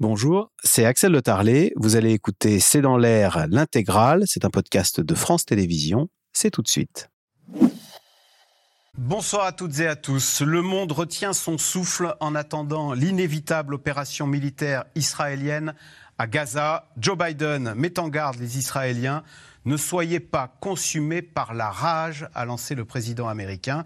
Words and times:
Bonjour, 0.00 0.50
c'est 0.64 0.84
Axel 0.84 1.12
Le 1.12 1.22
Tarlet. 1.22 1.72
Vous 1.76 1.94
allez 1.94 2.10
écouter 2.10 2.58
C'est 2.58 2.80
dans 2.80 2.96
l'air 2.96 3.46
l'intégrale. 3.48 4.24
C'est 4.26 4.44
un 4.44 4.50
podcast 4.50 5.00
de 5.00 5.14
France 5.14 5.44
Télévisions. 5.44 6.08
C'est 6.32 6.50
tout 6.50 6.62
de 6.62 6.68
suite. 6.68 7.10
Bonsoir 8.98 9.46
à 9.46 9.52
toutes 9.52 9.78
et 9.78 9.86
à 9.86 9.94
tous. 9.94 10.40
Le 10.40 10.62
monde 10.62 10.90
retient 10.90 11.32
son 11.32 11.58
souffle 11.58 12.16
en 12.18 12.34
attendant 12.34 12.92
l'inévitable 12.92 13.74
opération 13.74 14.26
militaire 14.26 14.84
israélienne 14.96 15.74
à 16.18 16.26
Gaza. 16.26 16.90
Joe 16.96 17.16
Biden 17.16 17.74
met 17.74 17.98
en 18.00 18.08
garde 18.08 18.38
les 18.40 18.58
Israéliens 18.58 19.22
ne 19.64 19.76
soyez 19.76 20.20
pas 20.20 20.56
consumés 20.60 21.22
par 21.22 21.54
la 21.54 21.70
rage, 21.70 22.28
a 22.34 22.44
lancé 22.44 22.74
le 22.74 22.84
président 22.84 23.28
américain, 23.28 23.84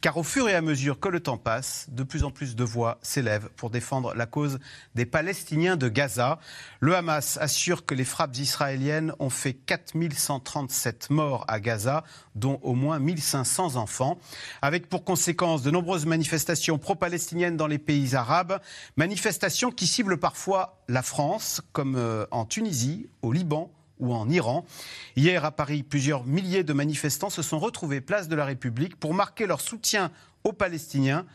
car 0.00 0.16
au 0.16 0.22
fur 0.22 0.48
et 0.48 0.54
à 0.54 0.60
mesure 0.60 1.00
que 1.00 1.08
le 1.08 1.20
temps 1.20 1.38
passe, 1.38 1.86
de 1.90 2.02
plus 2.02 2.24
en 2.24 2.30
plus 2.30 2.56
de 2.56 2.64
voix 2.64 2.98
s'élèvent 3.02 3.50
pour 3.56 3.70
défendre 3.70 4.14
la 4.14 4.26
cause 4.26 4.58
des 4.94 5.06
Palestiniens 5.06 5.76
de 5.76 5.88
Gaza. 5.88 6.38
Le 6.80 6.96
Hamas 6.96 7.38
assure 7.40 7.84
que 7.84 7.94
les 7.94 8.04
frappes 8.04 8.36
israéliennes 8.36 9.12
ont 9.18 9.30
fait 9.30 9.54
4137 9.54 11.10
morts 11.10 11.44
à 11.48 11.60
Gaza, 11.60 12.04
dont 12.34 12.58
au 12.62 12.74
moins 12.74 12.98
1500 12.98 13.76
enfants, 13.76 14.18
avec 14.62 14.88
pour 14.88 15.04
conséquence 15.04 15.62
de 15.62 15.70
nombreuses 15.70 16.06
manifestations 16.06 16.78
pro-palestiniennes 16.78 17.56
dans 17.56 17.66
les 17.66 17.78
pays 17.78 18.14
arabes, 18.14 18.60
manifestations 18.96 19.70
qui 19.70 19.86
ciblent 19.86 20.18
parfois 20.18 20.78
la 20.88 21.02
France, 21.02 21.60
comme 21.72 21.96
euh, 21.96 22.26
en 22.30 22.44
Tunisie, 22.44 23.08
au 23.22 23.32
Liban, 23.32 23.70
ou 23.98 24.14
en 24.14 24.28
Iran. 24.28 24.64
Hier 25.16 25.44
à 25.44 25.50
Paris, 25.50 25.82
plusieurs 25.82 26.24
milliers 26.24 26.64
de 26.64 26.72
manifestants 26.72 27.30
se 27.30 27.42
sont 27.42 27.58
retrouvés 27.58 28.00
place 28.00 28.28
de 28.28 28.36
la 28.36 28.44
République 28.44 28.96
pour 28.96 29.14
marquer 29.14 29.46
leur 29.46 29.60
soutien 29.60 30.10
aux 30.44 30.52
Palestiniens 30.52 31.26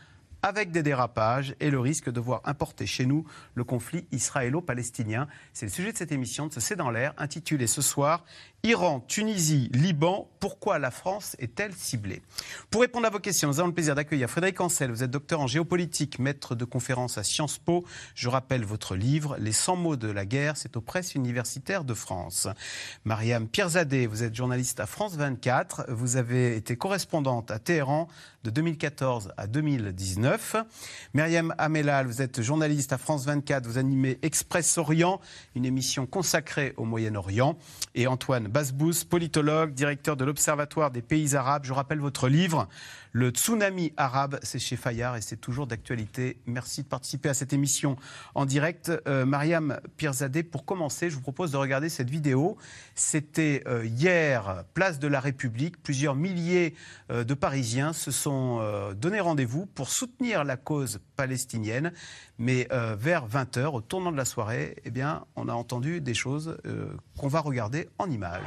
avec 0.44 0.70
des 0.72 0.82
dérapages 0.82 1.54
et 1.58 1.70
le 1.70 1.80
risque 1.80 2.10
de 2.10 2.20
voir 2.20 2.42
importer 2.44 2.84
chez 2.84 3.06
nous 3.06 3.24
le 3.54 3.64
conflit 3.64 4.06
israélo-palestinien. 4.12 5.26
C'est 5.54 5.64
le 5.64 5.72
sujet 5.72 5.92
de 5.92 5.96
cette 5.96 6.12
émission 6.12 6.46
de 6.46 6.52
ce 6.52 6.60
C'est 6.60 6.76
dans 6.76 6.90
l'air, 6.90 7.14
intitulée 7.16 7.66
ce 7.66 7.80
soir 7.80 8.24
Iran, 8.66 9.04
Tunisie, 9.06 9.68
Liban, 9.74 10.26
pourquoi 10.40 10.78
la 10.78 10.90
France 10.90 11.36
est-elle 11.38 11.74
ciblée? 11.74 12.22
Pour 12.70 12.80
répondre 12.80 13.06
à 13.06 13.10
vos 13.10 13.18
questions, 13.18 13.46
nous 13.48 13.60
avons 13.60 13.68
le 13.68 13.74
plaisir 13.74 13.94
d'accueillir 13.94 14.30
Frédéric 14.30 14.58
Ancel. 14.58 14.90
Vous 14.90 15.02
êtes 15.02 15.10
docteur 15.10 15.40
en 15.40 15.46
géopolitique, 15.46 16.18
maître 16.18 16.54
de 16.54 16.64
conférences 16.64 17.18
à 17.18 17.24
Sciences 17.24 17.58
Po. 17.58 17.84
Je 18.14 18.30
rappelle 18.30 18.64
votre 18.64 18.96
livre 18.96 19.36
Les 19.38 19.52
100 19.52 19.76
mots 19.76 19.96
de 19.96 20.08
la 20.08 20.24
guerre, 20.24 20.56
c'est 20.56 20.78
aux 20.78 20.80
presses 20.80 21.14
universitaires 21.14 21.84
de 21.84 21.92
France. 21.92 22.48
Mariam 23.04 23.48
Pierzadeh, 23.48 24.06
vous 24.06 24.22
êtes 24.22 24.34
journaliste 24.34 24.80
à 24.80 24.86
France 24.86 25.16
24. 25.16 25.84
Vous 25.90 26.16
avez 26.16 26.56
été 26.56 26.74
correspondante 26.78 27.50
à 27.50 27.58
Téhéran 27.58 28.08
de 28.44 28.50
2014 28.50 29.32
à 29.36 29.46
2019. 29.46 30.56
Myriam 31.12 31.54
Amelal, 31.58 32.06
vous 32.06 32.22
êtes 32.22 32.40
journaliste 32.40 32.94
à 32.94 32.98
France 32.98 33.26
24. 33.26 33.66
Vous 33.66 33.76
animez 33.76 34.18
Express 34.22 34.78
Orient, 34.78 35.20
une 35.54 35.66
émission 35.66 36.06
consacrée 36.06 36.72
au 36.78 36.84
Moyen-Orient. 36.84 37.58
Et 37.94 38.06
Antoine 38.06 38.48
Basbous, 38.54 39.04
politologue, 39.10 39.74
directeur 39.74 40.16
de 40.16 40.24
l'Observatoire 40.24 40.92
des 40.92 41.02
pays 41.02 41.34
arabes. 41.34 41.64
Je 41.64 41.72
rappelle 41.72 41.98
votre 41.98 42.28
livre, 42.28 42.68
Le 43.16 43.30
tsunami 43.30 43.92
arabe, 43.96 44.40
c'est 44.42 44.58
chez 44.58 44.74
Fayard 44.74 45.14
et 45.14 45.20
c'est 45.20 45.36
toujours 45.36 45.68
d'actualité. 45.68 46.40
Merci 46.46 46.82
de 46.82 46.88
participer 46.88 47.28
à 47.28 47.34
cette 47.34 47.52
émission 47.52 47.94
en 48.34 48.44
direct. 48.44 48.90
Euh, 49.06 49.24
Mariam 49.24 49.78
Pirzadeh, 49.96 50.42
pour 50.42 50.64
commencer, 50.64 51.10
je 51.10 51.14
vous 51.14 51.20
propose 51.20 51.52
de 51.52 51.56
regarder 51.56 51.88
cette 51.88 52.10
vidéo. 52.10 52.56
C'était 52.96 53.62
euh, 53.68 53.86
hier, 53.86 54.64
place 54.74 54.98
de 54.98 55.06
la 55.06 55.20
République. 55.20 55.80
Plusieurs 55.80 56.16
milliers 56.16 56.74
euh, 57.12 57.22
de 57.22 57.34
Parisiens 57.34 57.92
se 57.92 58.10
sont 58.10 58.34
donné 58.96 59.20
rendez-vous 59.20 59.66
pour 59.66 59.90
soutenir 59.90 60.42
la 60.42 60.56
cause 60.56 60.98
palestinienne. 61.14 61.92
Mais 62.38 62.66
vers 62.98 63.28
20h, 63.28 63.66
au 63.66 63.80
tournant 63.80 64.10
de 64.10 64.16
la 64.16 64.24
soirée, 64.24 64.74
eh 64.84 64.90
bien, 64.90 65.24
on 65.36 65.48
a 65.48 65.52
entendu 65.52 66.00
des 66.00 66.14
choses 66.14 66.56
qu'on 67.16 67.28
va 67.28 67.38
regarder 67.38 67.88
en 67.98 68.10
images. 68.10 68.42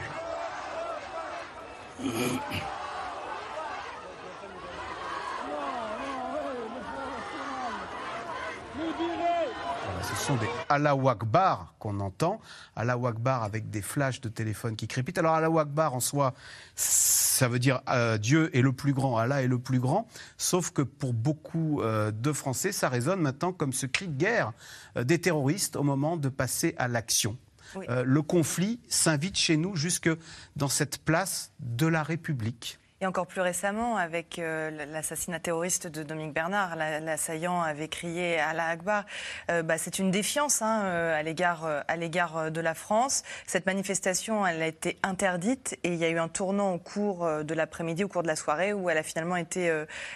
ce 10.08 10.16
sont 10.28 10.36
des 10.36 10.48
Allahu 10.68 11.08
Akbar 11.08 11.74
qu'on 11.80 12.02
entend. 12.02 12.42
Allahu 12.76 13.08
Akbar 13.08 13.44
avec 13.44 13.70
des 13.70 13.82
flashs 13.82 14.20
de 14.20 14.28
téléphone 14.28 14.76
qui 14.76 14.86
crépitent. 14.86 15.18
Alors 15.18 15.36
Allahu 15.36 15.58
Akbar 15.60 15.94
en 15.94 16.02
soi, 16.02 16.34
ça 16.76 17.48
veut 17.48 17.60
dire 17.60 17.80
euh, 17.88 18.18
Dieu 18.18 18.54
est 18.54 18.62
le 18.62 18.74
plus 18.74 18.92
grand, 18.92 19.18
Allah 19.18 19.42
est 19.42 19.48
le 19.48 19.58
plus 19.58 19.80
grand. 19.80 20.06
Sauf 20.38 20.72
que 20.72 20.82
pour 20.82 21.14
beaucoup 21.14 21.82
euh, 21.82 22.12
de 22.12 22.34
Français, 22.34 22.74
ça 22.74 22.90
résonne 22.90 23.22
maintenant 23.22 23.54
comme 23.54 23.72
ce 23.72 23.86
cri 23.86 24.10
de 24.10 24.18
guerre 24.18 24.52
euh, 24.98 25.06
des 25.06 25.22
terroristes 25.22 25.78
au 25.78 25.84
moment 25.84 26.18
de 26.18 26.28
passer 26.28 26.76
à 26.78 26.90
l'action. 26.90 27.38
Euh, 27.90 28.04
le 28.06 28.22
conflit 28.22 28.82
s'invite 28.90 29.38
chez 29.38 29.56
nous 29.56 29.78
jusque 29.78 30.10
dans 30.58 30.70
cette 30.70 30.98
place 30.98 31.54
de 31.60 31.88
la 31.88 32.04
République. 32.04 32.80
Et 33.00 33.06
encore 33.06 33.28
plus 33.28 33.42
récemment, 33.42 33.96
avec 33.98 34.40
euh, 34.40 34.72
l'assassinat 34.92 35.40
terroriste 35.40 35.86
de 35.86 36.02
Dominique 36.02 36.34
Bernard, 36.34 36.76
l'assaillant 36.76 37.62
avait 37.62 37.90
crié 37.90 38.40
à 38.40 38.54
la 38.54 38.70
Akbar. 38.70 39.06
Euh, 39.52 39.62
bah, 39.62 39.78
c'est 39.78 40.00
une 40.00 40.10
défiance 40.10 40.64
hein, 40.64 40.82
euh, 40.86 41.16
à 41.16 41.22
l'égard 41.96 42.52
de 42.52 42.60
la 42.60 42.74
France. 42.74 43.22
Cette 43.46 43.68
manifestation, 43.68 44.48
elle 44.48 44.64
a 44.64 44.66
été 44.66 44.98
interdite 45.04 45.78
et 45.84 45.90
il 45.90 46.00
y 46.00 46.06
a 46.06 46.10
eu 46.10 46.18
un 46.18 46.28
tournant 46.28 46.74
au 46.74 46.80
cours 46.80 47.30
de 47.44 47.54
l'après-midi, 47.54 48.04
au 48.04 48.08
cours 48.08 48.24
de 48.24 48.28
la 48.28 48.36
soirée, 48.36 48.74
où 48.74 48.90
elle 48.90 48.98
a 48.98 49.04
finalement 49.04 49.36
été, 49.36 49.72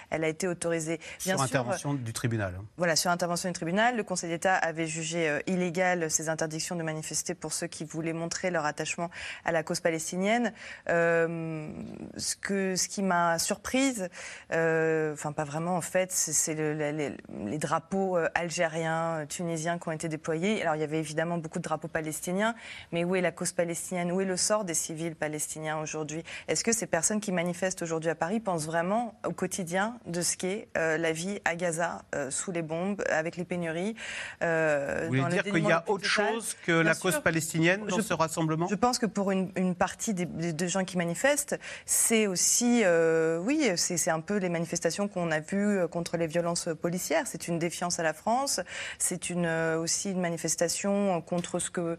elle 0.10 0.24
a 0.24 0.28
été 0.28 0.48
autorisée. 0.48 1.00
Bien 1.24 1.36
sur 1.36 1.44
intervention 1.44 1.94
du 1.94 2.14
tribunal. 2.14 2.60
Voilà, 2.78 2.96
sur 2.96 3.12
intervention 3.12 3.50
du 3.50 3.54
tribunal, 3.54 3.96
le 3.96 4.04
Conseil 4.04 4.32
d'État 4.32 4.56
avait 4.56 4.88
jugé 4.88 5.40
illégal 5.46 6.10
ces 6.10 6.30
interdictions 6.30 6.76
de 6.76 6.82
manifester 6.82 7.36
pour 7.36 7.54
ceux 7.54 7.68
qui 7.68 7.86
voulaient 7.86 8.14
montrer 8.14 8.50
leur 8.50 8.66
attachement 8.66 9.12
à 9.46 9.52
la 9.52 9.62
cause 9.62 9.82
palestinienne. 9.82 10.52
ce 10.88 12.36
que 12.42 12.71
ce 12.76 12.88
qui 12.88 13.02
m'a 13.02 13.40
surprise, 13.40 14.10
euh, 14.52 15.14
enfin 15.14 15.32
pas 15.32 15.44
vraiment 15.44 15.76
en 15.76 15.82
fait, 15.82 16.12
c'est 16.12 16.54
les, 16.54 17.58
drapeaux 17.58 18.18
euh, 18.18 18.28
algériens, 18.36 19.20
euh, 19.22 19.26
tunisiens 19.26 19.78
qui 19.78 19.90
ont 19.90 19.92
été 19.92 20.08
déployés. 20.08 20.62
Alors 20.62 20.76
il 20.76 20.82
y 20.82 20.84
avait 20.84 21.00
évidemment 21.00 21.38
beaucoup 21.38 21.60
de 21.60 21.64
drapeaux 21.64 21.88
palestiniens, 21.88 22.56
mais 22.92 23.04
où 23.04 23.16
est 23.16 23.22
la 23.22 23.32
cause 23.32 23.52
palestinienne? 23.52 24.12
Où 24.12 24.22
est 24.22 24.26
le 24.26 24.38
sort 24.38 24.66
des 24.66 24.74
civils 24.74 25.16
palestiniens 25.16 25.80
aujourd'hui? 25.80 26.24
Est-ce 26.48 26.64
que 26.64 26.72
ces 26.72 26.88
personnes 26.88 27.20
qui 27.20 27.32
manifestent 27.32 27.82
aujourd'hui 27.82 28.10
à 28.10 28.16
Paris 28.16 28.40
pensent 28.40 28.66
vraiment 28.66 29.16
au 29.26 29.32
quotidien 29.32 29.98
de 30.06 30.22
ce 30.22 30.38
qu'est 30.38 30.68
la 30.76 31.12
vie 31.12 31.40
à 31.46 31.56
Gaza 31.56 32.02
sous 32.30 32.52
les 32.52 32.62
bombes, 32.62 33.04
avec 33.10 33.38
les 33.38 33.46
pénuries 33.46 33.96
Vous 34.42 35.08
voulez 35.08 35.26
dire 35.30 35.44
qu'il 35.44 35.64
y 35.64 35.72
a 35.72 35.84
autre 35.88 36.06
chose 36.06 36.56
que 36.66 36.72
la 36.72 36.96
cause 36.96 37.20
palestinienne 37.20 37.86
dans 37.88 38.02
ce 38.02 38.14
rassemblement? 38.14 38.68
Je 38.68 38.76
pense 38.76 39.00
que 39.00 39.06
pour 39.06 39.32
une, 39.32 39.76
partie 39.76 40.14
des, 40.14 40.26
des 40.26 40.68
gens 40.68 40.84
qui 40.84 40.98
manifestent, 40.98 41.60
c'est 41.86 42.28
aussi 42.28 42.61
euh, 42.64 43.40
oui, 43.40 43.72
c'est 43.76 44.10
un 44.10 44.20
peu 44.20 44.38
les 44.38 44.50
manifestations 44.50 45.08
qu'on 45.08 45.32
a 45.32 45.40
vues 45.40 45.80
euh, 45.80 45.88
contre 45.88 46.18
les 46.18 46.28
violences 46.28 46.70
policières. 46.82 47.28
C'est 47.28 47.48
une 47.48 47.60
défiance 47.60 48.00
à 48.00 48.04
la 48.04 48.14
France. 48.14 48.60
C'est 48.98 49.32
euh, 49.32 49.78
aussi 49.78 50.12
une 50.12 50.22
manifestation 50.22 51.22
contre 51.22 51.60
ce 51.60 51.70
que 51.70 51.98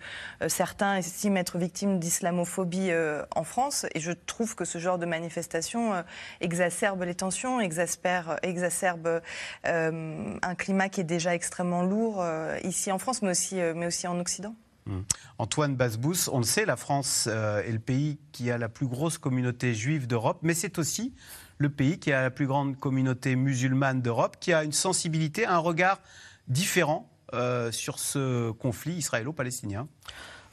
certains 0.48 0.96
estiment 0.96 1.36
être 1.36 1.58
victimes 1.58 1.98
d'islamophobie 1.98 2.90
en 3.34 3.44
France. 3.44 3.86
Et 3.94 4.00
je 4.00 4.12
trouve 4.12 4.54
que 4.54 4.64
ce 4.64 4.78
genre 4.78 4.98
de 4.98 5.06
manifestation 5.06 6.04
exacerbe 6.40 7.02
les 7.02 7.14
tensions, 7.14 7.60
exacerbe, 7.60 8.36
exacerbe 8.42 9.20
un 9.64 10.54
climat 10.56 10.88
qui 10.88 11.00
est 11.00 11.04
déjà 11.04 11.34
extrêmement 11.34 11.82
lourd 11.82 12.24
ici 12.64 12.92
en 12.92 12.98
France, 12.98 13.22
mais 13.22 13.30
aussi 13.30 14.06
en 14.06 14.20
Occident. 14.20 14.54
Mmh. 14.86 15.00
Antoine 15.38 15.76
Basbous, 15.76 16.28
on 16.32 16.38
le 16.38 16.44
sait, 16.44 16.64
la 16.64 16.76
France 16.76 17.28
euh, 17.30 17.62
est 17.62 17.72
le 17.72 17.78
pays 17.78 18.18
qui 18.32 18.50
a 18.50 18.58
la 18.58 18.68
plus 18.68 18.86
grosse 18.86 19.18
communauté 19.18 19.74
juive 19.74 20.06
d'Europe, 20.06 20.38
mais 20.42 20.54
c'est 20.54 20.78
aussi 20.78 21.14
le 21.58 21.70
pays 21.70 21.98
qui 21.98 22.12
a 22.12 22.22
la 22.22 22.30
plus 22.30 22.46
grande 22.46 22.78
communauté 22.78 23.36
musulmane 23.36 24.02
d'Europe, 24.02 24.36
qui 24.40 24.52
a 24.52 24.64
une 24.64 24.72
sensibilité, 24.72 25.46
un 25.46 25.58
regard 25.58 26.00
différent 26.48 27.08
euh, 27.34 27.70
sur 27.70 27.98
ce 27.98 28.50
conflit 28.50 28.94
israélo-palestinien. 28.94 29.86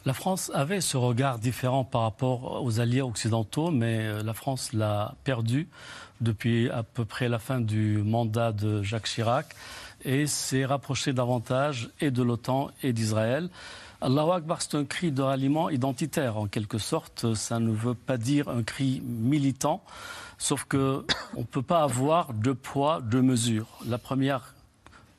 La 0.06 0.14
France 0.14 0.50
avait 0.54 0.80
ce 0.80 0.96
regard 0.96 1.40
différent 1.40 1.84
par 1.84 2.02
rapport 2.04 2.64
aux 2.64 2.80
alliés 2.80 3.02
occidentaux, 3.02 3.70
mais 3.70 4.00
euh, 4.00 4.24
la 4.24 4.34
France 4.34 4.72
l'a 4.72 5.16
perdu 5.26 5.68
depuis 6.22 6.70
à 6.70 6.84
peu 6.84 7.04
près 7.04 7.28
la 7.28 7.40
fin 7.40 7.60
du 7.60 7.98
mandat 7.98 8.52
de 8.54 8.82
Jacques 8.82 9.08
Chirac 9.08 9.48
et 10.06 10.28
s'est 10.28 10.66
rapproché 10.66 11.12
davantage 11.12 11.90
et 12.00 12.12
de 12.12 12.24
l'OTAN 12.24 12.72
et 12.82 12.94
d'Israël. 12.94 13.50
Allahu 14.02 14.32
Akbar, 14.32 14.62
c'est 14.62 14.76
un 14.76 14.86
cri 14.86 15.12
de 15.12 15.22
ralliement 15.22 15.70
identitaire, 15.70 16.38
en 16.38 16.48
quelque 16.48 16.78
sorte. 16.78 17.34
Ça 17.34 17.60
ne 17.60 17.70
veut 17.70 17.96
pas 17.96 18.16
dire 18.16 18.48
un 18.48 18.64
cri 18.64 19.02
militant, 19.06 19.84
sauf 20.38 20.64
qu'on 20.64 21.04
ne 21.38 21.44
peut 21.44 21.62
pas 21.62 21.84
avoir 21.84 22.34
deux 22.34 22.56
poids, 22.56 23.02
deux 23.02 23.22
mesures. 23.22 23.68
La 23.86 23.98
première 23.98 24.56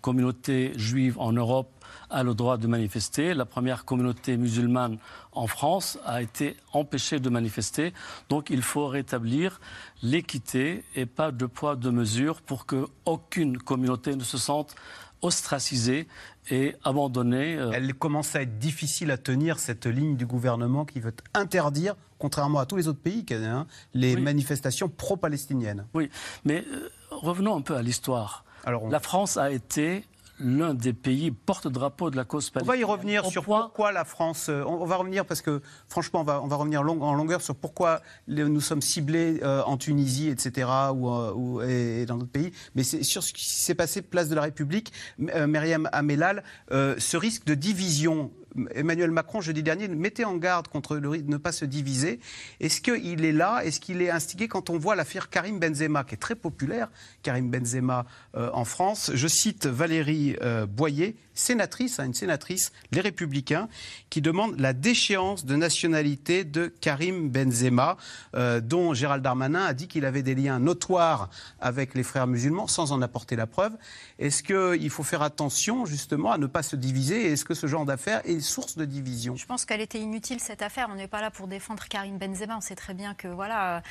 communauté 0.01 0.73
juive 0.77 1.19
en 1.19 1.33
Europe 1.33 1.69
a 2.09 2.23
le 2.23 2.33
droit 2.33 2.57
de 2.57 2.67
manifester. 2.67 3.35
La 3.35 3.45
première 3.45 3.85
communauté 3.85 4.39
musulmane 4.39 4.97
en 5.33 5.47
France 5.47 5.99
a 6.07 6.23
été 6.23 6.57
empêchée 6.73 7.21
de 7.21 7.29
manifester. 7.29 7.93
Donc 8.31 8.49
il 8.49 8.63
faut 8.63 8.87
rétablir 8.87 9.61
l'équité 10.03 10.85
et 10.97 11.05
pas 11.05 11.33
deux 11.33 11.49
poids, 11.49 11.77
deux 11.77 11.93
mesures 11.93 12.41
pour 12.41 12.65
qu'aucune 12.65 13.59
communauté 13.59 14.17
ne 14.17 14.25
se 14.25 14.39
sente 14.39 14.75
ostracisée 15.23 16.09
et 16.51 16.75
abandonnée. 16.85 17.57
Euh. 17.57 17.71
Elle 17.73 17.95
commence 17.95 18.35
à 18.37 18.43
être 18.43 18.59
difficile 18.59 19.11
à 19.11 19.19
tenir, 19.19 19.59
cette 19.59 19.87
ligne 19.87 20.17
du 20.17 20.27
gouvernement 20.27 20.85
qui 20.85 21.01
veut 21.01 21.15
interdire, 21.35 21.97
contrairement 22.19 22.61
à 22.61 22.67
tous 22.67 22.77
les 22.77 22.89
autres 22.89 23.01
pays, 23.01 23.25
hein, 23.31 23.67
les 23.95 24.17
manifestations 24.17 24.89
pro-palestiniennes. 24.89 25.87
Oui, 25.95 26.11
mais 26.45 26.65
euh, 26.73 26.89
revenons 27.11 27.57
un 27.57 27.63
peu 27.63 27.77
à 27.77 27.83
l'histoire. 27.83 28.45
La 28.91 29.01
France 29.01 29.37
a 29.37 29.51
été 29.51 30.05
l'un 30.41 30.75
des 30.75 30.93
pays 30.93 31.31
porte-drapeau 31.31 32.11
de 32.11 32.17
la 32.17 32.25
cause 32.25 32.51
palestinienne. 32.51 32.85
On 32.85 32.87
va 32.87 32.95
y 32.95 32.97
revenir 32.97 33.27
sur 33.27 33.45
pourquoi 33.45 33.93
la 33.93 34.05
France. 34.05 34.49
Euh, 34.49 34.65
on, 34.67 34.85
va 34.87 34.97
revenir 34.97 35.25
parce 35.25 35.43
que, 35.43 35.61
franchement, 35.87 36.21
on 36.21 36.25
va, 36.25 36.41
on 36.43 36.47
va 36.47 36.57
revenir 36.57 36.81
en 36.81 37.15
longueur 37.15 37.43
sur 37.43 37.55
pourquoi 37.55 38.01
nous 38.27 38.61
sommes 38.61 38.83
ciblés 38.83 39.41
euh, 39.43 39.63
en 39.65 39.77
Tunisie, 39.77 40.29
etc., 40.29 40.69
ou, 40.95 41.09
ou 41.09 41.63
et, 41.63 42.07
dans 42.07 42.17
d'autres 42.17 42.33
pays. 42.33 42.53
Mais 42.75 42.83
c'est 42.83 43.03
sur 43.03 43.23
ce 43.23 43.33
qui 43.33 43.45
s'est 43.45 43.75
passé 43.75 44.03
place 44.03 44.29
de 44.29 44.35
la 44.35 44.43
République, 44.43 44.93
euh, 45.35 45.47
Myriam 45.47 45.89
Amelal, 45.93 46.43
ce 46.71 47.17
risque 47.17 47.45
de 47.45 47.55
division 47.55 48.31
Emmanuel 48.75 49.11
Macron, 49.11 49.41
jeudi 49.41 49.63
dernier, 49.63 49.89
mettait 49.89 50.25
en 50.25 50.37
garde 50.37 50.69
contre 50.69 50.97
le 50.97 51.09
risque 51.09 51.27
de 51.27 51.31
ne 51.31 51.37
pas 51.37 51.53
se 51.53 51.65
diviser. 51.65 52.21
Est-ce 52.61 52.81
qu'il 52.81 53.25
est 53.25 53.33
là? 53.33 53.65
Est-ce 53.65 53.81
qu'il 53.81 54.03
est 54.03 54.11
instigé 54.11 54.49
quand 54.49 54.71
on 54.71 54.79
voit 54.79 54.97
l'affaire 54.97 55.31
Karim 55.31 55.59
Benzema, 55.59 56.05
qui 56.05 56.15
est 56.15 56.19
très 56.19 56.35
populaire, 56.35 56.89
Karim 57.23 57.51
Benzema 57.51 58.07
euh, 58.35 58.51
en 58.53 58.65
France? 58.65 59.11
Je 59.15 59.29
cite 59.29 59.67
Valérie 59.67 60.37
euh, 60.43 60.67
Boyer, 60.67 61.17
sénatrice, 61.35 62.01
hein, 62.01 62.07
une 62.07 62.15
sénatrice, 62.15 62.73
les 62.93 63.01
Républicains, 63.01 63.69
qui 64.11 64.21
demande 64.21 64.59
la 64.59 64.73
déchéance 64.73 65.45
de 65.45 65.57
nationalité 65.57 66.45
de 66.45 66.67
Karim 66.67 67.31
Benzema, 67.31 67.97
euh, 68.35 68.61
dont 68.61 68.95
Gérald 68.95 69.23
Darmanin 69.23 69.65
a 69.65 69.75
dit 69.75 69.89
qu'il 69.89 70.05
avait 70.05 70.23
des 70.23 70.35
liens 70.35 70.59
notoires 70.59 71.31
avec 71.61 71.95
les 71.95 72.03
frères 72.03 72.27
musulmans, 72.27 72.67
sans 72.67 72.93
en 72.93 73.03
apporter 73.03 73.37
la 73.37 73.47
preuve. 73.47 73.73
Est-ce 74.19 74.43
qu'il 74.43 74.91
faut 74.91 75.03
faire 75.03 75.23
attention 75.23 75.87
justement 75.87 76.33
à 76.33 76.39
ne 76.39 76.47
pas 76.47 76.63
se 76.63 76.77
diviser? 76.77 77.33
Est-ce 77.33 77.45
que 77.45 77.55
ce 77.55 77.67
genre 77.67 77.85
d'affaires 77.85 78.21
est 78.25 78.40
de 78.77 78.85
division 78.85 79.37
Je 79.37 79.47
pense 79.47 79.65
qu'elle 79.65 79.81
était 79.81 80.01
inutile 80.01 80.41
cette 80.41 80.63
affaire. 80.63 80.89
On 80.91 80.95
n'est 80.95 81.09
pas 81.09 81.21
là 81.21 81.31
pour 81.31 81.47
défendre 81.47 81.85
Karim 81.89 82.19
Benzema. 82.19 82.57
On 82.57 82.61
sait 82.61 82.75
très 82.75 82.95
bien 82.95 83.15
que 83.15 83.29
voilà, 83.29 83.83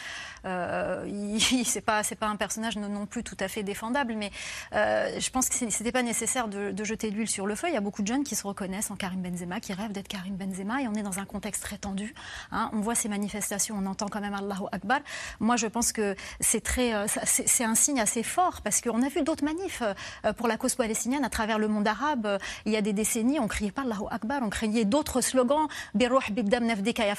euh, 0.45 1.05
il, 1.07 1.65
c'est 1.65 1.81
pas 1.81 2.03
un 2.21 2.35
personnage 2.35 2.77
non, 2.77 3.05
plus 3.05 3.23
tout 3.23 3.37
à 3.39 3.47
fait 3.47 3.63
défendable. 3.63 4.15
Mais 4.15 4.31
euh, 4.73 5.19
je 5.19 5.29
pense 5.29 5.49
que 5.49 5.55
c'était 5.55 5.91
pas 5.91 6.03
nécessaire 6.03 6.47
de, 6.47 6.83
jeter 6.83 7.11
de 7.11 7.15
l'huile 7.15 7.29
sur 7.29 7.45
le 7.45 7.55
feu. 7.55 7.67
Il 7.67 7.73
y 7.73 7.77
a 7.77 7.81
beaucoup 7.81 8.01
de 8.01 8.07
jeunes 8.07 8.23
qui 8.23 8.35
se 8.35 8.45
reconnaissent 8.45 8.91
en 8.91 8.95
Karim 8.95 9.21
Benzema, 9.21 9.59
qui 9.59 9.73
rêvent 9.73 9.91
d'être 9.91 10.07
Karim 10.07 10.35
Benzema, 10.35 10.81
et 10.81 10.87
on 10.87 10.93
est 10.93 11.03
dans 11.03 11.19
un 11.19 11.25
contexte 11.25 11.63
très 11.63 11.77
tendu. 11.77 12.13
Hein. 12.51 12.69
On 12.73 12.79
voit 12.79 12.95
ces 12.95 13.09
manifestations, 13.09 13.75
on 13.77 13.85
entend 13.85 14.07
quand 14.07 14.21
même 14.21 14.33
Allahu 14.33 14.65
Akbar. 14.71 14.99
Moi, 15.39 15.55
je 15.55 15.67
pense 15.67 15.91
que 15.91 16.15
c'est 16.39 16.61
très, 16.61 16.93
euh, 16.93 17.05
c'est 17.25 17.63
un 17.63 17.75
signe 17.75 17.99
assez 17.99 18.23
fort 18.23 18.61
parce 18.61 18.81
qu'on 18.81 19.01
a 19.01 19.09
vu 19.09 19.21
d'autres 19.23 19.43
manifs 19.43 19.83
euh, 20.25 20.33
pour 20.33 20.47
la 20.47 20.57
cause 20.57 20.75
palestinienne 20.75 21.23
à 21.23 21.29
travers 21.29 21.59
le 21.59 21.67
monde 21.67 21.87
arabe. 21.87 22.39
Il 22.65 22.71
y 22.71 22.77
a 22.77 22.81
des 22.81 22.93
décennies, 22.93 23.39
on 23.39 23.47
criait 23.47 23.71
pas 23.71 23.81
Allahu 23.81 24.05
Akbar, 24.09 24.38
on 24.43 24.49
criait 24.49 24.85
d'autres 24.85 25.21
slogans. 25.21 25.67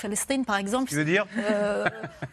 Palestine, 0.00 0.44
par 0.44 0.56
exemple. 0.56 0.88
Tu 0.88 0.94
veux 0.96 1.05
dire 1.05 1.26
euh, 1.38 1.84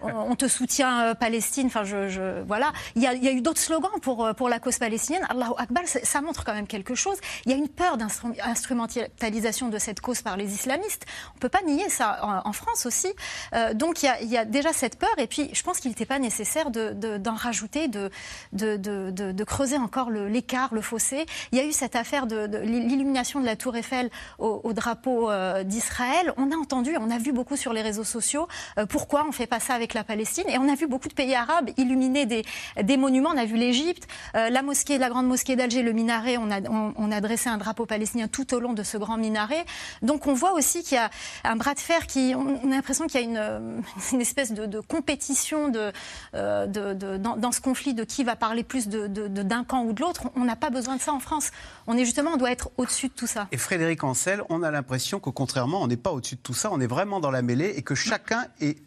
on, 0.01 0.35
te 0.35 0.47
soutient 0.47 1.15
Palestine. 1.15 1.67
Enfin, 1.67 1.83
je, 1.83 2.41
voilà. 2.43 2.71
Il 2.95 3.03
y, 3.03 3.07
a, 3.07 3.13
il 3.13 3.23
y 3.23 3.27
a 3.27 3.31
eu 3.31 3.41
d'autres 3.41 3.61
slogans 3.61 3.99
pour 4.01 4.27
pour 4.35 4.49
la 4.49 4.59
cause 4.59 4.77
palestinienne. 4.77 5.25
Allahu 5.29 5.53
Akbar, 5.57 5.83
ça 5.85 6.21
montre 6.21 6.43
quand 6.43 6.53
même 6.53 6.67
quelque 6.67 6.95
chose. 6.95 7.17
Il 7.45 7.51
y 7.51 7.55
a 7.55 7.57
une 7.57 7.69
peur 7.69 7.97
d'instrumentalisation 7.97 9.69
de 9.69 9.77
cette 9.77 10.01
cause 10.01 10.21
par 10.21 10.37
les 10.37 10.53
islamistes. 10.53 11.05
On 11.33 11.35
ne 11.35 11.39
peut 11.39 11.49
pas 11.49 11.61
nier 11.61 11.89
ça 11.89 12.41
en, 12.45 12.53
France 12.53 12.85
aussi. 12.85 13.13
Euh, 13.53 13.73
donc 13.73 14.03
il 14.03 14.29
y, 14.29 14.37
a, 14.37 14.45
déjà 14.45 14.73
cette 14.73 14.97
peur. 14.97 15.13
Et 15.17 15.27
puis 15.27 15.49
je 15.53 15.63
pense 15.63 15.79
qu'il 15.79 15.89
n'était 15.91 16.05
pas 16.05 16.19
nécessaire 16.19 16.71
d'en 16.71 17.35
rajouter, 17.35 17.87
de, 17.87 18.09
de, 18.53 19.43
creuser 19.43 19.77
encore 19.77 20.09
l'écart, 20.09 20.73
le, 20.73 20.81
fossé. 20.81 21.25
Il 21.51 21.57
y 21.57 21.61
a 21.61 21.65
eu 21.65 21.71
cette 21.71 21.95
affaire 21.95 22.27
de, 22.27 22.57
l'illumination 22.59 23.39
de 23.39 23.45
la 23.45 23.55
tour 23.55 23.75
Eiffel 23.75 24.09
au, 24.39 24.73
drapeau 24.77 25.29
euh, 25.29 25.63
d'Israël. 25.63 26.33
On 26.37 26.51
a 26.51 26.55
entendu, 26.55 26.95
on 26.99 27.11
a 27.11 27.17
vu 27.17 27.33
beaucoup 27.33 27.57
sur 27.57 27.73
les 27.73 27.81
réseaux 27.81 28.05
sociaux 28.05 28.47
euh, 28.77 28.85
pourquoi 28.85 29.23
on 29.25 29.27
ne 29.27 29.33
fait 29.33 29.47
pas 29.47 29.59
ça 29.59 29.73
avec 29.73 29.93
la 29.93 30.05
Palestine. 30.05 30.45
Et 30.47 30.57
on 30.57 30.69
a 30.69 30.75
vu 30.75 30.87
beaucoup 30.87 31.09
de 31.09 31.13
pays 31.13 31.35
arabes 31.35 31.69
illuminer 31.77 32.25
des, 32.25 32.45
des 32.81 32.97
monuments. 32.97 33.31
On 33.33 33.37
a 33.37 33.45
vu 33.45 33.57
l'Égypte, 33.57 34.07
la 34.33 34.61
mosquée, 34.61 34.97
la 34.97 35.09
grande 35.09 35.27
mosquée 35.27 35.55
d'Alger, 35.55 35.83
le 35.83 35.91
minaret. 35.91 36.37
On 36.37 36.49
a, 36.49 36.61
on 36.69 37.11
a 37.11 37.21
dressé 37.21 37.49
un 37.49 37.57
drapeau 37.57 37.85
palestinien 37.85 38.27
tout 38.27 38.53
au 38.53 38.59
long 38.59 38.73
de 38.73 38.83
ce 38.83 38.97
grand 38.97 39.17
minaret. 39.17 39.65
Donc 40.01 40.27
on 40.27 40.33
voit 40.33 40.53
aussi 40.53 40.83
qu'il 40.83 40.95
y 40.95 40.99
a 40.99 41.09
un 41.43 41.55
bras 41.55 41.73
de 41.73 41.79
fer 41.79 42.07
qui, 42.07 42.33
on 42.35 42.71
a 42.71 42.75
l'impression 42.75 43.07
qu'il 43.07 43.19
y 43.19 43.23
a 43.23 43.27
une, 43.27 43.83
une 44.13 44.21
espèce 44.21 44.51
de, 44.51 44.79
compétition 44.79 45.69
de, 45.69 45.91
euh, 46.35 46.65
de, 46.67 47.17
dans, 47.17 47.51
ce 47.51 47.61
conflit 47.61 47.93
de 47.93 48.03
qui 48.03 48.23
va 48.23 48.35
parler 48.35 48.63
plus 48.63 48.87
d'un 48.87 49.63
camp 49.63 49.83
ou 49.83 49.93
de 49.93 50.01
l'autre. 50.01 50.23
On 50.35 50.45
n'a 50.45 50.55
pas 50.55 50.69
besoin 50.69 50.95
de 50.95 51.01
ça 51.01 51.13
en 51.13 51.19
France. 51.19 51.51
On 51.87 51.97
est 51.97 52.05
justement, 52.05 52.31
on 52.33 52.37
doit 52.37 52.51
être 52.51 52.69
au-dessus 52.77 53.07
de 53.07 53.13
tout 53.13 53.27
ça. 53.27 53.47
Et 53.51 53.57
Frédéric 53.57 54.03
Ancel, 54.03 54.43
on 54.49 54.63
a 54.63 54.66
l'impression 54.71 55.19
qu'au 55.19 55.31
contrairement, 55.31 55.81
on 55.81 55.87
n'est 55.87 55.97
pas 55.97 56.11
au-dessus 56.11 56.35
de 56.35 56.41
tout 56.41 56.53
ça, 56.53 56.69
on 56.71 56.79
est 56.79 56.87
vraiment 56.87 57.19
dans 57.19 57.31
la 57.31 57.41
mêlée 57.41 57.73
et 57.75 57.81
que 57.81 57.95
chacun 57.95 58.45
est 58.59 58.77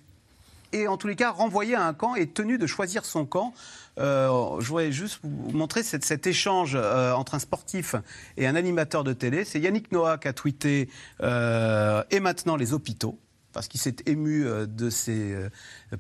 et 0.73 0.89
en 0.89 0.97
tous 0.97 1.09
les 1.09 1.17
cas 1.17 1.31
renvoyé 1.31 1.75
à 1.75 1.87
un 1.87 1.95
camp 1.95 2.15
et 2.15 2.27
tenu 2.29 2.59
de 2.59 2.67
choisir 2.67 3.05
son 3.05 3.27
camp. 3.27 3.53
Euh, 3.99 4.61
je 4.61 4.69
voudrais 4.69 4.93
juste 4.93 5.21
vous 5.23 5.51
montrer 5.53 5.83
cet 5.83 6.27
échange 6.27 6.73
euh, 6.75 7.13
entre 7.13 7.35
un 7.35 7.39
sportif 7.39 7.97
et 8.37 8.47
un 8.47 8.55
animateur 8.55 9.05
de 9.05 9.13
télé. 9.13 9.45
C'est 9.45 9.61
Yannick 9.61 9.93
Noah 9.93 10.19
qui 10.19 10.29
a 10.29 10.33
tweeté 10.33 10.89
euh, 11.23 12.03
Et 12.11 12.21
maintenant 12.21 12.57
les 12.57 12.73
hôpitaux 12.73 13.19
parce 13.53 13.67
qu'il 13.67 13.81
s'est 13.81 13.97
ému 14.07 14.45
de 14.45 14.91
ces 14.91 15.35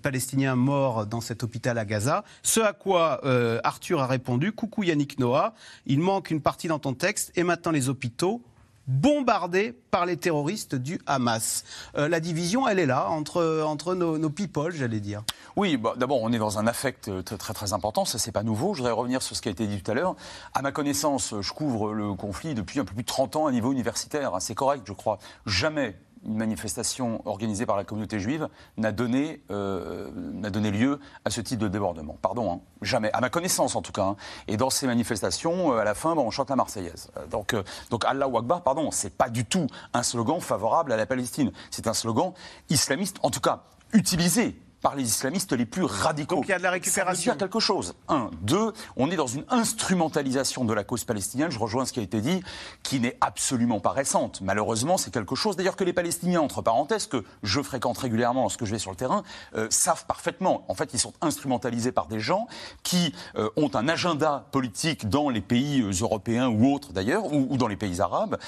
Palestiniens 0.02 0.54
morts 0.54 1.04
dans 1.06 1.20
cet 1.20 1.42
hôpital 1.42 1.78
à 1.78 1.84
Gaza. 1.84 2.22
Ce 2.44 2.60
à 2.60 2.72
quoi 2.72 3.20
Arthur 3.64 4.00
a 4.00 4.06
répondu 4.06 4.52
Coucou 4.52 4.84
Yannick 4.84 5.18
Noah, 5.18 5.54
il 5.84 5.98
manque 5.98 6.30
une 6.30 6.40
partie 6.40 6.68
dans 6.68 6.78
ton 6.78 6.94
texte, 6.94 7.32
et 7.34 7.42
maintenant 7.42 7.72
les 7.72 7.88
hôpitaux, 7.88 8.40
bombardés 8.86 9.72
par 9.90 10.06
les 10.06 10.16
terroristes 10.16 10.74
du 10.74 11.00
Hamas. 11.06 11.64
Euh, 11.96 12.08
la 12.08 12.20
division, 12.20 12.66
elle 12.66 12.78
est 12.78 12.86
là, 12.86 13.08
entre, 13.08 13.62
entre 13.64 13.94
nos, 13.94 14.30
people, 14.30 14.72
j'allais 14.72 15.00
dire. 15.00 15.22
Oui, 15.56 15.76
bah, 15.76 15.94
d'abord, 15.96 16.22
on 16.22 16.32
est 16.32 16.38
dans 16.38 16.58
un 16.58 16.66
affect 16.66 17.08
euh, 17.08 17.22
très, 17.22 17.54
très, 17.54 17.72
important, 17.72 18.04
ça 18.04 18.18
c'est 18.18 18.32
pas 18.32 18.42
nouveau. 18.42 18.74
Je 18.74 18.78
voudrais 18.78 18.92
revenir 18.92 19.22
sur 19.22 19.36
ce 19.36 19.42
qui 19.42 19.48
a 19.48 19.52
été 19.52 19.66
dit 19.66 19.82
tout 19.82 19.90
à 19.90 19.94
l'heure. 19.94 20.16
À 20.54 20.62
ma 20.62 20.72
connaissance, 20.72 21.34
je 21.40 21.52
couvre 21.52 21.92
le 21.92 22.14
conflit 22.14 22.54
depuis 22.54 22.80
un 22.80 22.84
peu 22.84 22.94
plus 22.94 23.02
de 23.02 23.08
30 23.08 23.36
ans 23.36 23.46
à 23.46 23.52
niveau 23.52 23.72
universitaire. 23.72 24.32
C'est 24.40 24.54
correct, 24.54 24.82
je 24.86 24.92
crois. 24.92 25.18
Jamais 25.46 25.96
une 26.24 26.36
manifestation 26.36 27.22
organisée 27.26 27.66
par 27.66 27.76
la 27.76 27.84
communauté 27.84 28.20
juive 28.20 28.48
n'a 28.76 28.92
donné, 28.92 29.42
euh, 29.50 30.10
donné 30.50 30.70
lieu 30.70 31.00
à 31.24 31.30
ce 31.30 31.40
type 31.40 31.58
de 31.58 31.68
débordement. 31.68 32.18
Pardon, 32.20 32.52
hein. 32.52 32.60
jamais, 32.82 33.10
à 33.12 33.20
ma 33.20 33.30
connaissance 33.30 33.76
en 33.76 33.82
tout 33.82 33.92
cas. 33.92 34.04
Hein. 34.04 34.16
Et 34.46 34.56
dans 34.56 34.70
ces 34.70 34.86
manifestations, 34.86 35.72
euh, 35.72 35.78
à 35.78 35.84
la 35.84 35.94
fin, 35.94 36.16
on 36.16 36.30
chante 36.30 36.50
la 36.50 36.56
Marseillaise. 36.56 37.10
Euh, 37.16 37.26
donc, 37.26 37.54
donc 37.90 38.04
Allah 38.04 38.26
Akbar, 38.26 38.62
pardon, 38.62 38.90
c'est 38.90 39.16
pas 39.16 39.28
du 39.28 39.44
tout 39.44 39.66
un 39.94 40.02
slogan 40.02 40.40
favorable 40.40 40.92
à 40.92 40.96
la 40.96 41.06
Palestine. 41.06 41.52
C'est 41.70 41.86
un 41.86 41.94
slogan 41.94 42.32
islamiste, 42.68 43.18
en 43.22 43.30
tout 43.30 43.40
cas 43.40 43.64
utilisé 43.92 44.56
par 44.80 44.96
les 44.96 45.04
islamistes 45.04 45.52
les 45.52 45.66
plus 45.66 45.84
radicaux. 45.84 46.36
Donc 46.36 46.46
il 46.46 46.50
y 46.50 46.54
a 46.54 46.58
de 46.58 46.62
la 46.62 46.70
récupération. 46.70 47.32
Ça 47.32 47.38
quelque 47.38 47.60
chose. 47.60 47.94
Un. 48.08 48.30
Deux, 48.42 48.72
on 48.96 49.10
est 49.10 49.16
dans 49.16 49.26
une 49.26 49.44
instrumentalisation 49.48 50.64
de 50.64 50.72
la 50.72 50.84
cause 50.84 51.04
palestinienne, 51.04 51.50
je 51.50 51.58
rejoins 51.58 51.84
ce 51.84 51.92
qui 51.92 52.00
a 52.00 52.02
été 52.02 52.20
dit, 52.20 52.42
qui 52.82 53.00
n'est 53.00 53.16
absolument 53.20 53.80
pas 53.80 53.90
récente. 53.90 54.40
Malheureusement, 54.40 54.96
c'est 54.96 55.12
quelque 55.12 55.34
chose, 55.34 55.56
d'ailleurs, 55.56 55.76
que 55.76 55.84
les 55.84 55.92
Palestiniens, 55.92 56.40
entre 56.40 56.62
parenthèses, 56.62 57.06
que 57.06 57.24
je 57.42 57.62
fréquente 57.62 57.98
régulièrement 57.98 58.42
lorsque 58.42 58.64
je 58.64 58.70
vais 58.70 58.78
sur 58.78 58.90
le 58.90 58.96
terrain, 58.96 59.22
euh, 59.56 59.66
savent 59.70 60.06
parfaitement. 60.06 60.64
En 60.68 60.74
fait, 60.74 60.90
ils 60.94 60.98
sont 60.98 61.12
instrumentalisés 61.20 61.92
par 61.92 62.06
des 62.06 62.20
gens 62.20 62.46
qui 62.82 63.14
euh, 63.36 63.48
ont 63.56 63.70
un 63.74 63.88
agenda 63.88 64.46
politique 64.52 65.08
dans 65.08 65.28
les 65.28 65.40
pays 65.40 65.80
euh, 65.80 65.92
européens 66.00 66.48
ou 66.48 66.72
autres, 66.72 66.92
d'ailleurs, 66.92 67.26
ou, 67.32 67.46
ou, 67.50 67.56
dans 67.56 67.68
les 67.68 67.76
pays 67.76 68.00
arabes, 68.00 68.38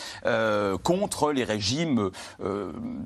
contre 0.83 1.33
les 1.33 1.45
régimes 1.45 2.11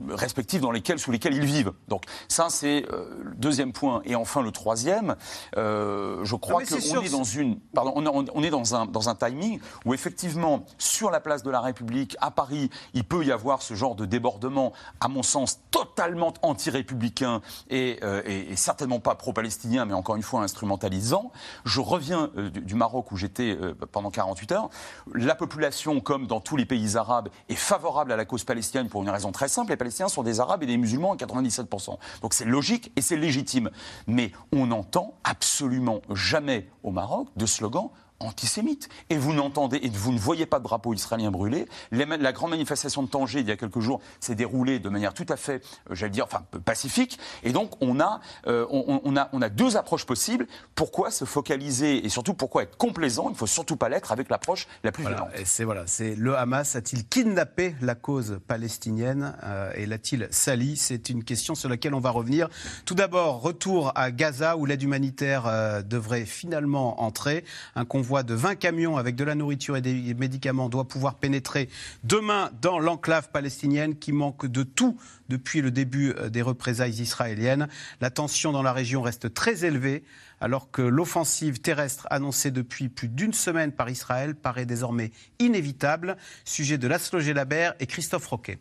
respectifs 0.08 0.60
dans 0.60 0.70
lesquels, 0.70 0.98
sous 0.98 1.10
lesquels 1.10 1.34
ils 1.34 1.44
vivent. 1.44 1.72
Donc 1.88 2.04
ça, 2.28 2.48
c'est 2.50 2.84
le 3.22 3.34
deuxième 3.34 3.72
point. 3.72 4.02
Et 4.04 4.14
enfin, 4.14 4.42
le 4.42 4.50
troisième, 4.50 5.16
euh, 5.56 6.24
je 6.24 6.36
crois 6.36 6.62
qu'on 6.62 7.02
est, 7.02 7.10
dans 7.10 7.24
une, 7.24 7.58
pardon, 7.58 7.92
on, 7.96 8.42
est 8.42 8.50
dans 8.50 8.74
un, 8.74 8.86
dans 8.86 9.08
un 9.08 9.14
timing 9.14 9.60
où 9.84 9.94
effectivement, 9.94 10.64
sur 10.78 11.10
la 11.10 11.20
place 11.20 11.42
de 11.42 11.50
la 11.50 11.60
République, 11.60 12.16
à 12.20 12.30
Paris, 12.30 12.70
il 12.94 13.04
peut 13.04 13.24
y 13.24 13.32
avoir 13.32 13.62
ce 13.62 13.74
genre 13.74 13.94
de 13.94 14.04
débordement, 14.04 14.72
à 15.00 15.08
mon 15.08 15.22
sens, 15.22 15.60
totalement 15.70 16.32
anti-républicain 16.42 17.40
et, 17.70 17.98
euh, 18.02 18.22
certainement 18.56 19.00
pas 19.00 19.14
pro-palestinien, 19.14 19.84
mais 19.84 19.94
encore 19.94 20.16
une 20.16 20.22
fois 20.22 20.42
instrumentalisant. 20.42 21.30
Je 21.64 21.80
reviens 21.80 22.30
euh, 22.36 22.50
du, 22.50 22.74
Maroc 22.74 23.12
où 23.12 23.16
j'étais 23.16 23.58
pendant 23.92 24.10
48 24.10 24.52
heures. 24.52 24.68
La 25.14 25.34
population, 25.34 26.00
comme 26.00 26.26
dans 26.26 26.40
tous 26.40 26.56
les 26.56 26.66
pays 26.66 26.96
arabes, 26.96 27.28
est 27.48 27.54
favorable 27.54 28.12
à 28.12 28.16
la 28.16 28.24
cause 28.24 28.44
palestinienne 28.44 28.88
pour 28.88 29.02
une 29.02 29.10
raison 29.10 29.32
très 29.32 29.48
simple. 29.48 29.70
Les 29.70 29.76
Palestiniens 29.76 30.08
sont 30.08 30.22
des 30.22 30.40
Arabes 30.40 30.62
et 30.62 30.66
des 30.66 30.76
musulmans 30.76 31.12
à 31.12 31.16
97%. 31.16 31.98
Donc 32.22 32.34
c'est 32.34 32.44
logique 32.44 32.92
et 32.96 33.02
c'est 33.06 33.16
légitime. 33.16 33.70
Mais 34.06 34.32
on 34.52 34.66
n'entend 34.66 35.14
absolument 35.24 36.02
jamais 36.10 36.68
au 36.82 36.90
Maroc 36.90 37.28
de 37.36 37.46
slogan 37.46 37.90
antisémite. 38.20 38.88
Et 39.10 39.16
vous 39.16 39.32
n'entendez, 39.32 39.78
et 39.82 39.90
vous 39.90 40.12
ne 40.12 40.18
voyez 40.18 40.46
pas 40.46 40.58
de 40.58 40.64
drapeau 40.64 40.94
israélien 40.94 41.30
brûlé. 41.30 41.66
la 41.90 42.32
grande 42.32 42.50
manifestation 42.50 43.02
de 43.02 43.08
Tanger, 43.08 43.40
il 43.40 43.48
y 43.48 43.52
a 43.52 43.56
quelques 43.56 43.80
jours, 43.80 44.00
s'est 44.20 44.34
déroulée 44.34 44.78
de 44.78 44.88
manière 44.88 45.14
tout 45.14 45.26
à 45.28 45.36
fait, 45.36 45.62
euh, 45.90 45.94
j'allais 45.94 46.10
dire, 46.10 46.24
enfin, 46.24 46.42
pacifique. 46.64 47.18
Et 47.42 47.52
donc, 47.52 47.72
on 47.80 48.00
a, 48.00 48.20
euh, 48.46 48.66
on, 48.70 49.16
a, 49.16 49.28
on 49.32 49.42
a 49.42 49.48
deux 49.48 49.76
approches 49.76 50.06
possibles. 50.06 50.46
Pourquoi 50.74 51.10
se 51.10 51.24
focaliser 51.24 52.04
et 52.04 52.08
surtout 52.08 52.34
pourquoi 52.34 52.62
être 52.62 52.76
complaisant? 52.76 53.28
Il 53.28 53.32
ne 53.32 53.36
faut 53.36 53.46
surtout 53.46 53.76
pas 53.76 53.88
l'être 53.88 54.12
avec 54.12 54.30
l'approche 54.30 54.66
la 54.82 54.92
plus 54.92 55.04
violente. 55.04 55.28
C'est 55.44 55.64
voilà, 55.64 55.86
c'est 55.86 56.14
le 56.14 56.36
Hamas 56.36 56.76
a-t-il 56.76 57.06
kidnappé 57.06 57.74
la 57.80 57.94
cause 57.94 58.40
palestinienne 58.46 59.34
euh, 59.44 59.72
et 59.74 59.86
l'a-t-il 59.86 60.28
sali? 60.30 60.76
C'est 60.76 61.08
une 61.08 61.24
question 61.24 61.54
sur 61.54 61.68
laquelle 61.68 61.94
on 61.94 62.00
va 62.00 62.10
revenir. 62.10 62.48
Tout 62.84 62.94
d'abord, 62.94 63.40
retour 63.40 63.92
à 63.94 64.10
Gaza 64.10 64.56
où 64.56 64.66
l'aide 64.66 64.82
humanitaire 64.82 65.82
devrait 65.84 66.24
finalement 66.24 67.02
entrer. 67.02 67.44
Un 67.74 67.84
convoi 67.84 68.05
de 68.06 68.34
20 68.34 68.54
camions 68.54 68.96
avec 68.96 69.16
de 69.16 69.24
la 69.24 69.34
nourriture 69.34 69.76
et 69.76 69.80
des 69.80 70.14
médicaments 70.14 70.68
doit 70.68 70.86
pouvoir 70.86 71.16
pénétrer 71.16 71.68
demain 72.04 72.50
dans 72.62 72.78
l'enclave 72.78 73.30
palestinienne 73.30 73.96
qui 73.96 74.12
manque 74.12 74.46
de 74.46 74.62
tout 74.62 74.96
depuis 75.28 75.60
le 75.60 75.70
début 75.70 76.12
euh, 76.12 76.28
des 76.28 76.42
représailles 76.42 77.00
israéliennes. 77.00 77.68
La 78.00 78.10
tension 78.10 78.52
dans 78.52 78.62
la 78.62 78.72
région 78.72 79.02
reste 79.02 79.34
très 79.34 79.64
élevée 79.64 80.04
alors 80.40 80.70
que 80.70 80.82
l'offensive 80.82 81.60
terrestre 81.60 82.06
annoncée 82.10 82.50
depuis 82.50 82.88
plus 82.88 83.08
d'une 83.08 83.32
semaine 83.32 83.72
par 83.72 83.90
Israël 83.90 84.36
paraît 84.36 84.66
désormais 84.66 85.10
inévitable. 85.40 86.16
Sujet 86.44 86.78
de 86.78 86.86
Laszlo 86.86 87.18
Gelabert 87.18 87.74
et 87.80 87.86
Christophe 87.86 88.26
Roquet. 88.26 88.58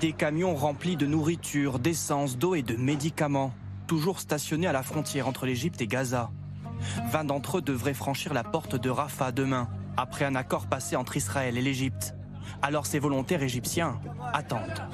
Des 0.00 0.12
camions 0.12 0.54
remplis 0.54 0.96
de 0.96 1.04
nourriture, 1.04 1.78
d'essence, 1.78 2.38
d'eau 2.38 2.54
et 2.54 2.62
de 2.62 2.74
médicaments 2.74 3.52
toujours 3.90 4.20
stationnés 4.20 4.68
à 4.68 4.72
la 4.72 4.84
frontière 4.84 5.26
entre 5.26 5.46
l'Égypte 5.46 5.80
et 5.80 5.88
Gaza. 5.88 6.30
20 7.10 7.24
d'entre 7.24 7.58
eux 7.58 7.60
devraient 7.60 7.92
franchir 7.92 8.32
la 8.32 8.44
porte 8.44 8.76
de 8.76 8.88
Rafah 8.88 9.32
demain, 9.32 9.68
après 9.96 10.24
un 10.24 10.36
accord 10.36 10.68
passé 10.68 10.94
entre 10.94 11.16
Israël 11.16 11.58
et 11.58 11.60
l'Égypte. 11.60 12.14
Alors 12.62 12.86
ces 12.86 13.00
volontaires 13.00 13.42
égyptiens 13.42 14.00
attendent. 14.32 14.86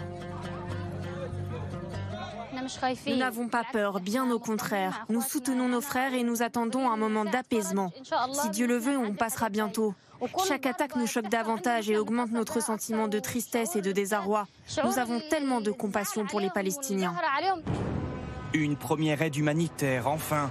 Nous 3.07 3.17
n'avons 3.17 3.49
pas 3.49 3.65
peur, 3.71 4.01
bien 4.01 4.31
au 4.31 4.39
contraire. 4.39 5.05
Nous 5.11 5.21
soutenons 5.21 5.69
nos 5.69 5.83
frères 5.83 6.15
et 6.15 6.23
nous 6.23 6.43
attendons 6.43 6.91
un 6.91 6.97
moment 6.97 7.27
d'apaisement. 7.27 7.93
Si 8.33 8.49
Dieu 8.49 8.67
le 8.67 8.79
veut, 8.79 8.97
on 8.97 9.13
passera 9.13 9.51
bientôt. 9.51 9.95
Chaque 10.49 10.65
attaque 10.65 10.97
nous 10.97 11.07
choque 11.07 11.29
davantage 11.29 11.91
et 11.91 11.99
augmente 11.99 12.31
notre 12.31 12.63
sentiment 12.63 13.09
de 13.09 13.19
tristesse 13.19 13.77
et 13.77 13.83
de 13.83 13.93
désarroi. 13.93 14.47
Nous 14.83 14.99
avons 14.99 15.21
tellement 15.29 15.61
de 15.61 15.71
compassion 15.71 16.25
pour 16.25 16.41
les 16.41 16.49
Palestiniens. 16.49 17.15
Une 18.55 18.77
première 18.77 19.23
aide 19.23 19.37
humanitaire, 19.37 20.07
enfin. 20.07 20.51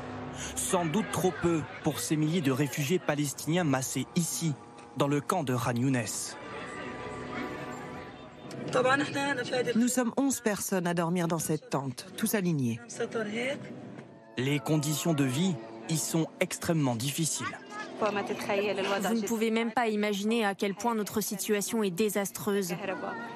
Sans 0.55 0.85
doute 0.85 1.09
trop 1.11 1.33
peu 1.41 1.61
pour 1.83 1.99
ces 1.99 2.17
milliers 2.17 2.41
de 2.41 2.51
réfugiés 2.51 2.99
palestiniens 2.99 3.63
massés 3.63 4.05
ici, 4.15 4.53
dans 4.97 5.07
le 5.07 5.21
camp 5.21 5.43
de 5.43 5.55
Khan 5.55 5.73
Nous 9.75 9.87
sommes 9.87 10.11
11 10.17 10.41
personnes 10.41 10.87
à 10.87 10.93
dormir 10.93 11.27
dans 11.27 11.39
cette 11.39 11.69
tente, 11.69 12.07
tous 12.17 12.35
alignés. 12.35 12.79
Les 14.37 14.59
conditions 14.59 15.13
de 15.13 15.23
vie 15.23 15.55
y 15.87 15.97
sont 15.97 16.27
extrêmement 16.41 16.95
difficiles. 16.95 17.45
Vous 17.99 19.13
ne 19.13 19.25
pouvez 19.25 19.51
même 19.51 19.71
pas 19.71 19.87
imaginer 19.87 20.45
à 20.45 20.53
quel 20.53 20.73
point 20.73 20.95
notre 20.95 21.21
situation 21.21 21.83
est 21.83 21.91
désastreuse. 21.91 22.75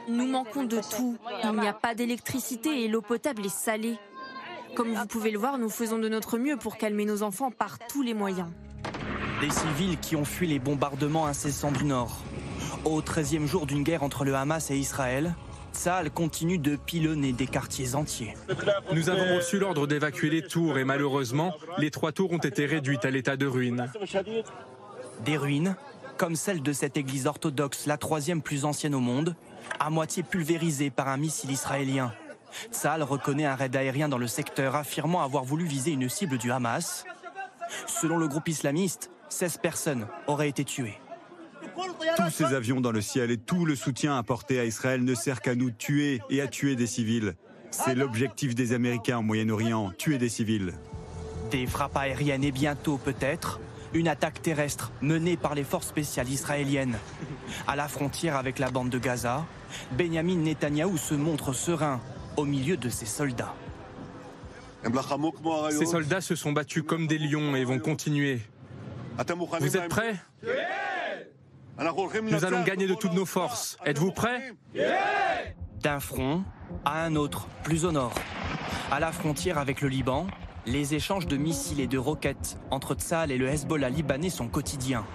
Nous 0.10 0.28
manquons 0.28 0.64
de 0.64 0.82
tout. 0.92 1.18
Il 1.44 1.52
n'y 1.54 1.68
a 1.68 1.74
pas 1.74 1.96
d'électricité 1.96 2.84
et 2.84 2.88
l'eau 2.88 3.02
potable 3.02 3.46
est 3.46 3.50
salée. 3.50 3.98
Comme 4.80 4.94
vous 4.94 5.08
pouvez 5.08 5.32
le 5.32 5.38
voir, 5.38 5.58
nous 5.58 5.68
faisons 5.68 6.00
de 6.00 6.08
notre 6.08 6.38
mieux 6.38 6.56
pour 6.56 6.78
calmer 6.78 7.04
nos 7.04 7.22
enfants 7.22 7.52
par 7.52 7.80
tous 7.90 8.02
les 8.02 8.14
moyens. 8.14 8.48
Des 9.42 9.50
civils 9.50 9.98
qui 10.00 10.16
ont 10.16 10.24
fui 10.24 10.48
les 10.48 10.58
bombardements 10.58 11.28
incessants 11.28 11.74
du 11.74 11.84
Nord. 11.84 12.22
Au 12.86 13.02
13e 13.02 13.46
jour 13.46 13.66
d'une 13.66 13.84
guerre 13.84 14.04
entre 14.04 14.24
le 14.24 14.36
Hamas 14.36 14.72
et 14.72 14.78
Israël, 14.78 15.36
Tsahal 15.74 16.10
continue 16.10 16.60
de 16.60 16.78
pilonner 16.78 17.34
des 17.34 17.46
quartiers 17.46 17.94
entiers. 17.94 18.38
Nous 18.94 19.10
avons 19.10 19.36
reçu 19.36 19.60
l'ordre 19.60 19.86
d'évacuer 19.86 20.30
les 20.30 20.44
tours 20.44 20.78
et 20.78 20.86
malheureusement, 20.86 21.54
les 21.78 21.92
trois 21.92 22.14
tours 22.14 22.32
ont 22.32 22.38
été 22.38 22.66
réduites 22.66 23.04
à 23.04 23.12
l'état 23.12 23.36
de 23.36 23.48
ruine. 23.48 23.92
Des 25.26 25.36
ruines, 25.36 25.76
comme 26.16 26.38
celle 26.38 26.64
de 26.64 26.72
cette 26.72 26.96
église 26.96 27.28
orthodoxe, 27.28 27.86
la 27.86 27.98
troisième 27.98 28.42
plus 28.42 28.64
ancienne 28.64 28.96
au 28.96 29.02
monde, 29.02 29.36
à 29.78 29.90
moitié 29.90 30.24
pulvérisée 30.24 30.90
par 30.90 31.10
un 31.10 31.18
missile 31.18 31.52
israélien. 31.52 32.14
Tsahal 32.72 33.04
reconnaît 33.04 33.46
un 33.46 33.56
raid 33.56 33.76
aérien 33.76 34.10
dans 34.10 34.18
le 34.18 34.28
secteur, 34.28 34.76
affirmant 34.76 35.22
avoir 35.22 35.44
voulu 35.44 35.66
viser 35.66 35.92
une 35.92 36.10
cible 36.10 36.38
du 36.38 36.52
Hamas. 36.52 37.06
Selon 37.88 38.18
le 38.18 38.28
groupe 38.28 38.48
islamiste, 38.48 39.12
16 39.30 39.58
personnes 39.58 40.08
auraient 40.28 40.50
été 40.50 40.64
tuées. 40.64 41.00
Tous 42.18 42.30
ces 42.30 42.46
avions 42.46 42.82
dans 42.82 42.92
le 42.92 43.02
ciel 43.02 43.32
et 43.32 43.38
tout 43.38 43.66
le 43.66 43.76
soutien 43.76 44.18
apporté 44.18 44.60
à 44.60 44.66
Israël 44.66 45.04
ne 45.04 45.16
sert 45.16 45.42
qu'à 45.42 45.56
nous 45.56 45.72
tuer 45.72 46.22
et 46.30 46.42
à 46.42 46.48
tuer 46.48 46.76
des 46.76 46.88
civils. 46.88 47.36
C'est 47.72 47.96
l'objectif 47.96 48.56
des 48.56 48.74
Américains 48.74 49.20
au 49.20 49.22
Moyen-Orient, 49.22 49.92
tuer 49.98 50.18
des 50.18 50.30
civils. 50.30 50.74
Des 51.52 51.68
frappes 51.68 51.98
aériennes 51.98 52.44
et 52.44 52.52
bientôt 52.52 52.98
peut-être 52.98 53.60
une 53.94 54.08
attaque 54.08 54.42
terrestre 54.42 54.92
menée 55.02 55.38
par 55.38 55.56
les 55.56 55.64
forces 55.64 55.88
spéciales 55.88 56.30
israéliennes. 56.30 56.98
À 57.68 57.76
la 57.76 57.88
frontière 57.88 58.36
avec 58.36 58.60
la 58.60 58.70
bande 58.70 58.90
de 58.90 59.00
Gaza, 59.00 59.46
Benjamin 59.92 60.38
Netanyahou 60.38 60.98
se 60.98 61.16
montre 61.16 61.54
serein 61.54 62.00
au 62.40 62.46
milieu 62.46 62.78
de 62.78 62.90
ses 62.90 63.06
soldats. 63.06 63.54
Ces 65.72 65.86
soldats 65.86 66.22
se 66.22 66.36
sont 66.36 66.54
battus 66.54 66.84
comme 66.88 67.06
des 67.06 67.18
lions 67.18 67.56
et 67.56 67.66
vont 67.66 67.80
continuer. 67.80 68.42
Vous 69.60 69.78
êtes 69.78 69.90
prêts? 69.90 70.16
Nous 72.24 72.46
allons 72.46 72.64
gagner 72.64 72.88
de 72.88 72.96
toutes 72.96 73.14
nos 73.14 73.26
forces. 73.26 73.78
Êtes-vous 73.86 74.12
prêts? 74.12 74.54
D'un 75.82 76.00
front 76.00 76.44
à 76.86 77.04
un 77.04 77.16
autre, 77.16 77.48
plus 77.64 77.86
au 77.86 77.92
nord. 77.92 78.14
À 78.92 79.00
la 79.00 79.12
frontière 79.12 79.58
avec 79.58 79.82
le 79.82 79.90
Liban, 79.90 80.28
les 80.66 80.94
échanges 80.94 81.28
de 81.28 81.38
missiles 81.38 81.80
et 81.80 81.88
de 81.88 81.98
roquettes 81.98 82.58
entre 82.70 82.96
Tsahal 82.96 83.32
et 83.32 83.38
le 83.38 83.48
Hezbollah 83.48 83.90
libanais 83.90 84.30
sont 84.30 84.48
quotidiens. 84.48 85.06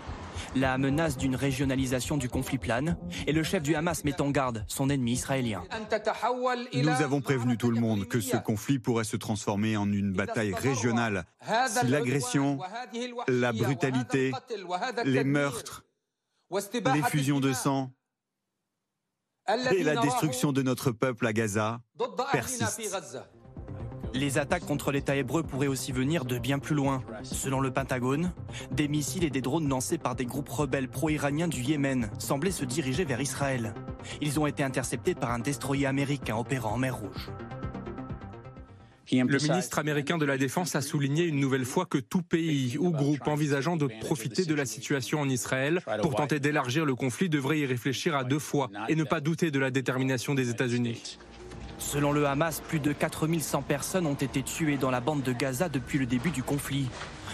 La 0.55 0.79
menace 0.79 1.17
d'une 1.17 1.37
régionalisation 1.37 2.17
du 2.17 2.29
conflit 2.29 2.59
plane 2.59 2.97
et 3.26 3.33
le 3.33 3.43
chef 3.43 3.62
du 3.62 3.75
Hamas 3.75 4.05
met 4.05 4.21
en 4.21 4.31
garde 4.31 4.64
son 4.69 4.91
ennemi 4.91 5.12
israélien. 5.12 5.64
Nous 6.73 7.03
avons 7.03 7.21
prévenu 7.21 7.57
tout 7.57 7.71
le 7.71 7.81
monde 7.81 8.07
que 8.07 8.21
ce 8.21 8.37
conflit 8.37 8.79
pourrait 8.79 9.05
se 9.05 9.17
transformer 9.17 9.76
en 9.76 9.91
une 9.91 10.12
bataille 10.12 10.55
régionale 10.55 11.25
si 11.69 11.87
l'agression, 11.87 12.59
la 13.29 13.53
brutalité, 13.53 14.33
les 15.05 15.25
meurtres, 15.25 15.85
les 16.50 17.03
fusions 17.03 17.41
de 17.41 17.53
sang 17.53 17.93
et 19.73 19.83
la 19.83 19.97
destruction 19.97 20.53
de 20.53 20.62
notre 20.62 20.91
peuple 20.91 21.26
à 21.26 21.33
Gaza 21.33 21.81
persistent. 22.33 23.19
Les 24.14 24.38
attaques 24.38 24.64
contre 24.64 24.92
l'État 24.92 25.16
hébreu 25.16 25.42
pourraient 25.42 25.66
aussi 25.66 25.90
venir 25.90 26.25
de 26.25 26.38
bien 26.38 26.61
plus 26.61 26.76
loin. 26.76 27.02
Selon 27.25 27.61
le 27.61 27.73
Pentagone, 27.73 28.33
des 28.71 28.87
missiles 28.87 29.25
et 29.25 29.30
des 29.30 29.40
drones 29.40 29.68
lancés 29.68 29.99
par 29.99 30.14
des 30.14 30.25
groupes 30.25 30.49
rebelles 30.49 30.88
pro-iraniens 30.88 31.49
du 31.49 31.61
Yémen 31.61 32.09
semblaient 32.21 32.52
se 32.52 32.64
diriger 32.64 33.04
vers 33.04 33.21
Israël. 33.21 33.75
Ils 34.21 34.38
ont 34.38 34.47
été 34.47 34.62
interceptés 34.62 35.16
par 35.16 35.33
un 35.33 35.40
destroyer 35.40 35.87
américain 35.87 36.37
opérant 36.37 36.75
en 36.75 36.78
mer 36.78 36.97
Rouge. 36.97 37.30
Le 39.12 39.52
ministre 39.52 39.80
américain 39.80 40.16
de 40.16 40.25
la 40.25 40.38
Défense 40.38 40.76
a 40.76 40.80
souligné 40.80 41.25
une 41.25 41.38
nouvelle 41.40 41.64
fois 41.64 41.85
que 41.85 41.99
tout 41.99 42.23
pays 42.23 42.78
ou 42.78 42.90
groupe 42.90 43.26
envisageant 43.26 43.76
de 43.76 43.88
profiter 44.00 44.44
de 44.44 44.54
la 44.54 44.64
situation 44.64 45.21
en 45.21 45.28
Israël 45.28 45.80
pour 46.02 46.14
tenter 46.14 46.40
d'élargir 46.40 46.85
le 46.85 46.94
conflit 46.94 47.28
devrait 47.28 47.59
y 47.59 47.66
réfléchir 47.66 48.16
à 48.16 48.25
deux 48.25 48.38
fois 48.38 48.71
et 48.88 48.94
ne 48.94 49.04
pas 49.04 49.21
douter 49.21 49.50
de 49.50 49.59
la 49.59 49.71
détermination 49.71 50.35
des 50.35 50.50
États-Unis. 50.50 51.18
Selon 51.78 52.12
le 52.12 52.26
Hamas, 52.26 52.61
plus 52.61 52.81
de 52.81 52.93
4100 52.93 53.62
personnes 53.62 54.07
ont 54.07 54.14
été 54.14 54.43
tuées 54.43 54.76
dans 54.76 54.90
la 54.90 55.00
bande 55.00 55.23
de 55.23 55.33
Gaza 55.33 55.69
depuis 55.69 55.99
le 55.99 56.07
début 56.07 56.31
du 56.31 56.43
conflit. 56.43 56.88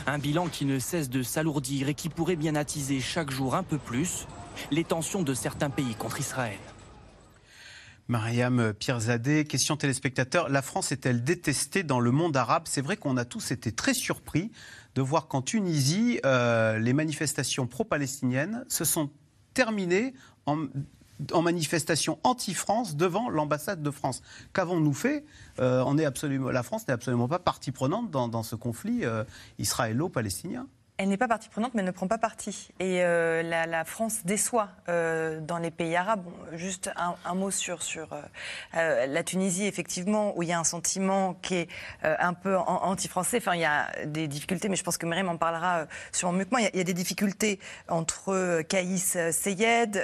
Un 0.07 0.19
bilan 0.19 0.49
qui 0.49 0.65
ne 0.65 0.79
cesse 0.79 1.11
de 1.11 1.23
s'alourdir 1.23 1.89
et 1.89 1.95
qui 1.95 2.09
pourrait 2.09 2.37
bien 2.37 2.55
attiser 2.55 3.01
chaque 3.01 3.31
jour 3.31 3.55
un 3.55 3.63
peu 3.63 3.79
plus 3.79 4.27
les 4.71 4.85
tensions 4.85 5.23
de 5.23 5.35
certains 5.35 5.71
pays 5.71 5.95
contre 5.95 6.21
Israël. 6.21 6.59
Mariam 8.09 8.73
Pierzadeh, 8.73 9.45
question 9.45 9.77
téléspectateur. 9.77 10.49
La 10.49 10.63
France 10.63 10.91
est-elle 10.91 11.23
détestée 11.23 11.85
dans 11.85 12.01
le 12.01 12.11
monde 12.11 12.37
arabe? 12.37 12.65
C'est 12.67 12.81
vrai 12.81 12.97
qu'on 12.97 13.17
a 13.17 13.25
tous 13.25 13.53
été 13.53 13.71
très 13.71 13.95
surpris 13.95 14.51
de 14.97 15.03
voir 15.03 15.29
qu'en 15.29 15.43
Tunisie, 15.43 16.19
euh, 16.27 16.79
les 16.79 16.93
manifestations 16.93 17.69
pro-palestiniennes 17.69 18.65
se 18.69 18.85
sont 18.85 19.11
terminées 19.55 20.15
en 20.47 20.67
en 21.33 21.43
manifestation 21.43 22.19
anti-France 22.25 22.97
devant 22.97 23.29
l'ambassade 23.29 23.83
de 23.83 23.91
France. 23.91 24.23
Qu'avons-nous 24.53 24.95
fait 24.95 25.25
euh, 25.59 25.83
on 25.87 25.99
est 25.99 26.05
absolument, 26.05 26.51
La 26.51 26.63
France 26.63 26.87
n'est 26.89 26.95
absolument 26.95 27.29
pas 27.29 27.39
partie 27.39 27.73
prenante 27.73 28.11
dans, 28.11 28.43
ce 28.43 28.57
conflit 28.57 29.05
euh, 29.05 29.25
israélo-palestinien. 29.59 30.67
Elle 31.03 31.09
n'est 31.09 31.17
pas 31.17 31.29
partie 31.29 31.49
prenante, 31.49 31.73
mais 31.73 31.81
elle 31.81 31.87
ne 31.87 31.93
prend 31.93 32.09
pas 32.09 32.19
parti. 32.19 32.69
Et 32.79 33.03
euh, 33.03 33.43
la, 33.43 33.85
France 33.87 34.19
déçoit 34.27 34.69
euh, 34.91 35.41
dans 35.41 35.57
les 35.57 35.71
pays 35.71 35.97
arabes. 35.97 36.27
juste 36.53 36.91
un, 36.95 37.35
mot 37.35 37.51
sur, 37.51 37.83
sur 37.83 38.09
euh, 38.75 39.07
la 39.07 39.25
Tunisie, 39.25 39.65
effectivement, 39.65 40.37
où 40.37 40.43
il 40.43 40.51
y 40.51 40.53
a 40.53 40.59
un 40.59 40.65
sentiment 40.65 41.33
qui 41.41 41.55
est 41.55 41.69
un 42.03 42.35
peu 42.35 42.55
anti-français. 42.59 43.39
Enfin, 43.39 43.55
il 43.55 43.63
y 43.63 43.65
a 43.65 43.91
des 44.05 44.29
difficultés, 44.29 44.69
mais 44.69 44.77
je 44.77 44.85
pense 44.85 44.99
que 44.99 45.07
Myriam 45.07 45.31
en 45.31 45.39
parlera 45.39 45.87
sûrement 46.13 46.37
mieux 46.37 46.45
que 46.45 46.51
moi. 46.51 46.61
Il 46.61 46.77
y 46.77 46.81
a, 46.81 46.85
des 46.85 46.93
difficultés 46.93 47.61
entre 47.89 48.61
Caïs, 48.69 49.17
Seyed, 49.31 49.99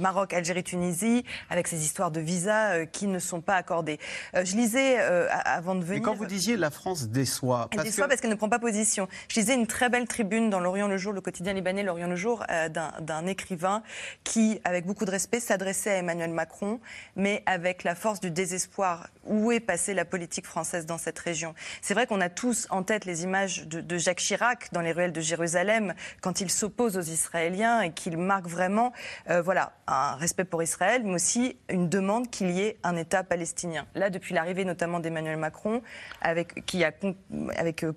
Maroc, 0.00 0.34
Algérie, 0.34 0.64
Tunisie, 0.64 1.24
avec 1.48 1.68
ces 1.68 1.84
histoires 1.84 2.10
de 2.10 2.18
visas 2.18 2.86
qui 2.86 3.06
ne 3.06 3.20
sont 3.20 3.40
pas 3.40 3.54
accordées. 3.54 4.00
je 4.34 4.56
lisais 4.56 4.98
avant 4.98 5.76
de 5.76 5.84
venir. 5.84 6.00
Mais 6.00 6.04
quand 6.04 6.14
vous 6.14 6.26
disiez 6.26 6.56
la 6.56 6.70
France 6.70 7.06
déçoit. 7.06 7.68
Elle 7.70 7.84
déçoit 7.84 8.08
parce 8.08 8.20
qu'elle 8.20 8.30
ne 8.30 8.34
prend 8.34 8.48
pas 8.48 8.58
position. 8.58 9.06
Je 9.28 9.38
lisais 9.38 9.54
une 9.54 9.68
très 9.68 9.88
belle 9.88 10.08
tribune 10.08 10.39
dans 10.48 10.60
l'Orient 10.60 10.88
le 10.88 10.96
Jour, 10.96 11.12
le 11.12 11.20
quotidien 11.20 11.52
libanais 11.52 11.82
l'Orient 11.82 12.08
le 12.08 12.16
Jour, 12.16 12.44
euh, 12.50 12.68
d'un 12.68 13.26
écrivain 13.26 13.82
qui, 14.24 14.60
avec 14.64 14.86
beaucoup 14.86 15.04
de 15.04 15.10
respect, 15.10 15.40
s'adressait 15.40 15.90
à 15.90 15.96
Emmanuel 15.96 16.30
Macron, 16.30 16.80
mais 17.16 17.42
avec 17.46 17.84
la 17.84 17.94
force 17.94 18.20
du 18.20 18.30
désespoir. 18.30 19.08
Où 19.24 19.52
est 19.52 19.60
passée 19.60 19.92
la 19.92 20.04
politique 20.04 20.46
française 20.46 20.86
dans 20.86 20.98
cette 20.98 21.18
région? 21.18 21.54
C'est 21.82 21.94
vrai 21.94 22.06
qu'on 22.06 22.20
a 22.20 22.28
tous 22.28 22.66
en 22.70 22.82
tête 22.82 23.04
les 23.04 23.24
images 23.24 23.66
de, 23.66 23.98
Jacques 23.98 24.18
Chirac 24.18 24.68
dans 24.72 24.80
les 24.80 24.92
ruelles 24.92 25.12
de 25.12 25.20
Jérusalem, 25.20 25.94
quand 26.22 26.40
il 26.40 26.50
s'oppose 26.50 26.96
aux 26.96 27.02
Israéliens 27.02 27.82
et 27.82 27.90
qu'il 27.92 28.16
marque 28.16 28.46
vraiment 28.46 28.92
euh, 29.28 29.42
voilà, 29.42 29.72
un 29.86 30.14
respect 30.16 30.44
pour 30.44 30.62
Israël, 30.62 31.02
mais 31.04 31.14
aussi 31.14 31.58
une 31.68 31.88
demande 31.88 32.30
qu'il 32.30 32.50
y 32.50 32.62
ait 32.62 32.78
un 32.82 32.96
État 32.96 33.24
palestinien. 33.24 33.86
Là, 33.94 34.08
depuis 34.08 34.34
l'arrivée 34.34 34.64
notamment 34.64 35.00
d'Emmanuel 35.00 35.36
Macron, 35.36 35.82
avec, 36.22 36.64
qui 36.64 36.84
avec, 36.84 37.04
euh, 37.84 37.92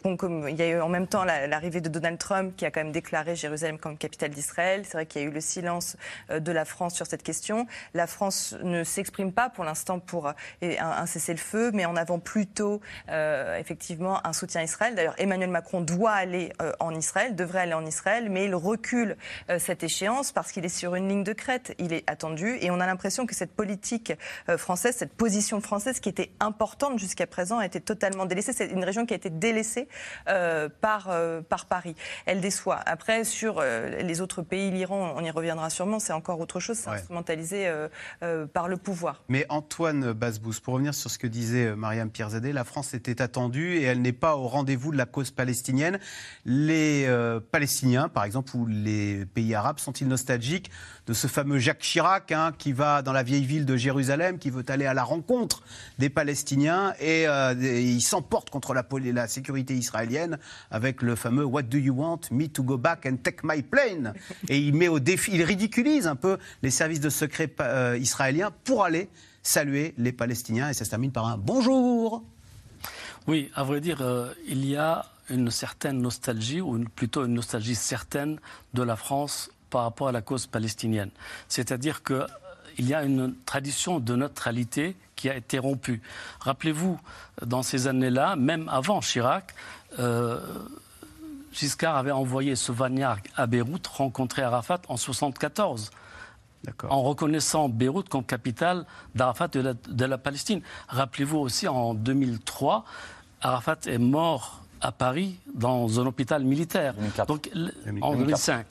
il 0.50 0.55
y 0.55 0.62
a 0.62 0.67
eu 0.67 0.81
en 0.81 0.89
même 0.89 1.07
temps 1.07 1.23
l'arrivée 1.23 1.81
de 1.81 1.89
Donald 1.89 2.17
Trump, 2.17 2.32
qui 2.55 2.65
a 2.65 2.71
quand 2.71 2.81
même 2.81 2.91
déclaré 2.91 3.35
Jérusalem 3.35 3.77
comme 3.77 3.97
capitale 3.97 4.31
d'Israël. 4.31 4.83
C'est 4.85 4.93
vrai 4.93 5.05
qu'il 5.05 5.21
y 5.21 5.25
a 5.25 5.27
eu 5.27 5.31
le 5.31 5.41
silence 5.41 5.97
euh, 6.29 6.39
de 6.39 6.51
la 6.51 6.65
France 6.65 6.95
sur 6.95 7.05
cette 7.05 7.23
question. 7.23 7.67
La 7.93 8.07
France 8.07 8.55
ne 8.63 8.83
s'exprime 8.83 9.31
pas 9.31 9.49
pour 9.49 9.63
l'instant 9.63 9.99
pour 9.99 10.27
euh, 10.27 10.31
un, 10.79 11.05
cessez-le-feu, 11.05 11.71
mais 11.73 11.85
en 11.85 11.95
avant 11.95 12.19
plutôt 12.19 12.81
euh, 13.09 13.57
effectivement 13.57 14.25
un 14.25 14.33
soutien 14.33 14.61
à 14.61 14.63
Israël. 14.63 14.95
D'ailleurs, 14.95 15.15
Emmanuel 15.17 15.49
Macron 15.49 15.81
doit 15.81 16.11
aller 16.11 16.51
en 16.79 16.93
Israël, 16.95 17.35
devrait 17.35 17.61
aller 17.61 17.73
en 17.73 17.85
Israël, 17.85 18.29
mais 18.29 18.45
il 18.45 18.55
recule 18.55 19.17
cette 19.57 19.83
échéance 19.83 20.31
parce 20.31 20.51
qu'il 20.51 20.65
est 20.65 20.69
sur 20.69 20.95
une 20.95 21.07
ligne 21.09 21.23
de 21.23 21.33
crête. 21.33 21.73
Il 21.79 21.93
est 21.93 22.09
attendu 22.09 22.57
et 22.61 22.71
on 22.71 22.79
a 22.79 22.85
l'impression 22.85 23.25
que 23.25 23.35
cette 23.35 23.53
politique 23.53 24.13
française, 24.57 24.95
cette 24.95 25.13
position 25.13 25.61
française 25.61 25.99
qui 25.99 26.09
était 26.09 26.31
importante 26.39 26.99
jusqu'à 26.99 27.27
présent 27.27 27.59
a 27.59 27.65
été 27.65 27.79
totalement 27.81 28.25
délaissée. 28.25 28.53
C'est 28.53 28.67
une 28.67 28.83
région 28.83 29.05
qui 29.05 29.13
a 29.13 29.17
été 29.17 29.29
délaissée 29.29 29.87
par, 30.25 31.09
par 31.49 31.65
Paris 31.65 31.95
elle 32.25 32.41
déçoit. 32.41 32.79
Après, 32.85 33.23
sur 33.23 33.59
euh, 33.59 34.01
les 34.01 34.21
autres 34.21 34.41
pays, 34.41 34.71
l'Iran, 34.71 35.13
on 35.15 35.23
y 35.23 35.31
reviendra 35.31 35.69
sûrement, 35.69 35.99
c'est 35.99 36.13
encore 36.13 36.39
autre 36.39 36.59
chose, 36.59 36.77
c'est 36.77 36.89
instrumentalisé 36.89 37.67
euh, 37.67 37.87
euh, 38.23 38.45
par 38.45 38.67
le 38.67 38.77
pouvoir. 38.77 39.23
Mais 39.29 39.45
Antoine 39.49 40.13
Basbous, 40.13 40.59
pour 40.63 40.75
revenir 40.75 40.93
sur 40.93 41.09
ce 41.09 41.17
que 41.17 41.27
disait 41.27 41.75
Mariam 41.75 42.09
Pierzadeh, 42.09 42.53
la 42.53 42.63
France 42.63 42.93
était 42.93 43.21
attendue 43.21 43.77
et 43.77 43.83
elle 43.83 44.01
n'est 44.01 44.13
pas 44.13 44.35
au 44.35 44.47
rendez-vous 44.47 44.91
de 44.91 44.97
la 44.97 45.05
cause 45.05 45.31
palestinienne. 45.31 45.99
Les 46.45 47.07
Palestiniens, 47.51 48.09
par 48.09 48.23
exemple, 48.23 48.55
ou 48.55 48.65
les 48.65 49.25
pays 49.25 49.53
arabes, 49.55 49.79
sont-ils 49.79 50.07
nostalgiques 50.07 50.71
de 51.07 51.13
ce 51.13 51.27
fameux 51.27 51.59
Jacques 51.59 51.79
Chirac 51.79 52.31
hein, 52.31 52.51
qui 52.57 52.71
va 52.71 53.01
dans 53.01 53.13
la 53.13 53.23
vieille 53.23 53.45
ville 53.45 53.65
de 53.65 53.75
Jérusalem, 53.75 54.37
qui 54.39 54.49
veut 54.49 54.63
aller 54.69 54.85
à 54.85 54.93
la 54.93 55.03
rencontre 55.03 55.63
des 55.99 56.09
Palestiniens 56.09 56.93
et, 56.99 57.25
il 57.53 58.01
s'emporte 58.01 58.49
contre 58.49 58.73
la, 58.73 58.85
la 59.11 59.27
sécurité 59.27 59.75
israélienne 59.75 60.37
avec 60.71 61.01
le 61.01 61.15
fameux 61.15 61.45
What 61.45 61.63
do 61.63 61.77
you 61.77 61.93
want 61.93 62.12
me 62.32 62.50
to 62.50 62.63
go 62.63 62.77
back 62.77 63.05
and 63.05 63.17
take 63.24 63.39
my 63.43 63.62
plane. 63.62 64.13
Et 64.50 64.60
il 64.60 64.75
met 64.75 64.88
au 64.88 65.00
défi, 65.00 65.32
il 65.34 65.43
ridiculise 65.43 66.08
un 66.08 66.15
peu 66.15 66.38
les 66.62 66.72
services 66.72 67.00
de 67.00 67.10
secret 67.10 67.53
euh, 67.62 67.98
israéliens 68.00 68.51
pour 68.63 68.84
aller 68.84 69.10
saluer 69.41 69.93
les 69.98 70.12
Palestiniens. 70.12 70.70
Et 70.70 70.74
ça 70.74 70.86
se 70.86 70.89
termine 70.89 71.12
par 71.12 71.27
un 71.27 71.38
bonjour. 71.38 72.24
Oui, 73.27 73.51
à 73.55 73.63
vrai 73.63 73.79
dire, 73.79 74.01
euh, 74.01 74.34
il 74.48 74.65
y 74.65 74.75
a 74.75 75.05
une 75.29 75.50
certaine 75.51 76.01
nostalgie, 76.01 76.62
ou 76.62 76.84
plutôt 76.96 77.25
une 77.25 77.34
nostalgie 77.34 77.75
certaine 77.75 78.39
de 78.74 78.84
la 78.84 78.96
France 78.96 79.50
par 79.70 79.84
rapport 79.84 80.10
à 80.10 80.12
la 80.12 80.22
cause 80.22 80.48
palestinienne. 80.48 81.10
C'est-à-dire 81.48 82.03
qu'il 82.03 82.15
euh, 82.15 82.27
y 82.79 82.93
a 82.93 83.03
une 83.03 83.34
tradition 83.46 84.00
de 84.00 84.15
neutralité 84.15 84.96
qui 85.15 85.29
a 85.29 85.36
été 85.36 85.58
rompue. 85.58 86.01
Rappelez-vous, 86.41 87.00
dans 87.46 87.63
ces 87.63 87.88
années-là, 87.88 88.36
même 88.36 88.67
avant 88.70 89.00
Chirac, 89.00 89.53
Giscard 91.53 91.95
avait 91.95 92.12
envoyé 92.12 92.55
Sauvagnard 92.55 93.17
à 93.36 93.48
Beyrouth 93.48 93.88
rencontrer 93.88 94.41
Arafat 94.41 94.81
en 94.88 94.95
1974. 94.95 95.91
En 96.89 97.03
reconnaissant 97.03 97.67
Beyrouth 97.67 98.08
comme 98.08 98.23
capitale 98.23 98.86
d'Arafat 99.15 99.49
de, 99.49 99.75
de 99.89 100.06
la, 100.06 100.17
Palestine. 100.17 100.62
Rappelez-vous 100.88 101.38
aussi, 101.38 101.67
en 101.67 101.93
2003, 101.93 102.86
Arafat 103.41 103.80
est 103.86 103.97
mort 103.97 104.63
à 104.80 104.93
Paris 104.93 105.39
dans 105.54 105.99
un 105.99 106.06
hôpital 106.06 106.43
militaire. 106.43 106.93
Donc, 107.27 107.49
en 108.01 108.15
2005. 108.15 108.65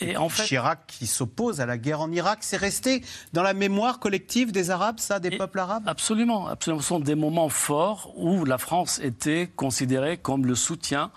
Et 0.00 0.16
en 0.16 0.28
fait... 0.28 0.44
Chirac 0.44 0.86
qui 0.86 1.06
s'oppose 1.06 1.60
à 1.60 1.66
la 1.66 1.76
guerre 1.76 2.00
en 2.00 2.10
Irak, 2.12 2.38
c'est 2.42 2.56
resté 2.56 3.02
dans 3.32 3.42
la 3.42 3.54
mémoire 3.54 3.98
collective 3.98 4.52
des 4.52 4.70
Arabes, 4.70 4.98
ça, 4.98 5.18
des 5.18 5.36
peuples 5.36 5.58
arabes? 5.58 5.84
Absolument, 5.86 6.46
absolument. 6.46 6.80
Ce 6.80 6.88
sont 6.88 7.00
des 7.00 7.14
moments 7.14 7.48
forts 7.48 8.12
où 8.16 8.44
la 8.44 8.58
France 8.58 9.00
était 9.02 9.50
considérée 9.56 10.16
comme 10.16 10.46
le 10.46 10.54
soutien 10.54 11.10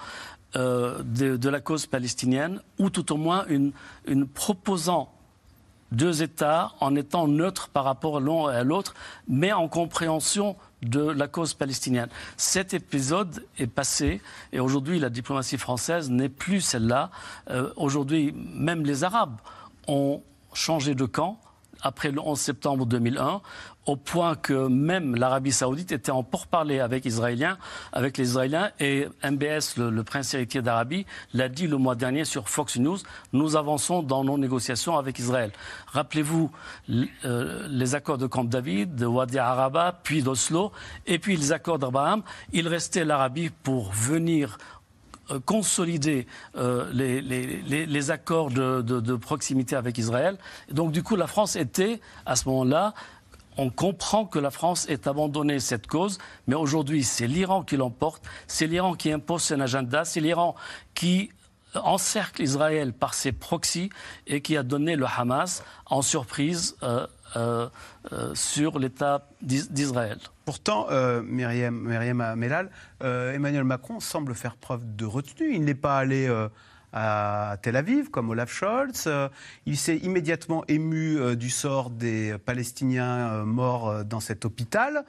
euh, 0.55 1.01
de, 1.03 1.49
la 1.49 1.61
cause 1.61 1.85
palestinienne, 1.85 2.61
ou 2.77 2.89
tout 2.89 3.13
au 3.13 3.17
moins 3.17 3.45
une, 3.47 3.71
proposant 4.27 5.13
deux 5.91 6.23
États 6.23 6.73
en 6.79 6.95
étant 6.95 7.27
neutre 7.27 7.69
par 7.69 7.83
rapport 7.83 8.19
l'un 8.19 8.47
à 8.47 8.63
l'autre, 8.63 8.93
mais 9.27 9.51
en 9.51 9.67
compréhension 9.67 10.55
de 10.81 11.01
la 11.01 11.27
cause 11.27 11.53
palestinienne. 11.53 12.09
Cet 12.37 12.73
épisode 12.73 13.45
est 13.57 13.67
passé 13.67 14.21
et 14.51 14.59
aujourd'hui 14.59 14.99
la 14.99 15.09
diplomatie 15.09 15.57
française 15.57 16.09
n'est 16.09 16.29
plus 16.29 16.61
celle-là. 16.61 17.11
Euh, 17.49 17.71
aujourd'hui, 17.75 18.33
même 18.35 18.85
les 18.85 19.03
Arabes 19.03 19.37
ont 19.87 20.21
changé 20.53 20.95
de 20.95 21.05
camp 21.05 21.39
après 21.81 22.11
le 22.11 22.19
11 22.19 22.39
septembre 22.39 22.85
2001 22.85 23.41
au 23.85 23.95
point 23.95 24.35
que 24.35 24.67
même 24.67 25.15
l'Arabie 25.15 25.51
saoudite 25.51 25.91
était 25.91 26.11
en 26.11 26.23
pourparlers 26.23 26.79
avec, 26.79 27.05
Israéliens, 27.05 27.57
avec 27.93 28.17
les 28.17 28.29
Israéliens. 28.29 28.71
Et 28.79 29.07
MBS, 29.23 29.77
le, 29.77 30.03
prince 30.03 30.33
héritier 30.33 30.61
d'Arabie, 30.61 31.05
l'a 31.33 31.49
dit 31.49 31.67
le 31.67 31.77
mois 31.77 31.95
dernier 31.95 32.25
sur 32.25 32.47
Fox 32.47 32.77
News, 32.77 32.99
nous 33.33 33.55
avançons 33.55 34.03
dans 34.03 34.23
nos 34.23 34.37
négociations 34.37 34.97
avec 34.97 35.17
Israël. 35.19 35.51
Rappelez-vous 35.87 36.51
euh, 37.25 37.67
les 37.69 37.95
accords 37.95 38.17
de 38.17 38.27
Camp 38.27 38.43
David, 38.43 38.95
de 38.95 39.05
Wadi 39.05 39.39
Araba, 39.39 39.99
puis 40.03 40.21
d'Oslo, 40.21 40.71
et 41.07 41.17
puis 41.17 41.35
les 41.35 41.51
accords 41.51 41.79
d'Abraham. 41.79 42.21
Il 42.53 42.67
restait 42.67 43.05
l'Arabie 43.05 43.49
pour 43.63 43.91
venir 43.91 44.57
consolider 45.39 46.27
euh, 46.55 46.89
les, 46.93 47.21
les, 47.21 48.11
accords 48.11 48.51
de, 48.51 48.81
de, 48.81 49.15
proximité 49.15 49.75
avec 49.75 49.97
Israël. 49.97 50.37
donc, 50.71 50.91
du 50.91 51.03
coup, 51.03 51.15
la 51.15 51.27
France 51.27 51.55
était, 51.55 51.99
à 52.25 52.35
ce 52.35 52.47
moment-là, 52.49 52.93
on 53.57 53.69
comprend 53.69 54.25
que 54.25 54.39
la 54.39 54.51
France 54.51 54.87
ait 54.89 55.07
abandonné 55.07 55.59
cette 55.59 55.87
cause, 55.87 56.17
mais 56.47 56.55
aujourd'hui, 56.55 57.03
c'est 57.03 57.27
l'Iran 57.27 57.63
qui 57.63 57.77
l'emporte, 57.77 58.23
c'est 58.47 58.67
l'Iran 58.67 58.93
qui 58.95 59.11
impose 59.11 59.43
son 59.43 59.59
agenda, 59.59 60.05
c'est 60.05 60.21
l'Iran 60.21 60.55
qui 60.95 61.29
encercle 61.75 62.41
Israël 62.41 62.93
par 62.93 63.13
ses 63.13 63.31
proxys 63.31 63.89
et 64.27 64.41
qui 64.41 64.57
a 64.57 64.63
donné 64.63 64.95
le 64.95 65.05
Hamas 65.05 65.63
en 65.85 66.01
surprise 66.01 66.75
euh, 66.83 67.07
euh, 67.35 67.69
euh, 68.11 68.35
sur 68.35 68.79
l'État 68.79 69.27
d'Israël. 69.41 70.19
Pourtant, 70.45 70.87
Myriam, 71.23 71.75
Myriam 71.75 72.35
Melal, 72.35 72.69
Emmanuel 73.01 73.63
Macron 73.63 73.99
semble 73.99 74.35
faire 74.35 74.57
preuve 74.57 74.95
de 74.95 75.05
retenue. 75.05 75.53
Il 75.53 75.63
n'est 75.63 75.75
pas 75.75 75.97
allé 75.97 76.27
à 76.93 77.57
Tel 77.61 77.75
Aviv, 77.75 78.09
comme 78.09 78.29
Olaf 78.29 78.51
Scholz. 78.51 79.05
Euh, 79.07 79.29
il 79.65 79.77
s'est 79.77 79.97
immédiatement 79.97 80.63
ému 80.67 81.17
euh, 81.17 81.35
du 81.35 81.49
sort 81.49 81.89
des 81.89 82.37
Palestiniens 82.37 83.31
euh, 83.31 83.45
morts 83.45 84.03
dans 84.05 84.19
cet 84.19 84.45
hôpital, 84.45 85.05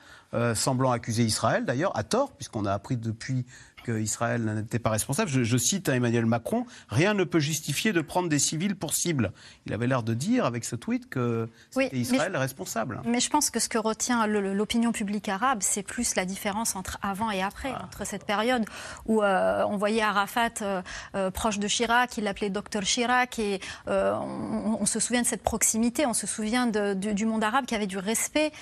semblant 0.55 0.93
accuser 0.93 1.25
Israël 1.25 1.67
d'ailleurs, 1.67 1.95
à 1.95 2.05
tort, 2.05 2.33
puisqu'on 2.33 2.65
a 2.65 2.73
appris 2.73 2.97
depuis 2.97 3.45
qu'Israël 3.83 4.43
n'était 4.45 4.79
pas 4.79 4.91
responsable. 4.91 5.31
Je, 5.31 5.57
cite 5.57 5.89
Emmanuel 5.89 6.27
Macron, 6.27 6.67
rien 6.89 7.15
ne 7.15 7.25
peut 7.25 7.39
justifier 7.39 7.93
de 7.93 8.01
prendre 8.01 8.29
des 8.29 8.39
civils 8.39 8.77
pour 8.77 8.95
cible. 8.95 9.33
Il 9.67 9.73
avait 9.73 9.87
l'air 9.87 10.03
de 10.03 10.15
dire 10.15 10.45
avec 10.45 10.65
ce 10.65 10.77
tweet 10.77 11.09
que 11.09 11.49
c'était 11.71 11.97
Israël 11.97 12.37
responsable. 12.37 13.01
Mais 13.05 13.21
je 13.21 13.31
pense 13.31 13.51
que 13.51 13.61
ce 13.61 13.69
que 13.69 13.79
retient 13.79 14.27
l'opinion 14.27 14.93
publique 14.93 15.29
arabe, 15.29 15.59
c'est 15.61 15.83
plus 15.83 16.15
la 16.15 16.25
différence 16.25 16.77
entre 16.77 16.99
avant 17.03 17.31
et 17.31 17.43
après, 17.43 17.73
ah. 17.75 17.85
entre 17.85 18.07
cette 18.07 18.25
période 18.25 18.65
où 19.07 19.23
euh, 19.23 19.65
on 19.69 19.77
voyait 19.77 20.03
Arafat 20.03 20.51
euh, 20.63 20.83
euh, 21.15 21.31
proche 21.31 21.59
de 21.59 21.69
Chirac, 21.69 22.17
il 22.19 22.25
l'appelait 22.25 22.51
docteur 22.51 22.83
Chirac, 22.83 23.39
et 23.39 23.61
on, 23.87 24.87
se 24.87 25.01
souvient 25.01 25.23
de 25.23 25.27
cette 25.27 25.43
proximité, 25.43 26.07
on 26.07 26.15
se 26.15 26.27
souvient 26.27 26.67
du 26.67 27.27
monde 27.27 27.45
arabe 27.45 27.67
qui 27.67 27.75
avait 27.75 27.87
du 27.87 27.99
respect 27.99 28.53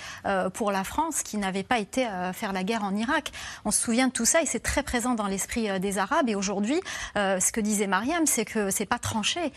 pour 0.55 0.71
la 0.71 0.85
France, 0.85 1.23
qui 1.23 1.39
n'avait 1.39 1.63
pas 1.63 1.79
été 1.79 2.07
faire 2.33 2.53
la 2.53 2.63
guerre 2.63 2.85
en 2.85 2.95
Irak. 2.95 3.33
On 3.65 3.71
se 3.71 3.81
souvient 3.81 4.09
de 4.09 4.13
tout 4.13 4.25
ça 4.25 4.43
et 4.43 4.47
c'est 4.47 4.61
très 4.61 4.83
présent 4.83 5.10
dans 5.15 5.27
l'esprit 5.27 5.81
des 5.81 5.99
Arabes. 5.99 6.29
Et 6.29 6.35
aujourd'hui, 6.35 6.81
ce 7.17 7.53
que 7.53 7.61
disait 7.61 7.87
Mariam, 7.87 8.27
c'est 8.27 8.45
que 8.45 8.71
c'est 8.71 8.87
pas 8.87 8.99
tranché. 8.99 9.53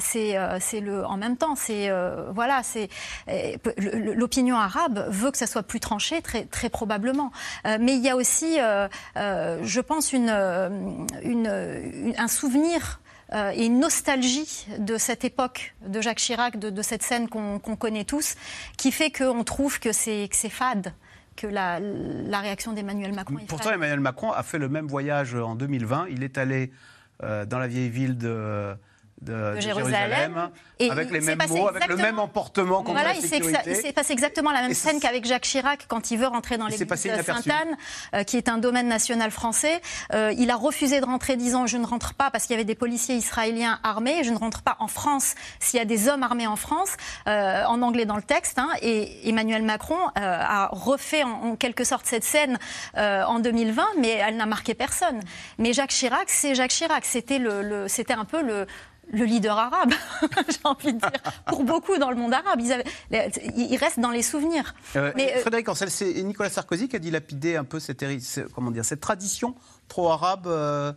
c'est 0.00 0.36
c'est 0.60 0.80
le 0.80 1.04
en 1.04 1.16
même 1.16 1.36
temps, 1.36 1.54
c'est 1.54 1.90
voilà, 2.34 2.62
c'est 2.62 2.88
l'opinion 3.76 4.56
arabe 4.56 5.06
veut 5.08 5.30
que 5.30 5.38
ça 5.38 5.46
soit 5.46 5.62
plus 5.62 5.80
tranché, 5.80 6.22
très 6.22 6.44
très 6.44 6.70
probablement. 6.70 7.32
mais 7.64 7.94
il 7.94 8.00
y 8.00 8.10
a 8.10 8.16
aussi, 8.16 8.58
je 9.16 9.80
pense, 9.80 10.12
une, 10.12 10.30
un 12.16 12.28
souvenir 12.28 13.00
euh, 13.32 13.52
et 13.54 13.66
une 13.66 13.80
nostalgie 13.80 14.66
de 14.78 14.98
cette 14.98 15.24
époque 15.24 15.74
de 15.86 16.00
Jacques 16.00 16.18
Chirac, 16.18 16.58
de, 16.58 16.82
cette 16.82 17.02
scène 17.02 17.28
qu'on 17.28 17.58
connaît 17.58 18.04
tous, 18.04 18.34
qui 18.76 18.92
fait 18.92 19.10
qu'on 19.10 19.44
trouve 19.44 19.80
que 19.80 19.92
c'est 19.92 20.28
fade 20.50 20.92
que 21.36 21.46
la, 21.46 21.78
réaction 22.40 22.72
d'Emmanuel 22.72 23.12
Macron. 23.12 23.36
Pourtant, 23.48 23.72
Emmanuel 23.72 24.00
Macron 24.00 24.32
a 24.32 24.42
fait 24.42 24.58
le 24.58 24.68
même 24.68 24.86
voyage 24.86 25.34
en 25.34 25.54
2020. 25.54 26.06
Il 26.10 26.22
est 26.22 26.38
allé 26.38 26.72
euh, 27.22 27.44
dans 27.44 27.58
la 27.58 27.66
vieille 27.66 27.90
ville 27.90 28.18
de 28.18 28.74
de, 29.22 29.58
Jérusalem, 29.60 30.50
et 30.78 30.90
avec 30.90 31.10
les 31.10 31.20
mêmes 31.20 31.38
mots, 31.48 31.68
avec 31.68 31.86
le 31.86 31.96
même 31.96 32.18
emportement 32.18 32.82
contre 32.82 32.98
voilà, 32.98 33.14
la 33.14 33.20
sécurité. 33.20 33.58
Il 33.66 33.76
s'est 33.76 33.92
passé 33.92 34.12
exactement 34.12 34.50
la 34.50 34.62
même 34.62 34.74
scène 34.74 35.00
qu'avec 35.00 35.24
Jacques 35.24 35.44
Chirac 35.44 35.86
quand 35.88 36.10
il 36.10 36.18
veut 36.18 36.26
rentrer 36.26 36.58
dans 36.58 36.66
l'église 36.66 36.86
de 36.86 37.22
Sainte-Anne, 37.22 37.76
euh, 38.14 38.24
qui 38.24 38.36
est 38.36 38.48
un 38.48 38.58
domaine 38.58 38.88
national 38.88 39.30
français. 39.30 39.80
Euh, 40.12 40.34
il 40.36 40.50
a 40.50 40.56
refusé 40.56 41.00
de 41.00 41.06
rentrer 41.06 41.36
disant 41.36 41.66
je 41.66 41.76
ne 41.76 41.86
rentre 41.86 42.14
pas 42.14 42.30
parce 42.30 42.44
qu'il 42.44 42.54
y 42.54 42.56
avait 42.56 42.64
des 42.64 42.74
policiers 42.74 43.14
israéliens 43.16 43.78
armés, 43.82 44.24
je 44.24 44.30
ne 44.30 44.36
rentre 44.36 44.62
pas 44.62 44.76
en 44.80 44.88
France 44.88 45.34
s'il 45.60 45.78
y 45.78 45.82
a 45.82 45.86
des 45.86 46.08
hommes 46.08 46.22
armés 46.22 46.46
en 46.46 46.56
France, 46.56 46.90
euh, 47.26 47.64
en 47.64 47.82
anglais 47.82 48.04
dans 48.04 48.16
le 48.16 48.22
texte. 48.22 48.58
Hein, 48.58 48.70
et 48.82 49.28
Emmanuel 49.28 49.62
Macron 49.62 49.98
a 50.16 50.68
refait 50.72 51.22
en, 51.22 51.56
quelque 51.56 51.84
sorte 51.84 52.06
cette 52.06 52.24
scène 52.24 52.58
en 52.96 53.38
2020, 53.38 53.84
mais 53.98 54.10
elle 54.10 54.36
n'a 54.36 54.46
marqué 54.46 54.74
personne. 54.74 55.20
Mais 55.58 55.72
Jacques 55.72 55.90
Chirac, 55.90 56.28
c'est 56.28 56.54
Jacques 56.54 56.70
Chirac. 56.70 57.04
C'était 57.04 57.38
le 57.38 57.86
c'était 57.88 58.14
un 58.14 58.24
peu 58.24 58.42
le 58.42 58.66
le 59.12 59.24
leader 59.24 59.56
arabe, 59.56 59.92
j'ai 60.48 60.58
envie 60.64 60.92
de 60.92 60.98
dire, 60.98 61.10
pour 61.46 61.64
beaucoup 61.64 61.98
dans 61.98 62.10
le 62.10 62.16
monde 62.16 62.34
arabe. 62.34 62.60
Ils, 62.60 63.76
restent 63.76 64.00
dans 64.00 64.10
les 64.10 64.22
souvenirs. 64.22 64.74
Euh, 64.96 65.12
Mais, 65.16 65.34
euh, 65.36 65.40
Frédéric 65.40 65.68
Ancel, 65.68 65.90
c'est 65.90 66.22
Nicolas 66.22 66.50
Sarkozy 66.50 66.88
qui 66.88 66.96
a 66.96 66.98
dilapider 66.98 67.56
un 67.56 67.64
peu 67.64 67.80
cette, 67.80 68.04
comment 68.54 68.70
dire, 68.70 68.84
cette 68.84 69.00
tradition 69.00 69.54
pro-arabe 69.88 70.46
euh, 70.46 70.92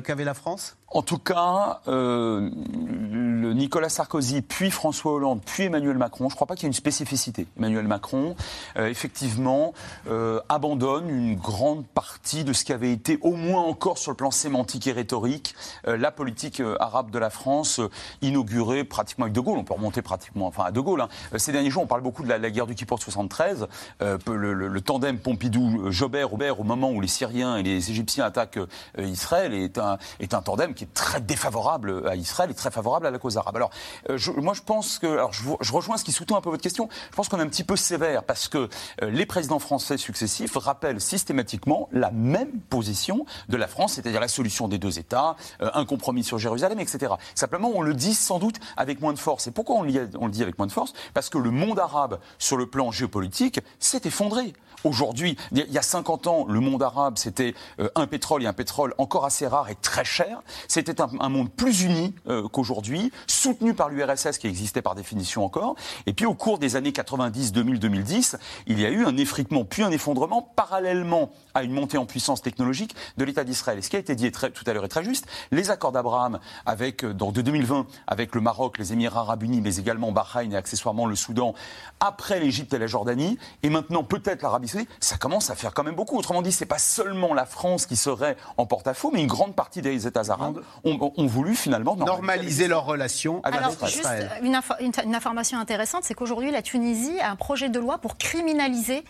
qu'avait 0.00 0.24
la 0.24 0.34
France? 0.34 0.76
En 0.88 1.02
tout 1.02 1.18
cas, 1.18 1.80
euh, 1.88 2.48
le 2.72 3.52
Nicolas 3.54 3.88
Sarkozy, 3.88 4.40
puis 4.40 4.70
François 4.70 5.12
Hollande, 5.12 5.40
puis 5.44 5.64
Emmanuel 5.64 5.98
Macron, 5.98 6.28
je 6.28 6.34
ne 6.34 6.36
crois 6.36 6.46
pas 6.46 6.54
qu'il 6.54 6.62
y 6.62 6.66
ait 6.66 6.68
une 6.68 6.74
spécificité. 6.74 7.48
Emmanuel 7.58 7.88
Macron, 7.88 8.36
euh, 8.76 8.86
effectivement, 8.86 9.74
euh, 10.08 10.40
abandonne 10.48 11.10
une 11.10 11.34
grande 11.34 11.84
partie 11.86 12.44
de 12.44 12.52
ce 12.52 12.64
qui 12.64 12.72
avait 12.72 12.92
été, 12.92 13.18
au 13.22 13.32
moins 13.32 13.62
encore 13.62 13.98
sur 13.98 14.12
le 14.12 14.16
plan 14.16 14.30
sémantique 14.30 14.86
et 14.86 14.92
rhétorique, 14.92 15.54
la 15.84 16.10
politique 16.10 16.62
arabe 16.80 17.10
de 17.10 17.18
la 17.18 17.30
France, 17.30 17.80
inaugurée 18.22 18.84
pratiquement 18.84 19.24
avec 19.24 19.34
De 19.34 19.40
Gaulle. 19.40 19.58
On 19.58 19.64
peut 19.64 19.74
remonter 19.74 20.02
pratiquement 20.02 20.46
enfin, 20.46 20.64
à 20.64 20.70
De 20.70 20.80
Gaulle. 20.80 21.00
Hein. 21.00 21.08
Ces 21.36 21.52
derniers 21.52 21.70
jours, 21.70 21.82
on 21.82 21.86
parle 21.86 22.02
beaucoup 22.02 22.22
de 22.22 22.28
la, 22.28 22.38
guerre 22.50 22.66
du 22.66 22.74
Kippour 22.74 23.00
73. 23.00 23.66
Le, 24.00 24.52
le, 24.54 24.80
tandem 24.80 25.18
Pompidou-Jobert, 25.18 26.32
au 26.32 26.64
moment 26.64 26.90
où 26.90 27.00
les 27.00 27.08
Syriens 27.08 27.56
et 27.56 27.62
les 27.62 27.90
Égyptiens 27.90 28.24
attaquent 28.24 28.60
Israël, 28.98 29.52
est 29.52 29.78
un, 29.78 29.98
est 30.20 30.34
un 30.34 30.42
tandem 30.42 30.74
qui 30.76 30.84
est 30.84 30.94
très 30.94 31.20
défavorable 31.20 32.08
à 32.08 32.14
Israël 32.14 32.50
et 32.50 32.54
très 32.54 32.70
favorable 32.70 33.06
à 33.06 33.10
la 33.10 33.18
cause 33.18 33.36
arabe. 33.36 33.56
Alors, 33.56 33.70
euh, 34.10 34.18
moi, 34.36 34.54
je 34.54 34.62
pense 34.62 34.98
que, 34.98 35.06
alors, 35.06 35.32
je, 35.32 35.72
rejoins 35.72 35.96
ce 35.96 36.04
qui 36.04 36.12
sous-tend 36.12 36.36
un 36.36 36.40
peu 36.40 36.50
votre 36.50 36.62
question. 36.62 36.88
Je 37.10 37.16
pense 37.16 37.28
qu'on 37.28 37.38
est 37.38 37.42
un 37.42 37.48
petit 37.48 37.64
peu 37.64 37.76
sévère 37.76 38.22
parce 38.22 38.48
que 38.48 38.68
euh, 39.02 39.10
les 39.10 39.26
présidents 39.26 39.58
français 39.58 39.96
successifs 39.96 40.56
rappellent 40.56 41.00
systématiquement 41.00 41.88
la 41.92 42.10
même 42.10 42.60
position 42.70 43.26
de 43.48 43.56
la 43.56 43.66
France, 43.66 43.94
c'est-à-dire 43.94 44.20
la 44.20 44.28
solution 44.28 44.68
des 44.68 44.78
deux 44.78 44.98
États, 44.98 45.36
euh, 45.62 45.70
un 45.74 45.84
compromis 45.84 46.22
sur 46.22 46.38
Jérusalem, 46.38 46.78
etc. 46.78 47.14
Simplement, 47.34 47.72
on 47.74 47.82
le 47.82 47.94
dit 47.94 48.14
sans 48.14 48.38
doute 48.38 48.56
avec 48.76 49.00
moins 49.00 49.12
de 49.12 49.18
force. 49.18 49.46
Et 49.46 49.50
pourquoi 49.50 49.76
on 49.76 49.82
le 49.82 50.30
dit 50.30 50.42
avec 50.42 50.58
moins 50.58 50.66
de 50.66 50.72
force? 50.72 50.92
Parce 51.14 51.28
que 51.28 51.38
le 51.38 51.50
monde 51.50 51.78
arabe, 51.78 52.18
sur 52.38 52.56
le 52.56 52.66
plan 52.66 52.90
géopolitique, 52.90 53.60
s'est 53.78 54.02
effondré. 54.04 54.52
Aujourd'hui, 54.84 55.36
il 55.52 55.72
y 55.72 55.78
a 55.78 55.82
50 55.82 56.26
ans, 56.26 56.46
le 56.48 56.60
monde 56.60 56.82
arabe, 56.82 57.16
c'était 57.16 57.54
un 57.94 58.06
pétrole 58.06 58.44
et 58.44 58.46
un 58.46 58.52
pétrole 58.52 58.94
encore 58.98 59.24
assez 59.24 59.46
rare 59.46 59.68
et 59.68 59.74
très 59.74 60.04
cher. 60.04 60.42
C'était 60.68 61.00
un, 61.00 61.28
monde 61.28 61.50
plus 61.50 61.82
uni 61.82 62.14
euh, 62.28 62.48
qu'aujourd'hui, 62.48 63.12
soutenu 63.26 63.74
par 63.74 63.88
l'URSS 63.88 64.38
qui 64.38 64.46
existait 64.46 64.82
par 64.82 64.94
définition 64.94 65.44
encore. 65.44 65.76
Et 66.06 66.12
puis 66.12 66.26
au 66.26 66.34
cours 66.34 66.58
des 66.58 66.76
années 66.76 66.92
90, 66.92 67.52
2000, 67.52 67.78
2010, 67.78 68.36
il 68.66 68.80
y 68.80 68.86
a 68.86 68.90
eu 68.90 69.04
un 69.04 69.16
effritement 69.16 69.64
puis 69.64 69.82
un 69.82 69.90
effondrement 69.90 70.42
parallèlement 70.42 71.30
à 71.54 71.62
une 71.62 71.72
montée 71.72 71.98
en 71.98 72.06
puissance 72.06 72.42
technologique 72.42 72.94
de 73.16 73.24
l'État 73.24 73.44
d'Israël. 73.44 73.78
Et 73.78 73.82
ce 73.82 73.90
qui 73.90 73.96
a 73.96 73.98
été 73.98 74.14
dit 74.14 74.30
tout 74.30 74.64
à 74.66 74.72
l'heure 74.72 74.84
est 74.84 74.88
très 74.88 75.04
juste. 75.04 75.26
Les 75.50 75.70
accords 75.70 75.92
d'Abraham 75.92 76.38
avec, 76.64 77.04
euh, 77.04 77.14
de 77.14 77.42
2020 77.42 77.86
avec 78.06 78.34
le 78.34 78.40
Maroc, 78.40 78.78
les 78.78 78.92
Émirats 78.92 79.20
arabes 79.20 79.42
unis, 79.42 79.60
mais 79.60 79.76
également 79.76 80.12
Bahreïn 80.12 80.52
et 80.52 80.56
accessoirement 80.56 81.06
le 81.06 81.16
Soudan, 81.16 81.54
après 82.00 82.40
l'Égypte 82.40 82.72
et 82.74 82.78
la 82.78 82.86
Jordanie, 82.86 83.38
et 83.62 83.70
maintenant 83.70 84.04
peut-être 84.04 84.42
l'Arabie 84.42 84.68
saoudite, 84.68 84.90
ça 85.00 85.16
commence 85.16 85.50
à 85.50 85.54
faire 85.54 85.74
quand 85.74 85.84
même 85.84 85.94
beaucoup. 85.94 86.16
Autrement 86.18 86.42
dit, 86.42 86.52
c'est 86.52 86.66
pas 86.66 86.78
seulement 86.78 87.34
la 87.34 87.46
France 87.46 87.86
qui 87.86 87.96
serait 87.96 88.36
en 88.56 88.66
porte-à-faux, 88.66 89.10
mais 89.12 89.20
une 89.20 89.26
grande 89.26 89.54
partie 89.54 89.82
des 89.82 90.06
États 90.06 90.30
arabes 90.30 90.55
ont, 90.84 91.26
voulu 91.26 91.54
finalement 91.54 91.96
normaliser, 91.96 92.68
leurs 92.68 92.84
relations 92.84 93.40
avec 93.44 93.60
Alors, 93.60 93.72
juste 93.86 94.06
une, 94.42 94.58
une 95.04 95.14
information 95.14 95.58
intéressante, 95.58 96.04
c'est 96.04 96.14
qu'aujourd'hui, 96.14 96.50
la 96.50 96.62
Tunisie 96.62 97.18
a 97.20 97.30
un 97.30 97.36
projet 97.36 97.68
de 97.68 97.78
loi 97.78 97.98
pour 97.98 98.18
criminaliser 98.18 99.04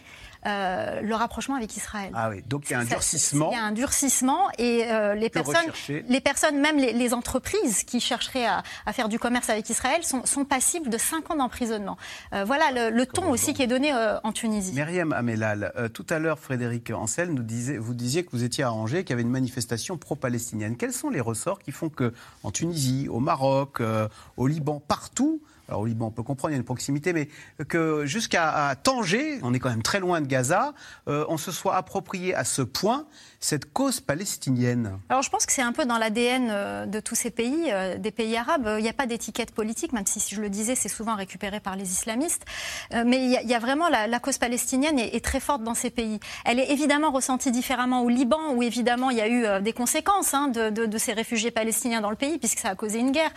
euh, 0.47 1.01
le 1.01 1.15
rapprochement 1.17 1.57
avec 1.57 1.77
Israël. 1.77 2.13
Ah 2.15 2.31
oui, 2.31 2.43
donc 2.47 2.71
il 2.71 2.73
y 2.73 2.77
a 2.77 2.79
un 2.79 2.85
durcissement. 2.85 3.51
Il 3.51 3.57
y 3.57 3.59
a 3.59 3.65
un 3.65 3.73
durcissement 3.73 4.49
et 4.59 4.85
euh, 4.87 5.15
les, 5.15 5.29
personnes, 5.29 5.73
les 5.89 6.21
personnes, 6.21 6.61
même 6.61 6.77
les, 6.77 7.15
entreprises 7.15 7.83
qui 7.83 7.99
chercheraient 7.99 8.47
à, 8.47 8.93
faire 8.93 9.09
du 9.09 9.19
commerce 9.19 9.51
avec 9.51 9.69
Israël 9.71 10.05
sont, 10.05 10.25
sont 10.25 10.45
passibles 10.45 10.89
de 10.89 10.99
5 10.99 11.33
ans 11.33 11.37
d'emprisonnement. 11.37 11.97
Euh, 12.33 12.45
voilà 12.45 12.91
le, 12.91 13.07
ton 13.07 13.31
aussi 13.31 13.55
qui 13.55 13.63
est 13.63 13.67
donné 13.67 13.93
en 14.23 14.33
Tunisie. 14.33 14.73
Myriam 14.73 15.13
Amelal, 15.13 15.73
tout 15.95 16.07
à 16.11 16.19
l'heure, 16.19 16.39
Frédéric 16.39 16.91
nous 16.91 17.43
disait, 17.43 17.79
vous 17.79 17.95
disiez 17.95 18.25
que 18.25 18.31
vous 18.31 18.45
étiez 18.45 18.63
arrangé, 18.63 19.03
qu'il 19.03 19.11
y 19.11 19.15
avait 19.15 19.23
une 19.23 19.31
manifestation 19.31 19.97
pro-palestinienne. 19.97 20.77
Quels 20.77 20.93
sont 20.93 21.11
les 21.11 21.21
ressorts 21.21 21.59
qui 21.59 21.73
font 21.73 21.89
que 21.89 22.13
en 22.43 22.51
Tunisie, 22.51 23.09
au 23.09 23.19
Maroc, 23.19 23.81
au 24.37 24.47
Liban, 24.47 24.81
partout, 24.87 25.41
alors 25.69 25.81
au 25.81 25.87
Liban, 25.87 26.07
on 26.07 26.11
peut 26.11 26.23
comprendre, 26.23 26.53
il 26.53 26.55
y 26.55 26.57
a 26.57 26.59
une 26.59 26.65
proximité, 26.65 27.13
mais 27.13 27.29
que 27.69 28.07
jusqu'à 28.07 28.77
Tanger, 28.83 29.39
on 29.43 29.55
est 29.55 29.59
quand 29.59 29.71
même 29.71 29.83
très 29.83 30.01
loin 30.01 30.21
de 30.21 30.27
Gaza, 30.27 30.75
euh, 31.09 31.25
on 31.29 31.37
se 31.37 31.53
soit 31.53 31.77
approprié 31.77 32.35
à 32.35 32.45
ce 32.45 32.63
point 32.63 33.07
cette 33.47 33.73
cause 33.73 34.01
palestinienne 34.01 34.99
Alors 35.09 35.23
je 35.23 35.31
pense 35.31 35.47
que 35.47 35.53
c'est 35.53 35.63
un 35.63 35.71
peu 35.71 35.85
dans 35.85 35.99
l'ADN 35.99 36.49
euh, 36.51 36.85
de 36.85 36.99
tous 36.99 37.15
ces 37.15 37.31
pays, 37.31 37.71
euh, 37.71 37.97
des 37.97 38.11
pays 38.11 38.37
arabes. 38.37 38.69
Il 38.79 38.83
n'y 38.83 38.89
a 38.89 38.93
pas 38.93 39.07
d'étiquette 39.07 39.53
politique, 39.53 39.93
même 39.93 40.05
si, 40.05 40.19
si 40.19 40.35
je 40.35 40.41
le 40.41 40.51
disais, 40.51 40.75
c'est 40.75 40.89
souvent 40.89 41.15
récupéré 41.15 41.61
par 41.61 41.77
les 41.77 41.93
islamistes. 41.93 42.45
mais 42.93 43.19
il 43.19 43.49
y, 43.49 43.55
a, 43.55 43.59
vraiment 43.61 43.89
la, 43.89 44.19
cause 44.19 44.39
palestinienne 44.39 44.99
est, 44.99 45.25
très 45.25 45.39
forte 45.39 45.63
dans 45.63 45.75
ces 45.75 45.91
pays. 45.91 46.19
Elle 46.45 46.59
est 46.59 46.73
évidemment 46.73 47.13
ressentie 47.13 47.53
différemment 47.53 48.03
au 48.03 48.09
Liban, 48.09 48.53
où 48.55 48.65
évidemment 48.65 49.11
il 49.11 49.17
y 49.17 49.21
a 49.21 49.29
eu 49.29 49.63
des 49.63 49.73
conséquences 49.73 50.35
hein, 50.35 50.49
de, 50.49 50.99
ces 50.99 51.13
réfugiés 51.13 51.53
palestiniens 51.53 52.01
dans 52.01 52.11
le 52.11 52.17
pays, 52.17 52.39
puisque 52.39 52.59
ça 52.59 52.71
a 52.71 52.75
causé 52.75 52.99
une 52.99 53.13
guerre, 53.13 53.31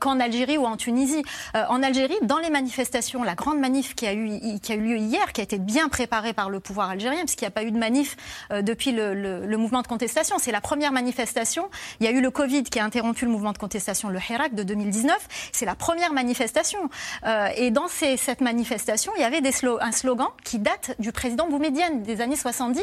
qu'en 0.00 0.18
Algérie 0.18 0.58
ou 0.58 0.66
en 0.66 0.76
Tunisie. 0.76 1.22
en 1.54 1.82
Algérie, 1.82 2.18
dans 2.22 2.38
les 2.38 2.50
manifestations, 2.50 3.22
la 3.22 3.34
grande 3.34 3.60
manif 3.60 3.94
qui 3.94 4.06
a 4.06 4.14
eu, 4.14 4.58
qui 4.60 4.72
a 4.72 4.74
eu 4.74 4.80
lieu 4.80 4.96
hier, 4.96 5.32
qui 5.32 5.40
a 5.40 5.44
été 5.44 5.58
bien 5.58 5.88
préparée 5.88 6.32
par 6.32 6.50
le 6.50 6.58
pouvoir 6.58 6.90
algérien, 6.90 7.20
puisqu'il 7.20 7.44
n'y 7.44 7.48
a 7.48 7.52
pas 7.52 7.64
eu 7.64 7.70
de 7.70 7.78
manif 7.78 8.16
depuis 8.50 8.92
le, 8.92 9.35
mouvement 9.56 9.82
de 9.82 9.86
contestation. 9.86 10.36
C'est 10.38 10.52
la 10.52 10.60
première 10.60 10.92
manifestation. 10.92 11.68
Il 12.00 12.06
y 12.06 12.08
a 12.08 12.12
eu 12.12 12.20
le 12.20 12.30
Covid 12.30 12.64
qui 12.64 12.78
a 12.78 12.84
interrompu 12.84 13.24
le 13.24 13.30
mouvement 13.30 13.52
de 13.52 13.58
contestation, 13.58 14.08
le 14.08 14.18
Hirak 14.18 14.54
de 14.54 14.62
2019. 14.62 15.16
C'est 15.52 15.66
la 15.66 15.74
première 15.74 16.12
manifestation. 16.12 16.78
Euh, 17.24 17.48
et 17.56 17.70
dans 17.70 17.88
cette 17.88 18.40
manifestation, 18.40 19.12
il 19.16 19.22
y 19.22 19.24
avait 19.24 19.40
des 19.40 19.56
un 19.80 19.92
slogan 19.92 20.28
qui 20.44 20.58
date 20.58 20.94
du 20.98 21.12
président 21.12 21.48
Boumedienne 21.48 22.02
des 22.02 22.20
années 22.20 22.36
70, 22.36 22.82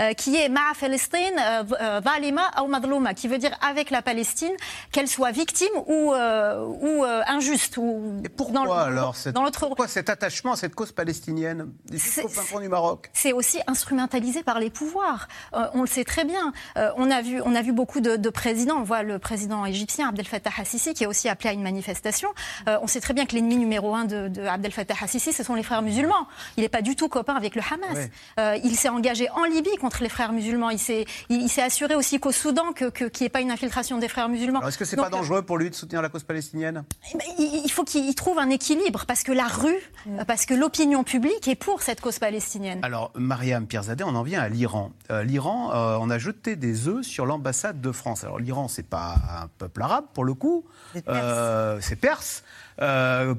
euh, 0.00 0.12
qui 0.14 0.36
est 0.36 0.48
Ma'a 0.48 0.72
Palestine, 0.78 1.20
euh, 1.38 2.00
Valima 2.00 2.50
ou 2.62 2.68
Madlouma, 2.68 3.12
qui 3.12 3.28
veut 3.28 3.38
dire 3.38 3.56
avec 3.60 3.90
la 3.90 4.02
Palestine, 4.02 4.52
qu'elle 4.92 5.08
soit 5.08 5.32
victime 5.32 5.74
ou, 5.86 6.12
ou 6.12 7.04
injuste. 7.26 7.76
Ou 7.76 8.20
et 8.24 8.28
pourquoi 8.28 8.82
alors 8.82 9.16
cette, 9.16 9.34
dans 9.34 9.50
pourquoi 9.50 9.88
cet 9.88 10.10
attachement 10.10 10.52
à 10.52 10.56
cette 10.56 10.74
cause 10.74 10.92
palestinienne? 10.92 11.72
Du 11.90 12.68
Maroc 12.68 13.10
C'est 13.12 13.32
aussi 13.32 13.60
instrumentalisé 13.66 14.42
par 14.42 14.58
les 14.58 14.70
pouvoirs. 14.70 15.28
on 15.52 15.81
le 15.82 15.88
sait 15.88 16.04
très 16.04 16.24
bien. 16.24 16.52
Euh, 16.76 16.90
on, 16.96 17.10
a 17.10 17.22
vu, 17.22 17.40
on 17.44 17.54
a 17.54 17.62
vu 17.62 17.72
beaucoup 17.72 18.00
de, 18.00 18.30
présidents. 18.30 18.78
On 18.78 18.82
voit 18.82 19.02
le 19.02 19.18
président 19.18 19.66
égyptien 19.66 20.08
Abdel 20.08 20.26
Fattah 20.26 20.50
al-Sisi 20.58 20.94
qui 20.94 21.04
a 21.04 21.08
aussi 21.08 21.28
appelé 21.28 21.50
à 21.50 21.52
une 21.52 21.62
manifestation. 21.62 22.28
Euh, 22.68 22.78
on 22.82 22.86
sait 22.86 23.00
très 23.00 23.14
bien 23.14 23.26
que 23.26 23.34
l'ennemi 23.34 23.56
numéro 23.56 23.94
un 23.94 24.04
de, 24.04 24.46
Abdel 24.46 24.72
Fattah 24.72 24.94
al-Sisi, 25.00 25.32
ce 25.32 25.42
sont 25.42 25.54
les 25.54 25.62
frères 25.62 25.82
musulmans. 25.82 26.26
Il 26.56 26.62
n'est 26.62 26.68
pas 26.68 26.82
du 26.82 26.96
tout 26.96 27.08
copain 27.08 27.34
avec 27.34 27.54
le 27.54 27.62
Hamas. 27.62 28.08
Euh, 28.38 28.58
il 28.64 28.76
s'est 28.76 28.88
engagé 28.88 29.28
en 29.30 29.44
Libye 29.44 29.76
contre 29.80 30.02
les 30.02 30.08
frères 30.08 30.32
musulmans. 30.32 30.70
Il 30.70 30.78
s'est, 30.78 31.04
il, 31.28 31.48
s'est 31.48 31.62
assuré 31.62 31.94
aussi 31.94 32.18
qu'au 32.20 32.32
Soudan, 32.32 32.72
qu'il 32.72 32.90
n'y 33.20 33.26
ait 33.26 33.28
pas 33.28 33.40
une 33.40 33.50
infiltration 33.50 33.98
des 33.98 34.08
frères 34.08 34.28
musulmans. 34.28 34.66
est-ce 34.66 34.78
que 34.78 34.84
c'est 34.84 34.96
pas 34.96 35.10
dangereux 35.10 35.42
pour 35.42 35.58
lui 35.58 35.70
de 35.70 35.74
soutenir 35.74 36.02
la 36.02 36.08
cause 36.08 36.24
palestinienne? 36.24 36.84
Eh 37.12 37.18
ben, 37.18 37.26
Il 37.38 37.70
faut 37.70 37.84
qu'il 37.84 38.04
il, 38.06 38.14
trouve 38.14 38.38
un 38.38 38.50
équilibre 38.50 39.04
parce 39.06 39.22
que 39.22 39.32
la 39.32 39.46
rue, 39.46 39.78
mm. 40.06 40.24
parce 40.26 40.46
que 40.46 40.54
l'opinion 40.54 41.04
publique 41.04 41.48
est 41.48 41.54
pour 41.54 41.82
cette 41.82 42.00
cause 42.00 42.18
palestinienne. 42.18 42.80
Alors, 42.82 43.12
Mariam 43.14 43.66
Pierzadeh, 43.66 44.04
on 44.04 44.14
en 44.14 44.22
vient 44.22 44.40
à 44.40 44.48
l'Iran. 44.48 44.92
Euh, 45.10 45.22
L'Iran, 45.22 45.71
euh, 45.72 45.96
on 46.00 46.10
a 46.10 46.18
jeté 46.18 46.56
des 46.56 46.88
œufs 46.88 47.04
sur 47.04 47.26
l'ambassade 47.26 47.80
de 47.80 47.92
France. 47.92 48.24
Alors, 48.24 48.38
l'Iran, 48.38 48.68
c'est 48.68 48.86
pas 48.86 49.16
un 49.42 49.48
peuple 49.58 49.82
arabe 49.82 50.04
pour 50.14 50.24
le 50.24 50.34
coup, 50.34 50.64
c'est 50.94 51.96
perse. 51.96 52.44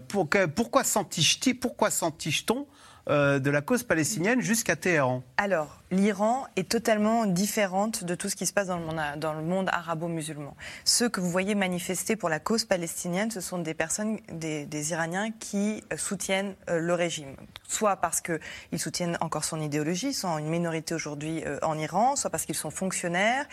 pourquoi 0.07 0.83
s'entiche-t-on 0.83 2.67
de 3.07 3.49
la 3.49 3.61
cause 3.61 3.83
palestinienne 3.83 4.41
jusqu'à 4.41 4.75
Téhéran? 4.75 5.23
Alors, 5.37 5.82
l'Iran 5.93 6.45
est 6.55 6.67
totalement 6.67 7.25
différente 7.25 8.03
de 8.03 8.15
tout 8.15 8.27
ce 8.27 8.35
qui 8.35 8.45
se 8.45 8.53
passe 8.53 8.67
dans 8.67 8.77
le 8.77 8.85
monde, 8.85 9.01
dans 9.17 9.33
le 9.33 9.43
monde 9.43 9.69
arabo-musulman. 9.71 10.55
Ceux 10.83 11.07
que 11.07 11.21
vous 11.21 11.29
voyez 11.29 11.55
manifester 11.55 12.15
pour 12.15 12.29
la 12.29 12.39
cause 12.39 12.65
palestinienne, 12.65 13.31
ce 13.31 13.41
sont 13.41 13.59
des 13.59 13.73
personnes, 13.73 14.19
des, 14.31 14.91
Iraniens 14.91 15.31
qui 15.39 15.83
euh, 15.91 15.97
soutiennent 15.97 16.55
euh, 16.69 16.79
le 16.79 16.93
régime. 16.93 17.35
Soit 17.67 17.95
parce 17.97 18.21
qu'ils 18.21 18.79
soutiennent 18.79 19.17
encore 19.21 19.45
son 19.45 19.61
idéologie, 19.61 20.09
ils 20.09 20.13
sont 20.13 20.37
une 20.37 20.47
minorité 20.47 20.93
aujourd'hui 20.93 21.43
euh, 21.45 21.57
en 21.61 21.77
Iran, 21.77 22.15
soit 22.15 22.29
parce 22.29 22.45
qu'ils 22.45 22.55
sont 22.55 22.71
fonctionnaires, 22.71 23.45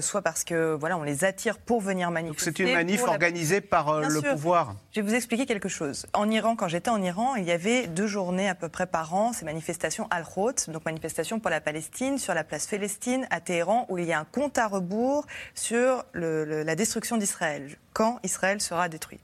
soit 0.00 0.22
parce 0.22 0.44
que 0.44 0.74
voilà, 0.74 0.96
on 0.96 1.02
les 1.02 1.24
attire 1.24 1.58
pour 1.58 1.80
venir 1.80 2.10
manifester. 2.10 2.52
C'est 2.56 2.62
une 2.62 2.72
manif 2.72 3.02
organisée 3.02 3.60
par 3.60 4.00
le 4.00 4.20
pouvoir. 4.22 4.74
Je 4.92 5.00
vais 5.00 5.06
vous 5.06 5.14
expliquer 5.14 5.46
quelque 5.46 5.68
chose. 5.68 6.06
En 6.14 6.30
Iran, 6.30 6.56
quand 6.56 6.68
j'étais 6.68 6.90
en 6.90 7.02
Iran, 7.02 7.34
il 7.34 7.44
y 7.44 7.50
avait 7.50 7.86
deux 7.86 8.06
journées 8.06 8.48
à 8.48 8.54
peu 8.54 8.68
près 8.68 8.86
par 8.86 9.12
an, 9.14 9.32
ces 9.32 9.44
manifestations 9.44 10.06
al-Khot, 10.10 10.68
donc 10.68 10.84
manifestations 10.84 11.40
pour 11.40 11.50
la 11.50 11.60
Palestine 11.60 11.79
sur 12.18 12.34
la 12.34 12.44
place 12.44 12.64
Célestine 12.64 13.26
à 13.30 13.40
Téhéran, 13.40 13.86
où 13.88 13.98
il 13.98 14.04
y 14.04 14.12
a 14.12 14.18
un 14.18 14.24
compte 14.24 14.58
à 14.58 14.66
rebours 14.66 15.26
sur 15.54 16.04
la 16.14 16.74
destruction 16.74 17.16
d'Israël 17.16 17.76
quand 17.92 18.20
Israël 18.22 18.60
sera 18.60 18.88
détruit. 18.88 19.20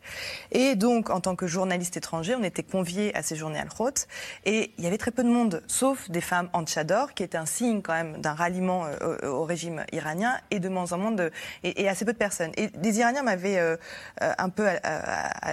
Et 0.50 0.74
donc, 0.74 1.10
en 1.10 1.20
tant 1.20 1.36
que 1.36 1.46
journaliste 1.46 1.96
étranger, 1.96 2.34
on 2.34 2.42
était 2.42 2.62
conviés 2.62 3.14
à 3.16 3.22
ces 3.22 3.36
journées 3.36 3.60
al-Khot, 3.60 4.06
et 4.44 4.72
il 4.76 4.84
y 4.84 4.86
avait 4.86 4.98
très 4.98 5.10
peu 5.10 5.22
de 5.22 5.28
monde, 5.28 5.62
sauf 5.66 6.10
des 6.10 6.20
femmes 6.20 6.48
en 6.52 6.64
tchador, 6.64 7.14
qui 7.14 7.22
est 7.22 7.34
un 7.34 7.46
signe 7.46 7.80
quand 7.80 7.92
même 7.92 8.20
d'un 8.20 8.34
ralliement 8.34 8.86
euh, 8.86 9.28
au, 9.28 9.44
régime 9.44 9.84
iranien, 9.92 10.36
et 10.50 10.58
de 10.58 10.68
moins 10.68 10.92
en 10.92 10.98
moins 10.98 11.12
de, 11.12 11.30
et, 11.62 11.88
assez 11.88 12.04
peu 12.04 12.12
de 12.12 12.18
personnes. 12.18 12.52
Et 12.56 12.68
des 12.68 12.98
Iraniens 12.98 13.22
m'avaient 13.22 13.58
euh, 13.58 13.76
euh, 14.22 14.32
un 14.36 14.48
peu 14.48 14.66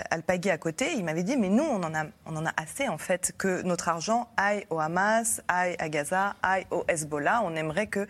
alpagué 0.10 0.50
à 0.50 0.58
côté, 0.58 0.94
ils 0.96 1.04
m'avaient 1.04 1.24
dit, 1.24 1.38
mais 1.38 1.50
nous, 1.50 1.64
on 1.64 1.84
en, 1.84 1.94
a, 1.94 2.06
on 2.26 2.36
en 2.36 2.46
a 2.46 2.54
assez, 2.58 2.88
en 2.88 2.98
fait, 2.98 3.34
que 3.38 3.62
notre 3.62 3.90
argent 3.90 4.28
aille 4.38 4.66
au 4.70 4.80
Hamas, 4.80 5.42
aille 5.48 5.76
à 5.78 5.90
Gaza, 5.90 6.36
aille 6.42 6.66
au 6.72 6.83
Hezbollah. 6.88 7.42
On 7.44 7.56
aimerait 7.56 7.88
que 7.88 8.08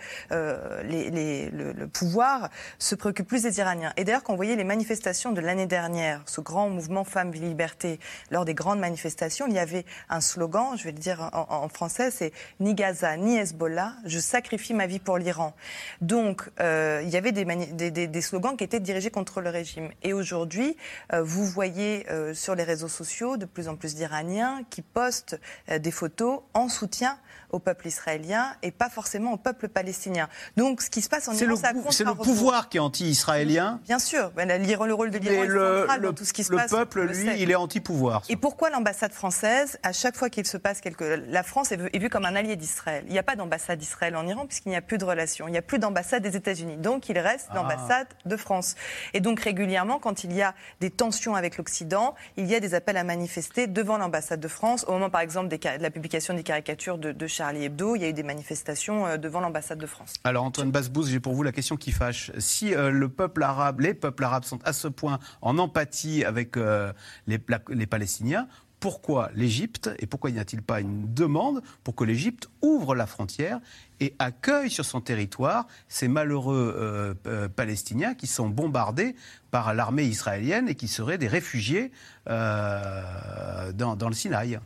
les, 0.84 1.50
le, 1.52 1.88
pouvoir 1.88 2.50
se 2.80 2.96
préoccupe 2.96 3.28
plus 3.28 3.44
des 3.44 3.60
Iraniens. 3.60 3.94
Et 3.98 4.04
d'ailleurs, 4.04 4.24
quand 4.24 4.34
on 4.34 4.38
voyait 4.38 4.56
les 4.56 4.64
manifestations 4.64 5.32
de 5.32 5.42
l'année 5.42 5.66
dernière, 5.66 6.22
ce 6.26 6.42
grand 6.42 6.70
mouvement 6.70 7.04
Femmes 7.04 7.32
Liberté, 7.32 8.00
lors 8.32 8.46
des 8.46 8.54
grandes 8.54 8.80
manifestations, 8.80 9.48
il 9.48 9.54
y 9.54 9.60
avait 9.60 9.86
un 10.10 10.22
slogan, 10.22 10.78
je 10.78 10.84
vais 10.84 10.92
le 10.92 11.00
dire 11.00 11.30
en, 11.34 11.70
français, 11.70 12.12
c'est 12.12 12.32
ni 12.60 12.74
Gaza 12.74 13.18
ni 13.18 13.38
Hezbollah, 13.38 13.94
je 14.06 14.20
sacrifie 14.20 14.74
ma 14.74 14.88
vie 14.88 15.00
pour 15.00 15.18
l'Iran. 15.18 15.54
Donc, 16.02 16.50
euh, 16.60 17.02
il 17.04 17.10
y 17.10 17.18
avait 17.18 17.32
des, 17.32 18.22
slogans 18.22 18.56
qui 18.56 18.64
étaient 18.64 18.80
dirigés 18.80 19.12
contre 19.12 19.42
le 19.42 19.50
régime. 19.50 19.90
Et 20.04 20.14
aujourd'hui, 20.14 20.78
euh, 21.14 21.24
vous 21.24 21.46
voyez 21.46 22.06
euh, 22.10 22.34
sur 22.34 22.56
les 22.56 22.64
réseaux 22.64 22.88
sociaux 22.88 23.38
de 23.38 23.46
plus 23.46 23.68
en 23.68 23.76
plus 23.76 23.96
d'Iraniens 23.96 24.62
qui 24.70 24.82
postent 24.82 25.40
des 25.70 25.92
photos 25.92 26.42
en 26.54 26.70
soutien 26.70 27.18
au 27.54 27.60
peuple 27.60 27.88
israélien 27.88 28.54
et 28.64 28.72
pas 28.72 28.90
forcément 28.90 29.32
au 29.32 29.38
peuple 29.38 29.70
palestinien. 29.70 30.28
Donc, 30.58 30.82
ce 30.82 30.90
qui 30.90 31.02
se 31.02 31.08
passe 31.08 31.28
en 31.28 31.34
Iran, 31.34 31.56
c'est 31.92 32.04
le 32.04 32.16
pouvoir 32.16 32.68
qui 32.68 32.78
est 32.78 32.82
anti-israélien. 32.82 33.80
Bien 33.86 34.00
sûr, 34.00 34.32
le 34.36 34.94
rôle 34.94 35.12
de 35.12 35.20
l'Iran 35.20 35.44
est 35.44 35.80
central 35.80 36.02
dans 36.02 36.14
tout 36.14 36.26
ce 36.26 36.34
qui 36.34 36.44
se 36.44 36.52
passe. 36.52 36.72
Le 36.72 36.78
peuple, 36.78 37.04
lui, 37.04 37.30
il 37.40 37.52
est 37.52 37.56
anti-pouvoir. 37.56 38.24
Et 38.28 38.36
pourquoi 38.36 38.70
l'ambassade 38.70 39.14
française, 39.14 39.80
à 39.84 39.94
chaque 39.94 40.18
fois 40.18 40.30
qu'il 40.30 40.46
se 40.46 40.58
passe 40.58 40.82
quelque, 40.82 41.24
la 41.28 41.44
France 41.44 41.72
est 41.72 41.98
vue 41.98 42.10
comme 42.10 42.26
un 42.26 42.36
allié 42.36 42.56
d'Israël. 42.56 43.04
Il 43.08 43.14
n'y 43.14 43.20
a 43.20 43.24
pas 43.24 43.36
d'ambassade 43.36 43.80
d'Israël 43.80 44.16
en 44.16 44.28
Iran 44.28 44.46
puisqu'il 44.48 44.70
n'y 44.70 44.76
a 44.76 44.82
plus 44.82 44.98
de 44.98 45.06
relations. 45.06 45.48
Il 45.48 45.52
n'y 45.52 45.58
a 45.58 45.62
plus 45.62 45.80
d'ambassade 45.80 46.24
des 46.24 46.36
États-Unis. 46.36 46.78
Donc, 46.78 47.08
il 47.10 47.20
reste 47.20 47.48
ah. 47.52 47.56
l'ambassade 47.56 48.08
de 48.26 48.36
France. 48.36 48.76
Et 49.14 49.20
donc, 49.20 49.40
régulièrement, 49.40 50.00
quand 50.00 50.24
il 50.24 50.34
y 50.34 50.42
a 50.42 50.56
des 50.82 50.90
tensions 50.90 51.36
avec 51.36 51.58
l'Occident, 51.58 52.16
il 52.36 52.48
y 52.48 52.56
a 52.56 52.60
des 52.60 52.74
appels 52.74 52.98
à 52.98 53.04
manifester 53.04 53.68
devant 53.68 53.98
l'ambassade 53.98 54.40
de 54.40 54.48
France. 54.48 54.86
Au 54.88 54.94
moment, 54.94 55.12
par 55.12 55.22
exemple, 55.22 55.50
de 55.50 55.60
la 55.80 55.92
publication 55.92 56.34
des 56.34 56.44
caricatures 56.44 56.98
de, 56.98 57.12
de 57.12 57.28
Charlie 57.44 57.66
Hebdo, 57.66 57.98
il 57.98 58.02
y 58.02 58.06
a 58.06 58.08
eu 58.08 58.14
des 58.14 58.24
manifestations 58.24 59.06
euh, 59.06 59.18
devant 59.18 59.42
l'ambassade 59.42 59.78
de 59.78 59.86
France. 59.86 60.14
Alors 60.24 60.46
Antoine 60.46 60.72
Basbous, 60.72 61.08
j'ai 61.08 61.20
pour 61.20 61.34
vous 61.34 61.44
la 61.44 61.52
question 61.52 61.76
qui 61.76 61.92
fâche. 61.92 62.32
Si 62.38 62.74
euh, 62.74 62.90
le 62.90 63.10
peuple 63.10 63.44
arabe, 63.44 63.82
les 63.82 63.94
peuples 63.94 64.24
arabes 64.24 64.46
sont 64.46 64.60
à 64.64 64.72
ce 64.72 64.88
point 64.88 65.20
en 65.42 65.58
empathie 65.58 66.24
avec 66.24 66.56
euh, 66.56 66.94
les, 67.28 67.38
les 67.68 67.86
Palestiniens, 67.86 68.48
pourquoi 68.80 69.30
l'Égypte 69.36 69.90
et 70.00 70.08
pourquoi 70.08 70.32
n'y 70.32 70.40
a-t-il 70.40 70.62
pas 70.62 70.80
une 70.80 71.14
demande 71.14 71.62
pour 71.84 71.96
que 71.96 72.06
l'Égypte 72.06 72.48
ouvre 72.62 72.96
la 72.96 73.08
frontière 73.08 73.60
et 74.00 74.16
accueille 74.20 74.70
sur 74.70 74.86
son 74.86 75.02
territoire 75.02 75.68
ces 75.90 76.08
malheureux 76.08 77.18
Palestiniens 77.58 78.14
qui 78.14 78.28
sont 78.28 78.48
bombardés 78.48 79.18
par 79.52 79.74
l'armée 79.74 80.06
israélienne 80.06 80.70
et 80.70 80.76
qui 80.76 80.88
seraient 80.88 81.18
des 81.18 81.28
réfugiés 81.28 81.92
dans, 82.26 83.74
dans, 83.74 84.08
le 84.10 84.14
Sinaï? 84.14 84.60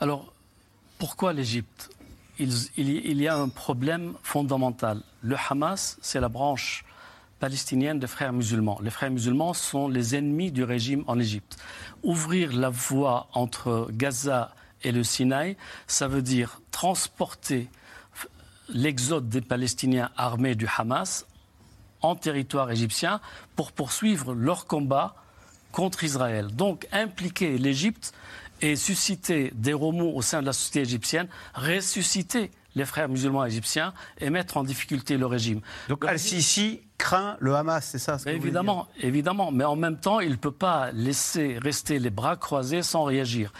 Alors, 0.00 0.33
pourquoi 0.98 1.32
l'Égypte? 1.32 1.90
Il, 2.38 3.20
y 3.20 3.28
a 3.28 3.36
un 3.36 3.48
problème 3.48 4.14
fondamental. 4.22 5.02
Le 5.22 5.36
Hamas, 5.48 5.98
c'est 6.02 6.18
la 6.18 6.28
branche 6.28 6.84
palestinienne 7.38 8.00
des 8.00 8.06
frères 8.06 8.32
musulmans. 8.32 8.80
Les 8.82 8.90
frères 8.90 9.10
musulmans 9.10 9.54
sont 9.54 9.88
les 9.88 10.16
ennemis 10.16 10.50
du 10.50 10.64
régime 10.64 11.04
en 11.06 11.20
Égypte. 11.20 11.56
Ouvrir 12.02 12.52
la 12.52 12.70
voie 12.70 13.28
entre 13.34 13.88
Gaza 13.92 14.52
et 14.82 14.90
le 14.90 15.04
Sinaï, 15.04 15.56
ça 15.86 16.08
veut 16.08 16.22
dire 16.22 16.60
transporter 16.72 17.68
l'exode 18.68 19.28
des 19.28 19.40
Palestiniens 19.40 20.10
armés 20.16 20.54
du 20.54 20.66
Hamas 20.76 21.26
en 22.02 22.16
territoire 22.16 22.70
égyptien 22.70 23.20
pour 23.56 23.72
poursuivre 23.72 24.34
leur 24.34 24.66
combat 24.66 25.14
contre 25.72 26.04
Israël. 26.04 26.54
Donc 26.54 26.86
impliquer 26.92 27.58
l'Égypte 27.58 28.12
et 28.64 28.76
susciter 28.76 29.52
des 29.54 29.74
remous 29.74 30.10
au 30.14 30.22
sein 30.22 30.40
de 30.40 30.46
la 30.46 30.54
société 30.54 30.80
égyptienne, 30.80 31.28
ressusciter 31.54 32.50
les 32.74 32.86
frères 32.86 33.10
musulmans 33.10 33.44
égyptiens 33.44 33.92
et 34.18 34.30
mettre 34.30 34.56
en 34.56 34.64
difficulté 34.64 35.18
le 35.18 35.26
régime. 35.26 35.60
Donc 35.90 36.06
Al-Sisi 36.06 36.80
craint 36.96 37.36
le 37.40 37.54
Hamas, 37.54 37.84
c'est 37.84 37.98
ça 37.98 38.18
ce 38.18 38.24
que 38.24 38.30
Évidemment, 38.30 38.88
évidemment, 38.98 39.52
mais 39.52 39.64
en 39.64 39.76
même 39.76 39.98
temps, 39.98 40.20
il 40.20 40.30
ne 40.30 40.36
peut 40.36 40.50
pas 40.50 40.92
laisser 40.92 41.58
rester 41.60 41.98
les 41.98 42.08
bras 42.08 42.36
croisés 42.36 42.80
sans 42.80 43.04
réagir. 43.04 43.52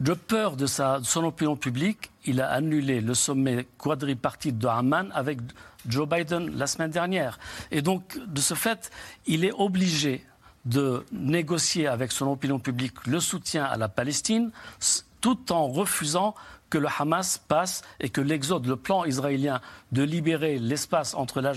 De 0.00 0.12
peur 0.12 0.56
de, 0.56 0.66
sa, 0.66 1.00
de 1.00 1.06
son 1.06 1.24
opinion 1.24 1.56
publique, 1.56 2.10
il 2.26 2.42
a 2.42 2.50
annulé 2.50 3.00
le 3.00 3.14
sommet 3.14 3.66
quadripartite 3.78 4.58
de 4.58 4.66
Amman 4.66 5.08
avec 5.14 5.38
Joe 5.88 6.06
Biden 6.06 6.58
la 6.58 6.66
semaine 6.66 6.90
dernière. 6.90 7.38
Et 7.70 7.80
donc, 7.80 8.18
de 8.26 8.40
ce 8.42 8.52
fait, 8.52 8.90
il 9.26 9.46
est 9.46 9.52
obligé 9.52 10.26
de 10.66 11.04
négocier 11.12 11.86
avec 11.86 12.12
son 12.12 12.30
opinion 12.30 12.58
publique 12.58 13.06
le 13.06 13.20
soutien 13.20 13.64
à 13.64 13.76
la 13.76 13.88
Palestine, 13.88 14.50
tout 15.20 15.52
en 15.52 15.66
refusant 15.68 16.34
que 16.70 16.78
le 16.78 16.88
Hamas 16.98 17.38
passe 17.38 17.82
et 18.00 18.08
que 18.08 18.20
l'exode, 18.20 18.66
le 18.66 18.76
plan 18.76 19.04
israélien 19.04 19.60
de 19.92 20.02
libérer 20.02 20.58
l'espace 20.58 21.14
entre 21.14 21.40
la, 21.40 21.52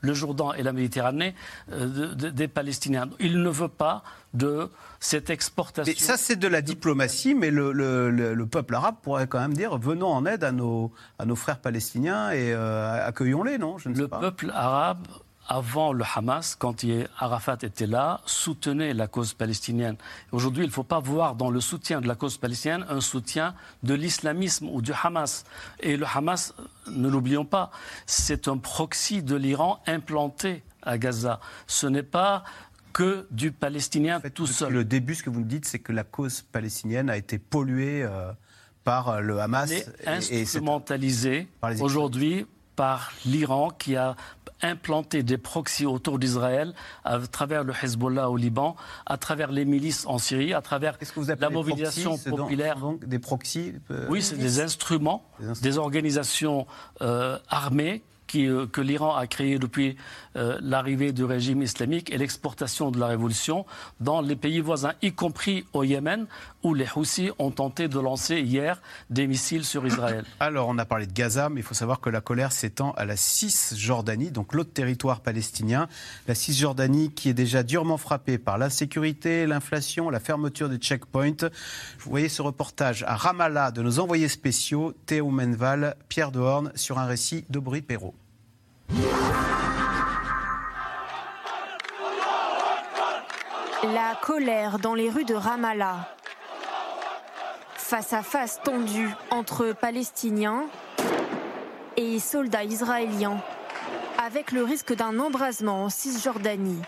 le 0.00 0.14
Jourdain 0.14 0.52
et 0.56 0.62
la 0.62 0.72
Méditerranée 0.72 1.34
euh, 1.72 2.14
des 2.14 2.48
Palestiniens. 2.48 3.08
Il 3.20 3.40
ne 3.42 3.48
veut 3.48 3.68
pas 3.68 4.02
de 4.34 4.68
cette 5.00 5.30
exportation. 5.30 5.94
ça, 5.96 6.16
c'est 6.16 6.36
de 6.36 6.48
la 6.48 6.60
diplomatie, 6.60 7.34
mais 7.34 7.50
le, 7.50 8.44
peuple 8.50 8.74
arabe 8.74 8.96
pourrait 9.02 9.28
quand 9.28 9.40
même 9.40 9.54
dire 9.54 9.78
venons 9.78 10.08
en 10.08 10.26
aide 10.26 10.42
à 10.42 10.52
nos, 10.52 10.92
à 11.18 11.24
nos 11.24 11.36
frères 11.36 11.60
palestiniens 11.60 12.32
et 12.32 12.52
euh, 12.52 13.06
accueillons-les, 13.06 13.58
non? 13.58 13.78
Je 13.78 13.88
ne 13.88 13.96
Le 13.96 14.08
peuple 14.08 14.50
arabe 14.54 15.06
avant 15.48 15.92
le 15.92 16.04
Hamas, 16.14 16.54
quand 16.54 16.84
Arafat 17.18 17.58
était 17.62 17.86
là, 17.86 18.20
soutenait 18.26 18.92
la 18.92 19.06
cause 19.06 19.32
palestinienne. 19.32 19.96
Aujourd'hui, 20.30 20.64
il 20.64 20.68
ne 20.68 20.72
faut 20.72 20.84
pas 20.84 21.00
voir 21.00 21.34
dans 21.34 21.50
le 21.50 21.60
soutien 21.60 22.00
de 22.00 22.06
la 22.06 22.14
cause 22.14 22.36
palestinienne 22.36 22.84
un 22.88 23.00
soutien 23.00 23.54
de 23.82 23.94
l'islamisme 23.94 24.68
ou 24.68 24.82
du 24.82 24.92
Hamas. 24.92 25.44
Et 25.80 25.96
le 25.96 26.06
Hamas, 26.06 26.54
ne 26.90 27.08
l'oublions 27.08 27.46
pas, 27.46 27.70
c'est 28.06 28.46
un 28.46 28.58
proxy 28.58 29.22
de 29.22 29.36
l'Iran 29.36 29.82
implanté 29.86 30.62
à 30.82 30.98
Gaza. 30.98 31.40
Ce 31.66 31.86
n'est 31.86 32.02
pas 32.02 32.44
que 32.92 33.26
du 33.30 33.50
palestinien 33.52 34.20
tout 34.34 34.46
seul. 34.46 34.72
Le 34.72 34.84
début, 34.84 35.14
ce 35.14 35.22
que 35.22 35.30
vous 35.30 35.40
me 35.40 35.46
dites, 35.46 35.64
c'est 35.64 35.78
que 35.78 35.92
la 35.92 36.04
cause 36.04 36.42
palestinienne 36.42 37.08
a 37.08 37.16
été 37.16 37.38
polluée 37.38 38.02
euh, 38.02 38.32
par 38.84 39.22
le 39.22 39.40
Hamas. 39.40 39.70
et 39.70 40.42
instrumentalisée 40.42 41.48
aujourd'hui 41.80 42.46
par 42.78 43.10
l'Iran 43.26 43.70
qui 43.76 43.96
a 43.96 44.14
implanter 44.62 45.24
des 45.24 45.36
proxys 45.36 45.84
autour 45.84 46.20
d'Israël 46.20 46.74
à 47.02 47.18
travers 47.18 47.64
le 47.64 47.72
Hezbollah 47.82 48.30
au 48.30 48.36
Liban, 48.36 48.76
à 49.04 49.16
travers 49.16 49.50
les 49.50 49.64
milices 49.64 50.06
en 50.06 50.18
Syrie, 50.18 50.54
à 50.54 50.62
travers 50.62 50.96
la 51.40 51.50
mobilisation 51.50 52.16
populaire. 52.18 52.76
des 53.04 53.18
proxys 53.18 53.74
euh, 53.90 54.06
Oui, 54.08 54.22
c'est 54.22 54.36
des 54.36 54.60
instruments, 54.60 55.24
des, 55.60 55.76
organisations 55.76 56.68
euh, 57.02 57.36
armées 57.48 58.04
euh, 58.36 58.66
que 58.66 58.80
l'Iran 58.80 59.14
a 59.14 59.26
créé 59.26 59.58
depuis 59.58 59.96
euh, 60.36 60.58
l'arrivée 60.60 61.12
du 61.12 61.24
régime 61.24 61.62
islamique 61.62 62.12
et 62.12 62.18
l'exportation 62.18 62.90
de 62.90 62.98
la 62.98 63.06
révolution 63.06 63.64
dans 64.00 64.20
les 64.20 64.36
pays 64.36 64.60
voisins, 64.60 64.92
y 65.02 65.12
compris 65.12 65.64
au 65.72 65.82
Yémen, 65.84 66.26
où 66.62 66.74
les 66.74 66.86
Houthis 66.94 67.30
ont 67.38 67.50
tenté 67.50 67.88
de 67.88 67.98
lancer 67.98 68.40
hier 68.40 68.80
des 69.10 69.26
missiles 69.26 69.64
sur 69.64 69.86
Israël. 69.86 70.24
Alors, 70.40 70.68
on 70.68 70.78
a 70.78 70.84
parlé 70.84 71.06
de 71.06 71.12
Gaza, 71.12 71.48
mais 71.48 71.60
il 71.60 71.62
faut 71.62 71.74
savoir 71.74 72.00
que 72.00 72.10
la 72.10 72.20
colère 72.20 72.52
s'étend 72.52 72.92
à 72.92 73.04
la 73.04 73.16
Cisjordanie, 73.16 74.30
donc 74.30 74.54
l'autre 74.54 74.72
territoire 74.72 75.20
palestinien. 75.20 75.88
La 76.26 76.34
Cisjordanie 76.34 77.12
qui 77.12 77.28
est 77.28 77.34
déjà 77.34 77.62
durement 77.62 77.96
frappée 77.96 78.38
par 78.38 78.58
l'insécurité, 78.58 79.46
l'inflation, 79.46 80.10
la 80.10 80.20
fermeture 80.20 80.68
des 80.68 80.78
checkpoints. 80.78 81.48
Vous 81.98 82.10
voyez 82.10 82.28
ce 82.28 82.42
reportage 82.42 83.04
à 83.04 83.16
Ramallah 83.16 83.70
de 83.70 83.82
nos 83.82 83.98
envoyés 83.98 84.28
spéciaux, 84.28 84.92
Théo 85.06 85.30
Menval, 85.30 85.96
Pierre 86.08 86.32
Dehorne, 86.32 86.72
sur 86.74 86.98
un 86.98 87.06
récit 87.06 87.44
d'Aubry 87.48 87.82
Perrault. 87.82 88.14
La 93.84 94.18
colère 94.20 94.78
dans 94.80 94.94
les 94.94 95.08
rues 95.08 95.24
de 95.24 95.34
Ramallah. 95.34 96.17
Face 97.88 98.12
à 98.12 98.22
face 98.22 98.60
tendu 98.62 99.08
entre 99.30 99.72
Palestiniens 99.72 100.66
et 101.96 102.18
soldats 102.18 102.62
israéliens, 102.62 103.42
avec 104.22 104.52
le 104.52 104.62
risque 104.62 104.94
d'un 104.94 105.18
embrasement 105.18 105.84
en 105.84 105.88
Cisjordanie. 105.88 106.82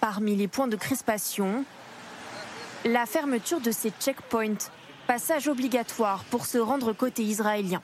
Parmi 0.00 0.34
les 0.34 0.48
points 0.48 0.66
de 0.66 0.74
crispation, 0.74 1.64
la 2.84 3.06
fermeture 3.06 3.60
de 3.60 3.70
ces 3.70 3.92
checkpoints, 4.00 4.68
passage 5.06 5.46
obligatoire 5.46 6.24
pour 6.32 6.46
se 6.46 6.58
rendre 6.58 6.92
côté 6.92 7.22
israélien. 7.22 7.80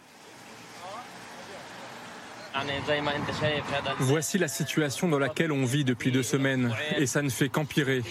Voici 3.98 4.38
la 4.38 4.48
situation 4.48 5.08
dans 5.08 5.18
laquelle 5.18 5.52
on 5.52 5.64
vit 5.64 5.84
depuis 5.84 6.10
deux 6.10 6.22
semaines 6.22 6.74
et 6.96 7.06
ça 7.06 7.22
ne 7.22 7.28
fait 7.28 7.48
qu'empirer. 7.48 8.02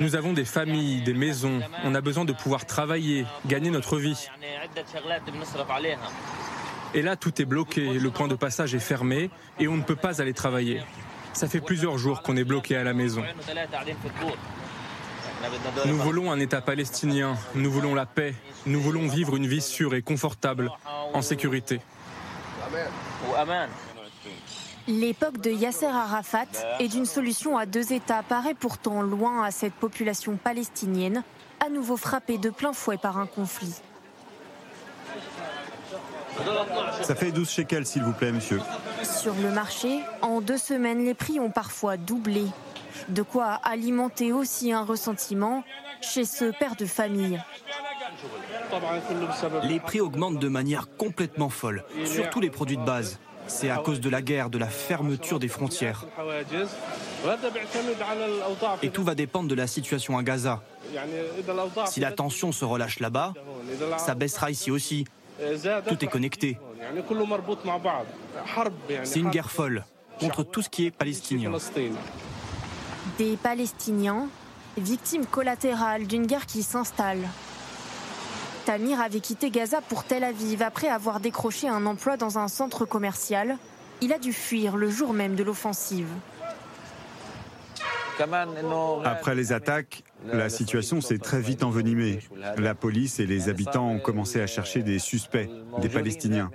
Nous 0.00 0.16
avons 0.16 0.32
des 0.32 0.44
familles, 0.44 1.02
des 1.02 1.14
maisons, 1.14 1.60
on 1.84 1.94
a 1.94 2.00
besoin 2.00 2.24
de 2.24 2.32
pouvoir 2.32 2.66
travailler, 2.66 3.26
gagner 3.46 3.70
notre 3.70 3.98
vie. 3.98 4.28
Et 6.94 7.02
là, 7.02 7.16
tout 7.16 7.42
est 7.42 7.44
bloqué, 7.44 7.94
le 7.98 8.10
point 8.10 8.28
de 8.28 8.36
passage 8.36 8.74
est 8.74 8.80
fermé 8.80 9.30
et 9.58 9.68
on 9.68 9.76
ne 9.76 9.82
peut 9.82 9.96
pas 9.96 10.20
aller 10.20 10.32
travailler. 10.32 10.82
Ça 11.32 11.48
fait 11.48 11.60
plusieurs 11.60 11.98
jours 11.98 12.22
qu'on 12.22 12.36
est 12.36 12.44
bloqué 12.44 12.76
à 12.76 12.84
la 12.84 12.94
maison. 12.94 13.22
Nous 15.86 15.98
voulons 15.98 16.30
un 16.30 16.38
État 16.38 16.60
palestinien, 16.60 17.36
nous 17.54 17.70
voulons 17.70 17.94
la 17.94 18.06
paix, 18.06 18.34
nous 18.66 18.80
voulons 18.80 19.08
vivre 19.08 19.36
une 19.36 19.46
vie 19.46 19.60
sûre 19.60 19.94
et 19.94 20.02
confortable, 20.02 20.70
en 21.12 21.22
sécurité. 21.22 21.80
L'époque 24.86 25.38
de 25.38 25.50
Yasser 25.50 25.86
Arafat 25.86 26.46
et 26.78 26.88
d'une 26.88 27.06
solution 27.06 27.56
à 27.56 27.66
deux 27.66 27.92
États 27.92 28.22
paraît 28.22 28.54
pourtant 28.54 29.02
loin 29.02 29.42
à 29.42 29.50
cette 29.50 29.72
population 29.74 30.36
palestinienne, 30.36 31.22
à 31.64 31.70
nouveau 31.70 31.96
frappée 31.96 32.38
de 32.38 32.50
plein 32.50 32.72
fouet 32.72 32.98
par 32.98 33.18
un 33.18 33.26
conflit. 33.26 33.74
Ça 37.02 37.14
fait 37.14 37.32
12 37.32 37.48
shekels, 37.48 37.86
s'il 37.86 38.02
vous 38.02 38.12
plaît, 38.12 38.32
monsieur. 38.32 38.60
Sur 39.02 39.34
le 39.34 39.50
marché, 39.50 40.00
en 40.20 40.40
deux 40.40 40.58
semaines, 40.58 41.04
les 41.04 41.14
prix 41.14 41.40
ont 41.40 41.50
parfois 41.50 41.96
doublé. 41.96 42.44
De 43.08 43.22
quoi 43.22 43.60
alimenter 43.64 44.32
aussi 44.32 44.72
un 44.72 44.84
ressentiment 44.84 45.62
chez 46.00 46.24
ce 46.24 46.46
père 46.58 46.76
de 46.76 46.86
famille. 46.86 47.40
Les 49.64 49.80
prix 49.80 50.00
augmentent 50.00 50.38
de 50.38 50.48
manière 50.48 50.88
complètement 50.96 51.48
folle, 51.48 51.84
surtout 52.04 52.40
les 52.40 52.50
produits 52.50 52.76
de 52.76 52.84
base. 52.84 53.18
C'est 53.46 53.70
à 53.70 53.76
cause 53.76 54.00
de 54.00 54.08
la 54.08 54.22
guerre, 54.22 54.48
de 54.48 54.58
la 54.58 54.68
fermeture 54.68 55.38
des 55.38 55.48
frontières. 55.48 56.06
Et 58.82 58.90
tout 58.90 59.04
va 59.04 59.14
dépendre 59.14 59.48
de 59.48 59.54
la 59.54 59.66
situation 59.66 60.16
à 60.16 60.22
Gaza. 60.22 60.62
Si 61.86 62.00
la 62.00 62.12
tension 62.12 62.52
se 62.52 62.64
relâche 62.64 63.00
là-bas, 63.00 63.34
ça 63.98 64.14
baissera 64.14 64.50
ici 64.50 64.70
aussi. 64.70 65.04
Tout 65.88 66.04
est 66.04 66.08
connecté. 66.08 66.58
C'est 69.04 69.20
une 69.20 69.30
guerre 69.30 69.50
folle 69.50 69.84
contre 70.18 70.42
tout 70.42 70.62
ce 70.62 70.68
qui 70.68 70.86
est 70.86 70.90
palestinien. 70.90 71.52
Des 73.18 73.36
Palestiniens, 73.36 74.28
victimes 74.78 75.26
collatérales 75.26 76.06
d'une 76.06 76.26
guerre 76.26 76.46
qui 76.46 76.62
s'installe. 76.62 77.28
Tamir 78.64 79.00
avait 79.00 79.20
quitté 79.20 79.50
Gaza 79.50 79.80
pour 79.82 80.04
Tel 80.04 80.24
Aviv 80.24 80.62
après 80.62 80.88
avoir 80.88 81.20
décroché 81.20 81.68
un 81.68 81.84
emploi 81.84 82.16
dans 82.16 82.38
un 82.38 82.48
centre 82.48 82.86
commercial. 82.86 83.58
Il 84.00 84.12
a 84.12 84.18
dû 84.18 84.32
fuir 84.32 84.76
le 84.76 84.88
jour 84.88 85.12
même 85.12 85.34
de 85.34 85.42
l'offensive. 85.42 86.08
Après 89.04 89.34
les 89.34 89.52
attaques, 89.52 90.04
la 90.32 90.48
situation 90.48 91.00
s'est 91.00 91.18
très 91.18 91.40
vite 91.40 91.62
envenimée. 91.62 92.20
La 92.56 92.74
police 92.74 93.20
et 93.20 93.26
les 93.26 93.48
habitants 93.48 93.88
ont 93.90 93.98
commencé 93.98 94.40
à 94.40 94.46
chercher 94.46 94.82
des 94.82 94.98
suspects, 94.98 95.48
des 95.80 95.88
Palestiniens. 95.88 96.50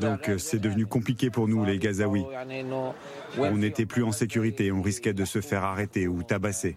Donc 0.00 0.30
c'est 0.38 0.58
devenu 0.58 0.86
compliqué 0.86 1.30
pour 1.30 1.48
nous, 1.48 1.64
les 1.64 1.78
Gazaouis. 1.78 2.26
On 3.38 3.56
n'était 3.56 3.86
plus 3.86 4.02
en 4.02 4.12
sécurité, 4.12 4.72
on 4.72 4.82
risquait 4.82 5.14
de 5.14 5.24
se 5.24 5.40
faire 5.40 5.64
arrêter 5.64 6.08
ou 6.08 6.22
tabasser. 6.22 6.76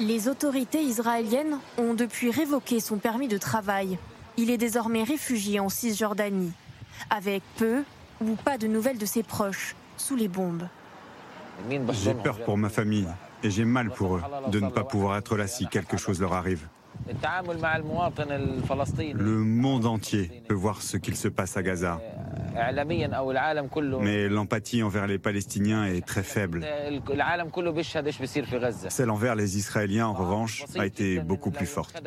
Les 0.00 0.28
autorités 0.28 0.82
israéliennes 0.82 1.58
ont 1.76 1.92
depuis 1.92 2.30
révoqué 2.30 2.80
son 2.80 2.96
permis 2.96 3.28
de 3.28 3.36
travail. 3.36 3.98
Il 4.38 4.48
est 4.48 4.56
désormais 4.56 5.02
réfugié 5.02 5.60
en 5.60 5.68
Cisjordanie, 5.68 6.52
avec 7.10 7.42
peu 7.58 7.82
ou 8.22 8.34
pas 8.34 8.56
de 8.56 8.66
nouvelles 8.66 8.96
de 8.96 9.04
ses 9.04 9.22
proches 9.22 9.76
sous 9.98 10.16
les 10.16 10.28
bombes. 10.28 10.66
J'ai 11.92 12.14
peur 12.14 12.38
pour 12.44 12.56
ma 12.56 12.70
famille 12.70 13.08
et 13.42 13.50
j'ai 13.50 13.66
mal 13.66 13.90
pour 13.90 14.16
eux 14.16 14.22
de 14.50 14.60
ne 14.60 14.70
pas 14.70 14.84
pouvoir 14.84 15.18
être 15.18 15.36
là 15.36 15.46
si 15.46 15.66
quelque 15.66 15.98
chose 15.98 16.18
leur 16.18 16.32
arrive. 16.32 16.66
Le 19.14 19.36
monde 19.36 19.84
entier 19.84 20.42
peut 20.48 20.54
voir 20.54 20.80
ce 20.80 20.96
qu'il 20.96 21.16
se 21.16 21.28
passe 21.28 21.58
à 21.58 21.62
Gaza. 21.62 22.00
Mais 24.00 24.28
l'empathie 24.28 24.82
envers 24.82 25.06
les 25.06 25.18
Palestiniens 25.18 25.84
est 25.86 26.04
très 26.04 26.22
faible. 26.22 26.66
Celle 28.88 29.10
envers 29.10 29.34
les 29.34 29.56
Israéliens, 29.56 30.06
en 30.06 30.12
revanche, 30.12 30.64
a 30.78 30.86
été 30.86 31.20
beaucoup 31.20 31.50
plus 31.50 31.66
forte. 31.66 32.00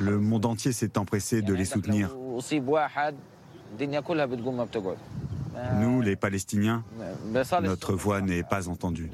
Le 0.00 0.18
monde 0.18 0.46
entier 0.46 0.72
s'est 0.72 0.98
empressé 0.98 1.42
de 1.42 1.54
les 1.54 1.64
soutenir. 1.64 2.16
Nous, 5.80 6.00
les 6.00 6.16
Palestiniens, 6.16 6.84
notre 7.62 7.94
voix 7.94 8.20
n'est 8.20 8.42
pas 8.42 8.68
entendue. 8.68 9.10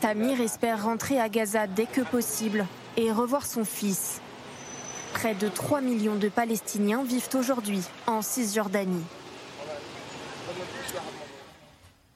Tamir 0.00 0.40
espère 0.40 0.84
rentrer 0.84 1.18
à 1.20 1.28
Gaza 1.28 1.66
dès 1.66 1.86
que 1.86 2.02
possible 2.02 2.66
et 2.96 3.10
revoir 3.10 3.46
son 3.46 3.64
fils. 3.64 4.20
Près 5.12 5.34
de 5.34 5.48
3 5.48 5.80
millions 5.80 6.16
de 6.16 6.28
Palestiniens 6.28 7.04
vivent 7.04 7.28
aujourd'hui 7.34 7.82
en 8.06 8.22
Cisjordanie. 8.22 9.04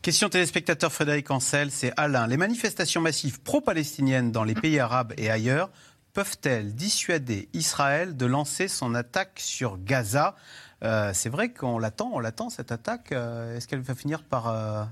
Question 0.03 0.29
téléspectateur 0.29 0.93
Frédéric 0.93 1.31
Ancel, 1.31 1.71
c'est 1.71 1.93
Alain. 1.97 2.27
Les 2.27 2.37
manifestations 2.37 3.01
massives 3.01 3.41
pro-palestiniennes 3.43 4.31
dans 4.33 4.45
les 4.45 4.55
pays 4.55 4.79
arabes 4.79 5.13
et 5.17 5.31
ailleurs 5.31 5.71
peuvent-elles 6.13 6.75
dissuader 6.75 7.49
Israël 7.53 8.17
de 8.17 8.27
lancer 8.27 8.69
son 8.69 8.95
attaque 8.95 9.41
sur 9.41 9.79
Gaza? 9.79 10.35
Euh, 10.83 11.11
C'est 11.13 11.29
vrai 11.29 11.51
qu'on 11.53 11.79
l'attend, 11.79 12.11
on 12.13 12.21
l'attend 12.21 12.51
cette 12.51 12.73
attaque. 12.73 13.13
Euh, 13.13 13.57
est-ce 13.57 13.69
qu'elle 13.69 13.81
va 13.81 13.95
finir 13.95 14.23
par 14.23 14.49
euh, 14.49 14.85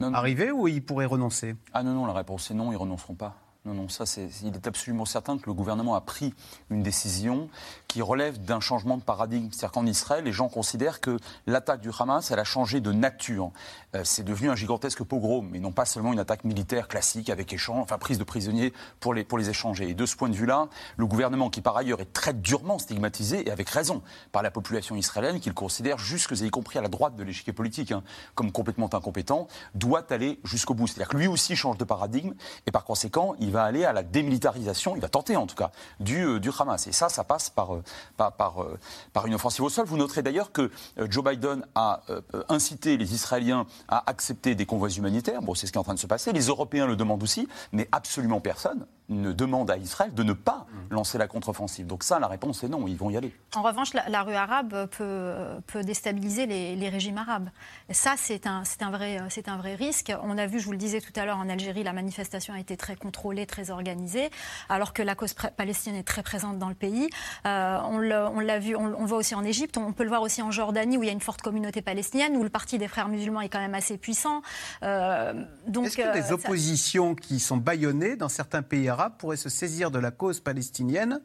arriver 0.00 0.50
ou 0.50 0.66
ils 0.66 0.82
pourraient 0.82 1.06
renoncer? 1.06 1.54
Ah 1.72 1.82
non, 1.82 1.92
non, 1.92 2.06
la 2.06 2.14
réponse 2.14 2.50
est 2.50 2.54
non, 2.54 2.72
ils 2.72 2.76
renonceront 2.76 3.14
pas. 3.14 3.36
Non, 3.68 3.74
non, 3.74 3.88
ça, 3.90 4.04
il 4.42 4.54
est 4.54 4.66
absolument 4.66 5.04
certain 5.04 5.36
que 5.36 5.44
le 5.44 5.52
gouvernement 5.52 5.94
a 5.94 6.00
pris 6.00 6.32
une 6.70 6.82
décision 6.82 7.50
qui 7.86 8.00
relève 8.00 8.42
d'un 8.42 8.60
changement 8.60 8.96
de 8.96 9.02
paradigme. 9.02 9.48
C'est-à-dire 9.50 9.72
qu'en 9.72 9.84
Israël, 9.84 10.24
les 10.24 10.32
gens 10.32 10.48
considèrent 10.48 11.02
que 11.02 11.18
l'attaque 11.46 11.82
du 11.82 11.90
Hamas, 11.98 12.30
elle 12.30 12.38
a 12.38 12.44
changé 12.44 12.80
de 12.80 12.92
nature. 12.92 13.50
Euh, 13.94 14.02
c'est 14.04 14.22
devenu 14.22 14.48
un 14.48 14.54
gigantesque 14.54 15.02
pogrom, 15.02 15.46
mais 15.50 15.58
non 15.58 15.70
pas 15.70 15.84
seulement 15.84 16.14
une 16.14 16.18
attaque 16.18 16.44
militaire 16.44 16.88
classique 16.88 17.28
avec 17.28 17.52
échange, 17.52 17.82
enfin 17.82 17.98
prise 17.98 18.16
de 18.16 18.24
prisonniers 18.24 18.72
pour 19.00 19.12
les, 19.12 19.22
pour 19.22 19.36
les 19.36 19.50
échanger. 19.50 19.90
Et 19.90 19.94
de 19.94 20.06
ce 20.06 20.16
point 20.16 20.30
de 20.30 20.34
vue-là, 20.34 20.68
le 20.96 21.06
gouvernement, 21.06 21.50
qui 21.50 21.60
par 21.60 21.76
ailleurs 21.76 22.00
est 22.00 22.12
très 22.14 22.32
durement 22.32 22.78
stigmatisé, 22.78 23.48
et 23.48 23.50
avec 23.50 23.68
raison, 23.68 24.00
par 24.32 24.42
la 24.42 24.50
population 24.50 24.96
israélienne, 24.96 25.40
qu'il 25.40 25.52
considère 25.52 25.98
jusque, 25.98 26.30
y 26.40 26.48
compris 26.48 26.78
à 26.78 26.82
la 26.82 26.88
droite 26.88 27.16
de 27.16 27.22
l'échiquier 27.22 27.52
politique, 27.52 27.92
hein, 27.92 28.02
comme 28.34 28.50
complètement 28.50 28.88
incompétent, 28.94 29.46
doit 29.74 30.06
aller 30.10 30.40
jusqu'au 30.42 30.72
bout. 30.72 30.86
C'est-à-dire 30.86 31.08
que 31.08 31.18
lui 31.18 31.26
aussi 31.26 31.54
change 31.54 31.76
de 31.76 31.84
paradigme, 31.84 32.32
et 32.66 32.70
par 32.70 32.84
conséquent, 32.84 33.34
il 33.40 33.50
va 33.50 33.57
va 33.58 33.64
aller 33.64 33.84
à 33.84 33.92
la 33.92 34.02
démilitarisation, 34.02 34.94
il 34.94 35.02
va 35.02 35.08
tenter 35.08 35.36
en 35.36 35.46
tout 35.46 35.56
cas, 35.56 35.70
du, 36.00 36.40
du 36.40 36.50
Hamas. 36.58 36.86
Et 36.86 36.92
ça, 36.92 37.08
ça 37.08 37.24
passe 37.24 37.50
par, 37.50 37.70
par, 38.16 38.32
par, 38.32 38.66
par 39.12 39.26
une 39.26 39.34
offensive 39.34 39.64
au 39.64 39.68
sol. 39.68 39.86
Vous 39.86 39.96
noterez 39.96 40.22
d'ailleurs 40.22 40.52
que 40.52 40.70
Joe 40.96 41.24
Biden 41.24 41.66
a 41.74 42.02
incité 42.48 42.96
les 42.96 43.14
Israéliens 43.14 43.66
à 43.88 44.08
accepter 44.08 44.54
des 44.54 44.66
convois 44.66 44.90
humanitaires. 44.90 45.42
Bon, 45.42 45.54
c'est 45.54 45.66
ce 45.66 45.72
qui 45.72 45.78
est 45.78 45.80
en 45.80 45.84
train 45.84 45.94
de 45.94 45.98
se 45.98 46.06
passer. 46.06 46.32
Les 46.32 46.46
Européens 46.46 46.86
le 46.86 46.96
demandent 46.96 47.22
aussi, 47.22 47.48
mais 47.72 47.88
absolument 47.92 48.40
personne 48.40 48.86
ne 49.08 49.32
demande 49.32 49.70
à 49.70 49.76
Israël 49.76 50.12
de 50.12 50.22
ne 50.22 50.32
pas 50.32 50.66
mm. 50.68 50.94
lancer 50.94 51.18
la 51.18 51.26
contre-offensive. 51.26 51.86
Donc 51.86 52.02
ça, 52.02 52.18
la 52.18 52.26
réponse 52.26 52.62
est 52.62 52.68
non, 52.68 52.86
ils 52.86 52.96
vont 52.96 53.10
y 53.10 53.16
aller. 53.16 53.34
En 53.54 53.62
revanche, 53.62 53.94
la, 53.94 54.22
rue 54.22 54.34
arabe 54.34 54.88
peut, 54.90 55.34
peut 55.66 55.82
déstabiliser 55.82 56.46
les, 56.46 56.88
régimes 56.88 57.18
arabes. 57.18 57.48
ça, 57.90 58.14
c'est 58.16 58.46
un, 58.46 58.62
un, 58.80 58.90
vrai, 58.90 59.18
un 59.18 59.56
vrai 59.56 59.74
risque. 59.74 60.12
On 60.22 60.36
a 60.38 60.46
vu, 60.46 60.60
je 60.60 60.66
vous 60.66 60.72
le 60.72 60.78
disais 60.78 61.00
tout 61.00 61.12
à 61.16 61.24
l'heure, 61.24 61.38
en 61.38 61.48
Algérie, 61.48 61.82
la 61.82 61.92
manifestation 61.92 62.54
a 62.54 62.60
été 62.60 62.76
très 62.76 62.96
contrôlée, 62.96 63.46
très 63.48 63.70
organisée, 63.70 64.30
alors 64.68 64.92
que 64.92 65.02
la 65.02 65.16
cause 65.16 65.34
palestinienne 65.56 65.98
est 65.98 66.04
très 66.04 66.22
présente 66.22 66.58
dans 66.58 66.68
le 66.68 66.74
pays. 66.74 67.08
Euh, 67.46 67.78
on 67.84 67.98
l'a 67.98 68.58
vu, 68.58 68.76
on, 68.76 68.86
le 68.86 69.06
voit 69.06 69.18
aussi 69.18 69.34
en 69.34 69.44
Égypte, 69.44 69.76
on 69.76 69.92
peut 69.92 70.04
le 70.04 70.08
voir 70.08 70.22
aussi 70.22 70.40
en 70.42 70.52
Jordanie, 70.52 70.96
où 70.96 71.02
il 71.02 71.06
y 71.06 71.10
a 71.10 71.12
une 71.12 71.20
forte 71.20 71.42
communauté 71.42 71.82
palestinienne, 71.82 72.36
où 72.36 72.42
le 72.42 72.50
parti 72.50 72.78
des 72.78 72.88
frères 72.88 73.08
musulmans 73.08 73.40
est 73.40 73.48
quand 73.48 73.58
même 73.58 73.74
assez 73.74 73.98
puissant. 73.98 74.42
Euh, 74.82 75.32
Est-ce 75.66 75.96
que 75.96 76.12
des 76.12 76.30
euh, 76.30 76.34
oppositions 76.34 77.14
qui 77.14 77.40
sont 77.40 77.56
bâillonnées 77.56 78.16
dans 78.16 78.28
certains 78.28 78.62
pays 78.62 78.88
arabes 78.88 79.14
pourrait 79.18 79.36
se 79.36 79.48
saisir 79.48 79.90
de 79.90 79.98
la 79.98 80.10
cause 80.10 80.40
palestinienne 80.40 81.20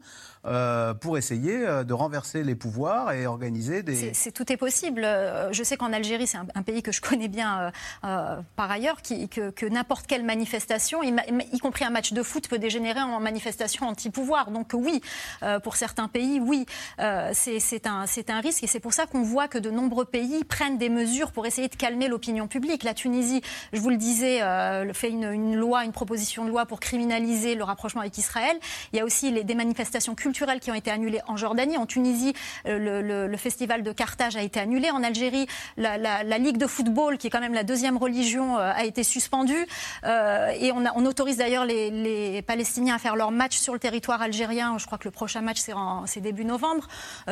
euh, 0.46 0.92
pour 0.92 1.16
essayer 1.16 1.66
euh, 1.66 1.84
de 1.84 1.94
renverser 1.94 2.42
les 2.42 2.54
pouvoirs 2.54 3.12
et 3.12 3.26
organiser 3.26 3.82
des... 3.82 4.12
Tout 4.34 4.52
est 4.52 4.58
possible. 4.58 5.02
Euh, 5.02 5.50
je 5.52 5.62
sais 5.62 5.78
qu'en 5.78 5.90
Algérie, 5.90 6.26
c'est 6.26 6.36
un, 6.36 6.62
pays 6.62 6.82
que 6.82 6.92
je 6.92 7.00
connais 7.08 7.28
bien 7.28 7.72
par 8.02 8.70
ailleurs, 8.70 9.00
que, 9.02 9.68
n'importe 9.68 10.06
quelle 10.06 10.24
manifestation, 10.24 11.02
y, 11.02 11.58
compris 11.60 11.84
un 11.84 11.90
match 11.90 12.12
de 12.12 12.22
foot, 12.22 12.48
peut 12.48 12.58
dégénérer 12.58 13.00
en 13.00 13.20
manifestation 13.20 13.86
anti-pouvoir. 13.88 14.50
Donc 14.50 14.72
oui, 14.74 15.00
pour 15.62 15.76
certains 15.76 16.08
pays, 16.08 16.40
oui, 16.40 16.66
c'est, 17.32 17.86
un, 17.86 18.40
risque 18.40 18.64
et 18.64 18.66
c'est 18.66 18.80
pour 18.80 18.92
ça 18.92 19.06
qu'on 19.06 19.22
voit 19.22 19.48
que 19.48 19.58
de 19.58 19.70
nombreux 19.70 20.04
pays 20.04 20.44
prennent 20.44 20.78
des 20.78 20.88
mesures 20.88 21.32
pour 21.32 21.46
essayer 21.46 21.68
de 21.68 21.76
calmer 21.76 22.08
l'opinion 22.08 22.48
publique. 22.48 22.82
La 22.82 22.94
Tunisie, 22.94 23.42
je 23.72 23.80
vous 23.80 23.90
le 23.90 23.96
disais, 23.96 24.40
fait 24.92 25.10
une, 25.10 25.54
loi, 25.56 25.84
une 25.84 25.92
proposition 25.92 26.44
de 26.44 26.50
loi 26.50 26.66
pour 26.66 26.80
criminaliser 26.80 27.54
le 27.54 27.64
rapprochement 27.64 28.02
avec 28.02 28.18
Israël. 28.18 28.56
Il 28.92 28.98
y 28.98 29.00
a 29.00 29.04
aussi 29.04 29.32
des 29.32 29.54
manifestations 29.54 30.14
culturelles 30.14 30.33
qui 30.60 30.70
ont 30.70 30.74
été 30.74 30.90
annulées 30.90 31.20
en 31.26 31.36
Jordanie. 31.36 31.76
En 31.76 31.86
Tunisie, 31.86 32.34
euh, 32.66 33.28
le, 33.28 33.36
festival 33.36 33.82
de 33.82 33.92
Carthage 33.92 34.36
a 34.36 34.42
été 34.42 34.60
annulé. 34.60 34.90
En 34.90 35.02
Algérie, 35.02 35.46
la, 35.76 36.38
Ligue 36.38 36.58
de 36.58 36.66
football, 36.66 37.18
qui 37.18 37.28
est 37.28 37.30
quand 37.30 37.40
même 37.40 37.54
la 37.54 37.62
deuxième 37.62 37.96
religion, 37.96 38.58
euh, 38.58 38.72
a 38.74 38.84
été 38.84 39.04
suspendue. 39.04 39.66
Euh, 40.04 40.48
et 40.58 40.72
on, 40.72 40.84
on 40.94 41.06
autorise 41.06 41.36
d'ailleurs 41.36 41.64
les, 41.64 42.42
Palestiniens 42.46 42.96
à 42.96 42.98
faire 42.98 43.16
leur 43.16 43.30
match 43.30 43.56
sur 43.56 43.72
le 43.72 43.78
territoire 43.78 44.20
algérien. 44.20 44.76
Je 44.78 44.86
crois 44.86 44.98
que 44.98 45.04
le 45.04 45.10
prochain 45.10 45.40
match, 45.40 45.58
c'est 46.06 46.20
début 46.20 46.44
novembre. 46.44 46.88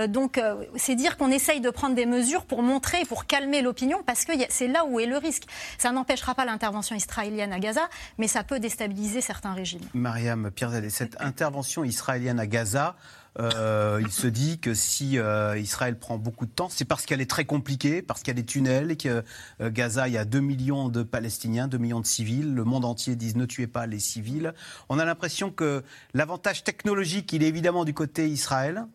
donc, 0.09 0.41
c'est 0.77 0.95
dire 0.95 1.17
qu'on 1.17 1.31
essaye 1.31 1.61
de 1.61 1.71
prendre 1.71 1.95
des 1.95 2.07
mesures 2.07 2.45
pour 2.45 2.63
montrer, 2.63 3.05
pour 3.05 3.27
calmer 3.27 3.63
l'opinion, 3.63 4.03
parce 4.05 4.25
que 4.25 4.33
c'est 4.49 4.69
là 4.69 4.85
où 4.85 5.01
est 5.01 5.07
le 5.07 5.17
risque. 5.19 5.45
Ça 5.79 5.93
n'empêchera 5.93 6.35
pas 6.35 6.45
l'intervention 6.45 6.97
israélienne 6.97 7.53
à 7.53 7.59
Gaza, 7.59 7.89
mais 8.19 8.29
ça 8.29 8.45
peut 8.45 8.59
déstabiliser 8.59 9.21
certains 9.21 9.53
régimes. 9.53 9.83
Mariam 9.95 10.51
Pierre 10.51 10.73
cette 10.89 11.21
intervention 11.21 11.85
israélienne 11.85 12.41
à 12.41 12.47
Gaza, 12.47 12.92
euh, 13.39 13.99
il 14.03 14.13
se 14.13 14.27
dit 14.27 14.59
que 14.59 14.75
si 14.75 15.19
euh, 15.19 15.59
Israël 15.59 15.99
prend 15.99 16.19
beaucoup 16.19 16.45
de 16.45 16.51
temps, 16.51 16.69
c'est 16.69 16.85
parce 16.85 17.07
qu'elle 17.07 17.21
est 17.21 17.31
très 17.31 17.45
compliquée, 17.45 18.03
parce 18.03 18.21
qu'il 18.21 18.29
y 18.29 18.37
a 18.39 18.41
des 18.41 18.45
tunnels, 18.45 18.91
et 18.91 18.97
que 18.97 19.25
euh, 19.61 19.71
Gaza, 19.71 20.09
il 20.09 20.15
y 20.15 20.19
a 20.19 20.25
2 20.25 20.41
millions 20.41 20.89
de 20.89 21.03
Palestiniens, 21.03 21.69
2 21.69 21.79
millions 21.79 22.01
de 22.01 22.07
civils. 22.07 22.55
Le 22.55 22.65
monde 22.65 22.85
entier 22.85 23.17
dit 23.17 23.37
ne 23.37 23.47
tuez 23.47 23.67
pas 23.67 23.87
les 23.87 23.99
civils. 23.99 24.53
On 24.89 24.99
a 24.99 25.05
l'impression 25.05 25.51
que 25.51 25.83
l'avantage 26.13 26.65
technologique, 26.65 27.33
il 27.33 27.43
est 27.43 27.49
évidemment 27.49 27.85
du 27.85 27.95
côté 27.95 28.29
Israël. 28.29 28.87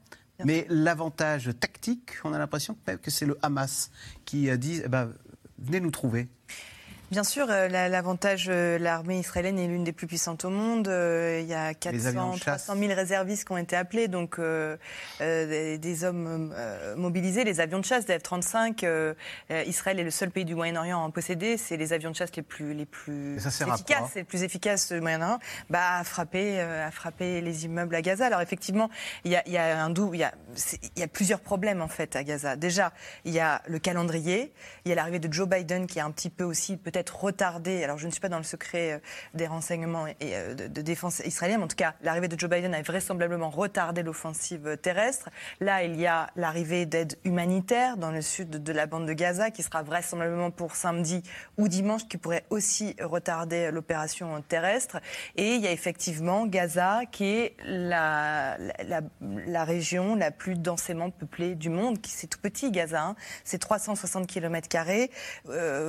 Mais 0.46 0.68
l'avantage 0.70 1.50
tactique, 1.60 2.12
on 2.24 2.32
a 2.32 2.38
l'impression 2.38 2.78
que 3.02 3.10
c'est 3.10 3.26
le 3.26 3.40
Hamas 3.42 3.90
qui 4.24 4.56
dit 4.60 4.82
eh 4.86 4.88
ben, 4.88 5.12
venez 5.58 5.80
nous 5.80 5.90
trouver. 5.90 6.28
Bien 7.10 7.24
sûr, 7.24 7.48
euh, 7.50 7.70
l'avantage, 7.70 8.48
euh, 8.50 8.78
l'armée 8.78 9.20
israélienne 9.20 9.58
est 9.60 9.68
l'une 9.68 9.86
des 9.86 9.94
plus 9.94 10.08
puissantes 10.08 10.44
au 10.44 10.50
monde. 10.50 10.90
Euh, 10.90 11.40
il 11.42 11.48
y 11.48 11.54
a 11.54 11.74
400, 11.74 12.36
300 12.38 12.76
000 12.76 12.94
réservistes 12.94 13.48
qui 13.48 13.54
ont 13.54 13.58
été 13.58 13.78
appelés, 13.78 14.10
donc 14.10 14.42
des, 15.22 16.04
hommes 16.04 16.54
mobilisés. 16.98 17.46
Les 17.46 17.62
avions 17.62 17.80
de 17.80 17.86
chasse 17.86 18.06
des 18.06 18.18
F-35, 18.18 19.16
Israël 19.66 20.00
est 20.00 20.04
le 20.04 20.12
seul 20.12 20.32
pays 20.32 20.44
du 20.44 20.54
Moyen-Orient 20.54 21.00
à 21.00 21.02
en 21.02 21.12
posséder. 21.12 21.56
C'est 21.58 21.78
les 21.78 21.94
avions 21.94 22.12
de 22.12 22.16
chasse 22.16 22.36
les 22.36 22.42
plus, 22.42 22.74
les 22.74 22.86
plus 22.86 23.38
efficaces, 23.38 24.10
c'est 24.14 24.20
le 24.20 24.26
plus 24.26 24.44
efficace 24.44 24.92
du 24.92 25.00
Moyen-Orient, 25.00 25.40
bah, 25.70 26.00
à 26.00 26.04
frapper, 26.04 26.60
à 26.60 26.92
frapper 26.92 27.40
les 27.40 27.66
immeubles 27.66 27.96
à 27.96 28.02
Gaza. 28.02 28.26
Alors 28.26 28.42
effectivement, 28.42 28.90
il 29.24 29.32
y 29.32 29.38
a, 29.38 29.44
il 29.48 29.54
y 29.54 29.58
a 29.58 29.82
un 29.82 29.90
doux, 29.90 30.14
il 30.14 30.20
y 30.20 30.24
a, 30.24 30.34
il 30.96 31.00
y 31.00 31.04
a 31.04 31.08
plusieurs 31.08 31.40
problèmes 31.40 31.82
en 31.82 31.88
fait 31.88 32.18
à 32.18 32.24
Gaza. 32.24 32.58
Déjà, 32.58 32.92
il 33.24 33.34
y 33.34 33.40
a 33.40 33.62
le 33.68 33.80
calendrier, 33.80 34.54
il 34.84 34.90
y 34.90 34.92
a 34.92 34.96
l'arrivée 34.96 35.20
de 35.20 35.32
Joe 35.32 35.48
Biden 35.48 35.88
qui 35.88 36.00
est 36.00 36.04
un 36.04 36.12
petit 36.12 36.30
peu 36.30 36.44
aussi 36.44 36.76
peut-être 36.76 36.97
être 37.00 37.24
retardé. 37.24 37.84
Alors, 37.84 37.98
je 37.98 38.06
ne 38.06 38.12
suis 38.12 38.20
pas 38.20 38.30
dans 38.30 38.38
le 38.38 38.44
secret 38.44 38.94
euh, 38.94 39.00
des 39.34 39.48
renseignements 39.48 40.08
et 40.08 40.16
euh, 40.24 40.54
de, 40.54 40.82
défense 40.82 41.20
israélienne, 41.26 41.60
mais 41.60 41.66
en 41.66 41.70
tout 41.70 41.76
cas, 41.76 41.96
l'arrivée 42.02 42.28
de 42.28 42.40
Joe 42.40 42.50
Biden 42.50 42.74
a 42.74 42.82
vraisemblablement 42.82 43.50
retardé 43.50 44.04
l'offensive 44.04 44.78
terrestre. 44.82 45.30
Là, 45.60 45.84
il 45.84 46.00
y 46.00 46.08
a 46.08 46.30
l'arrivée 46.36 46.86
d'aide 46.86 47.18
humanitaire 47.24 47.98
dans 47.98 48.12
le 48.12 48.22
sud 48.22 48.64
de 48.64 48.72
la 48.72 48.86
bande 48.86 49.06
de 49.06 49.14
Gaza, 49.14 49.52
qui 49.52 49.64
sera 49.64 49.84
vraisemblablement 49.84 50.52
pour 50.52 50.76
samedi 50.76 51.24
ou 51.58 51.68
dimanche, 51.68 52.08
qui 52.08 52.18
pourrait 52.18 52.46
aussi 52.50 52.96
retarder 53.02 53.72
l'opération 53.72 54.42
terrestre. 54.48 54.98
Et 55.36 55.56
il 55.56 55.62
y 55.62 55.68
a 55.68 55.72
effectivement 55.72 56.46
Gaza, 56.46 57.02
qui 57.12 57.26
est 57.26 57.56
la, 57.66 58.58
la, 58.88 59.64
région 59.64 60.16
la 60.16 60.32
plus 60.32 60.56
densément 60.56 61.10
peuplée 61.10 61.56
du 61.56 61.70
monde. 61.70 61.98
C'est 62.08 62.28
tout 62.28 62.40
petit, 62.40 62.72
Gaza. 62.72 63.02
Hein. 63.02 63.16
C'est 63.44 63.58
360 63.58 64.28
km. 64.28 64.68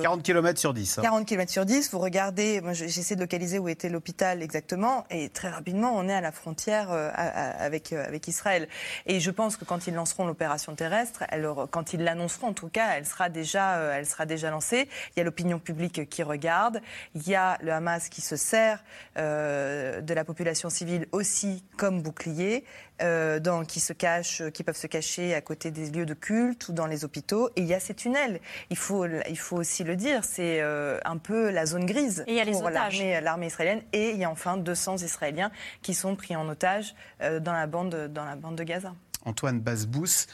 40 0.01 0.23
km 0.23 0.59
sur 0.59 0.73
10. 0.73 0.98
40 1.01 1.25
km 1.25 1.51
sur 1.51 1.65
10, 1.65 1.91
vous 1.91 1.99
regardez, 1.99 2.61
j'essaie 2.73 3.15
de 3.15 3.21
localiser 3.21 3.59
où 3.59 3.67
était 3.67 3.89
l'hôpital 3.89 4.41
exactement, 4.41 5.05
et 5.09 5.29
très 5.29 5.49
rapidement, 5.49 5.93
on 5.95 6.07
est 6.07 6.13
à 6.13 6.21
la 6.21 6.31
frontière 6.31 6.91
euh, 6.91 7.09
avec, 7.13 7.93
euh, 7.93 8.05
avec 8.05 8.27
Israël. 8.27 8.67
Et 9.05 9.19
je 9.19 9.31
pense 9.31 9.57
que 9.57 9.65
quand 9.65 9.87
ils 9.87 9.93
lanceront 9.93 10.25
l'opération 10.25 10.75
terrestre, 10.75 11.23
quand 11.71 11.93
ils 11.93 12.03
l'annonceront 12.03 12.47
en 12.47 12.53
tout 12.53 12.69
cas, 12.69 12.95
elle 12.95 13.05
sera, 13.05 13.29
déjà, 13.29 13.77
euh, 13.77 13.97
elle 13.97 14.05
sera 14.05 14.25
déjà 14.25 14.49
lancée. 14.49 14.87
Il 15.15 15.19
y 15.19 15.21
a 15.21 15.23
l'opinion 15.23 15.59
publique 15.59 16.09
qui 16.09 16.23
regarde, 16.23 16.81
il 17.15 17.27
y 17.27 17.35
a 17.35 17.57
le 17.61 17.71
Hamas 17.71 18.09
qui 18.09 18.21
se 18.21 18.35
sert 18.35 18.83
de 19.15 20.13
la 20.13 20.23
population 20.23 20.69
civile 20.69 21.07
aussi 21.11 21.63
comme 21.77 22.01
bouclier. 22.01 22.63
Euh, 23.01 23.39
dans, 23.39 23.63
qui, 23.63 23.79
se 23.79 23.93
cachent, 23.93 24.43
qui 24.53 24.63
peuvent 24.63 24.75
se 24.75 24.87
cacher 24.87 25.33
à 25.33 25.39
côté 25.39 25.71
des 25.71 25.89
lieux 25.89 26.05
de 26.05 26.13
culte 26.13 26.67
ou 26.67 26.73
dans 26.73 26.85
les 26.85 27.05
hôpitaux. 27.05 27.49
Et 27.55 27.61
il 27.61 27.67
y 27.67 27.73
a 27.73 27.79
ces 27.79 27.93
tunnels. 27.93 28.41
Il 28.69 28.77
faut, 28.77 29.05
il 29.05 29.37
faut 29.37 29.55
aussi 29.55 29.85
le 29.85 29.95
dire, 29.95 30.25
c'est 30.25 30.61
euh, 30.61 30.99
un 31.05 31.17
peu 31.17 31.49
la 31.49 31.65
zone 31.65 31.85
grise 31.85 32.25
et 32.27 32.31
il 32.31 32.37
y 32.37 32.41
a 32.41 32.43
les 32.43 32.51
pour 32.51 32.69
l'armée 32.69 33.47
israélienne. 33.47 33.81
Et 33.93 34.11
il 34.11 34.17
y 34.17 34.25
a 34.25 34.29
enfin 34.29 34.57
200 34.57 34.97
Israéliens 34.97 35.49
qui 35.81 35.93
sont 35.93 36.15
pris 36.15 36.35
en 36.35 36.49
otage 36.49 36.93
euh, 37.21 37.39
dans, 37.39 37.53
la 37.53 37.67
bande, 37.67 38.09
dans 38.13 38.25
la 38.25 38.35
bande 38.35 38.55
de 38.55 38.63
Gaza. 38.63 38.93
Antoine 39.25 39.59
Basbous, 39.59 40.27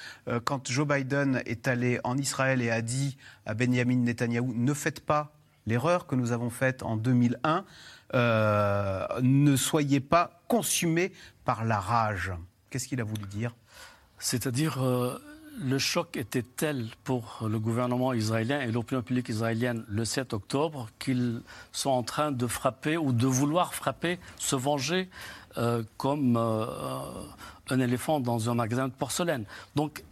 quand 0.44 0.70
Joe 0.70 0.88
Biden 0.88 1.42
est 1.48 1.68
allé 1.68 2.00
en 2.04 2.18
Israël 2.20 2.62
et 2.62 2.70
a 2.70 2.84
dit 2.84 3.18
à 3.48 3.56
Benjamin 3.56 3.96
Netanyahou 3.96 4.54
ne 4.56 4.74
faites 4.76 5.00
pas 5.00 5.34
l'erreur 5.66 6.06
que 6.06 6.14
nous 6.14 6.32
avons 6.32 6.52
faite 6.52 6.84
en 6.84 6.96
2001, 6.96 7.66
ne 8.14 9.56
soyez 9.56 10.02
pas 10.02 10.40
consumés 10.48 11.12
par 11.46 11.66
la 11.66 11.80
rage. 11.80 12.32
Qu'est-ce 12.76 12.90
qu'il 12.90 13.00
a 13.00 13.06
voulu 13.06 13.26
dire? 13.28 13.56
C'est-à-dire, 14.20 14.84
euh, 14.84 15.18
le 15.62 15.80
choc 15.80 16.18
était 16.18 16.42
tel 16.44 16.90
pour 17.06 17.48
le 17.50 17.58
gouvernement 17.58 18.12
israélien 18.12 18.60
et 18.60 18.70
l'opinion 18.70 19.02
publique 19.02 19.30
israélienne 19.30 19.86
le 19.88 20.04
7 20.04 20.34
octobre 20.34 20.90
qu'ils 21.00 21.42
sont 21.72 21.92
en 21.92 22.04
train 22.04 22.34
de 22.34 22.48
frapper 22.48 22.98
ou 22.98 23.14
de 23.14 23.28
vouloir 23.28 23.74
frapper, 23.74 24.20
se 24.38 24.58
venger 24.58 25.08
euh, 25.58 25.84
comme 25.96 26.36
euh, 26.36 26.66
un 27.70 27.80
éléphant 27.80 28.20
dans 28.20 28.50
un 28.50 28.56
magasin 28.56 28.90
de 28.90 28.94
porcelaine. 28.94 29.46
Donc, 29.78 30.04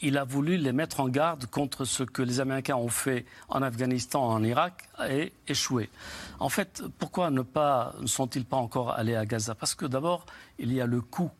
il 0.00 0.16
a 0.16 0.22
voulu 0.22 0.58
les 0.58 0.72
mettre 0.72 1.00
en 1.00 1.08
garde 1.08 1.46
contre 1.46 1.84
ce 1.84 2.04
que 2.04 2.22
les 2.22 2.38
Américains 2.38 2.76
ont 2.76 2.88
fait 2.88 3.26
en 3.48 3.62
Afghanistan, 3.62 4.22
en 4.22 4.44
Irak, 4.44 4.88
et 5.08 5.32
échoué. 5.48 5.90
En 6.38 6.50
fait, 6.50 6.84
pourquoi 7.00 7.30
ne 7.30 7.42
pas 7.42 7.96
ne 8.00 8.06
sont-ils 8.06 8.44
pas 8.44 8.58
encore 8.58 8.92
allés 8.92 9.16
à 9.16 9.26
Gaza? 9.26 9.56
Parce 9.56 9.74
que 9.74 9.86
d'abord, 9.86 10.24
il 10.60 10.72
y 10.72 10.80
a 10.80 10.86
le 10.86 11.00
coût 11.00 11.32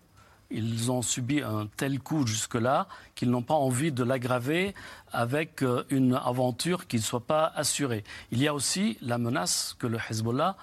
ils 0.51 0.91
ont 0.91 1.03
subi 1.03 1.43
un 1.43 1.69
tel 1.77 2.01
coup 2.01 2.27
jusque-là 2.27 2.89
qu'ils 3.15 3.31
n'ont 3.31 3.43
pas 3.43 3.55
envie 3.55 3.93
de 3.93 4.03
l'aggraver 4.03 4.75
avec 5.13 5.63
euh, 5.63 5.85
une 5.91 6.15
aventure 6.15 6.87
qui 6.87 6.97
ne 6.97 7.03
soit 7.03 7.27
pas 7.27 7.53
assurée. 7.55 8.05
Il 8.33 8.43
y 8.43 8.49
a 8.49 8.55
aussi 8.55 8.99
la 9.03 9.19
menace 9.19 9.77
que 9.79 9.87
le 9.87 9.99
Hezbollah 10.11 10.57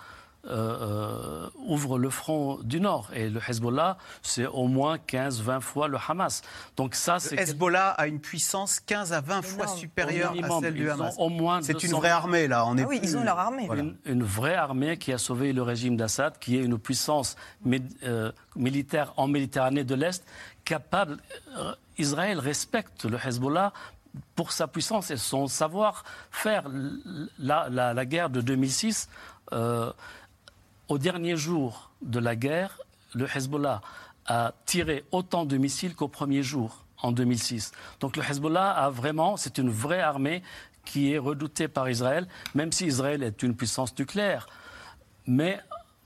euh, 0.49 1.49
ouvre 1.65 1.99
le 1.99 2.09
front 2.09 2.59
du 2.63 2.79
Nord. 2.79 3.09
Et 3.13 3.29
le 3.29 3.41
Hezbollah, 3.45 3.97
c'est 4.21 4.45
au 4.45 4.67
moins 4.67 4.97
15-20 4.97 5.59
fois 5.59 5.87
le 5.87 5.97
Hamas. 6.07 6.41
Donc 6.77 6.95
ça, 6.95 7.19
c'est... 7.19 7.35
Le 7.35 7.41
Hezbollah 7.41 7.89
a 7.89 8.07
une 8.07 8.19
puissance 8.19 8.79
15 8.79 9.11
à 9.13 9.21
20 9.21 9.41
fois 9.41 9.67
supérieure 9.67 10.33
à 10.41 10.59
celle 10.61 10.73
du 10.73 10.89
Hamas. 10.89 11.15
Au 11.17 11.29
moins 11.29 11.61
c'est 11.61 11.83
une 11.83 11.91
vraie 11.91 12.09
armée, 12.09 12.47
là. 12.47 12.65
On 12.65 12.77
est 12.77 12.83
ah 12.83 12.87
oui, 12.87 12.99
ils 13.03 13.17
ont 13.17 13.23
leur 13.23 13.39
armée. 13.39 13.67
Une, 14.05 14.23
vraie 14.23 14.55
armée 14.55 14.97
qui 14.97 15.11
a 15.11 15.17
sauvé 15.17 15.51
le 15.51 15.63
régime 15.63 15.97
d'Assad, 15.97 16.39
qui 16.39 16.57
est 16.57 16.63
une 16.63 16.77
puissance 16.77 17.35
euh, 18.03 18.31
militaire 18.55 19.13
en 19.17 19.27
Méditerranée 19.27 19.83
de 19.83 19.95
l'Est, 19.95 20.25
capable... 20.63 21.17
Euh, 21.57 21.73
Israël 21.99 22.37
respecte 22.39 23.05
le 23.05 23.17
Hezbollah 23.17 23.73
pour 24.35 24.51
sa 24.51 24.67
puissance 24.67 25.09
et 25.09 25.17
son 25.17 25.47
savoir-faire. 25.47 26.65
La, 27.39 27.69
la, 27.69 28.05
guerre 28.05 28.29
de 28.29 28.39
2006 28.39 29.09
au 30.87 30.97
dernier 30.97 31.35
jour 31.35 31.91
de 32.01 32.19
la 32.19 32.35
guerre, 32.35 32.79
le 33.13 33.27
Hezbollah 33.33 33.81
a 34.25 34.53
tiré 34.65 35.05
autant 35.11 35.45
de 35.45 35.57
missiles 35.57 35.95
qu'au 35.95 36.07
premier 36.07 36.43
jour, 36.43 36.85
en 37.01 37.11
2006. 37.11 37.71
Donc 37.99 38.17
le 38.17 38.23
Hezbollah 38.23 38.71
a 38.71 38.89
vraiment, 38.89 39.37
c'est 39.37 39.57
une 39.57 39.69
vraie 39.69 40.01
armée 40.01 40.43
qui 40.85 41.13
est 41.13 41.17
redoutée 41.17 41.67
par 41.67 41.89
Israël, 41.89 42.27
même 42.55 42.71
si 42.71 42.85
Israël 42.85 43.23
est 43.23 43.43
une 43.43 43.55
puissance 43.55 43.97
nucléaire. 43.97 44.47
Mais 45.25 45.59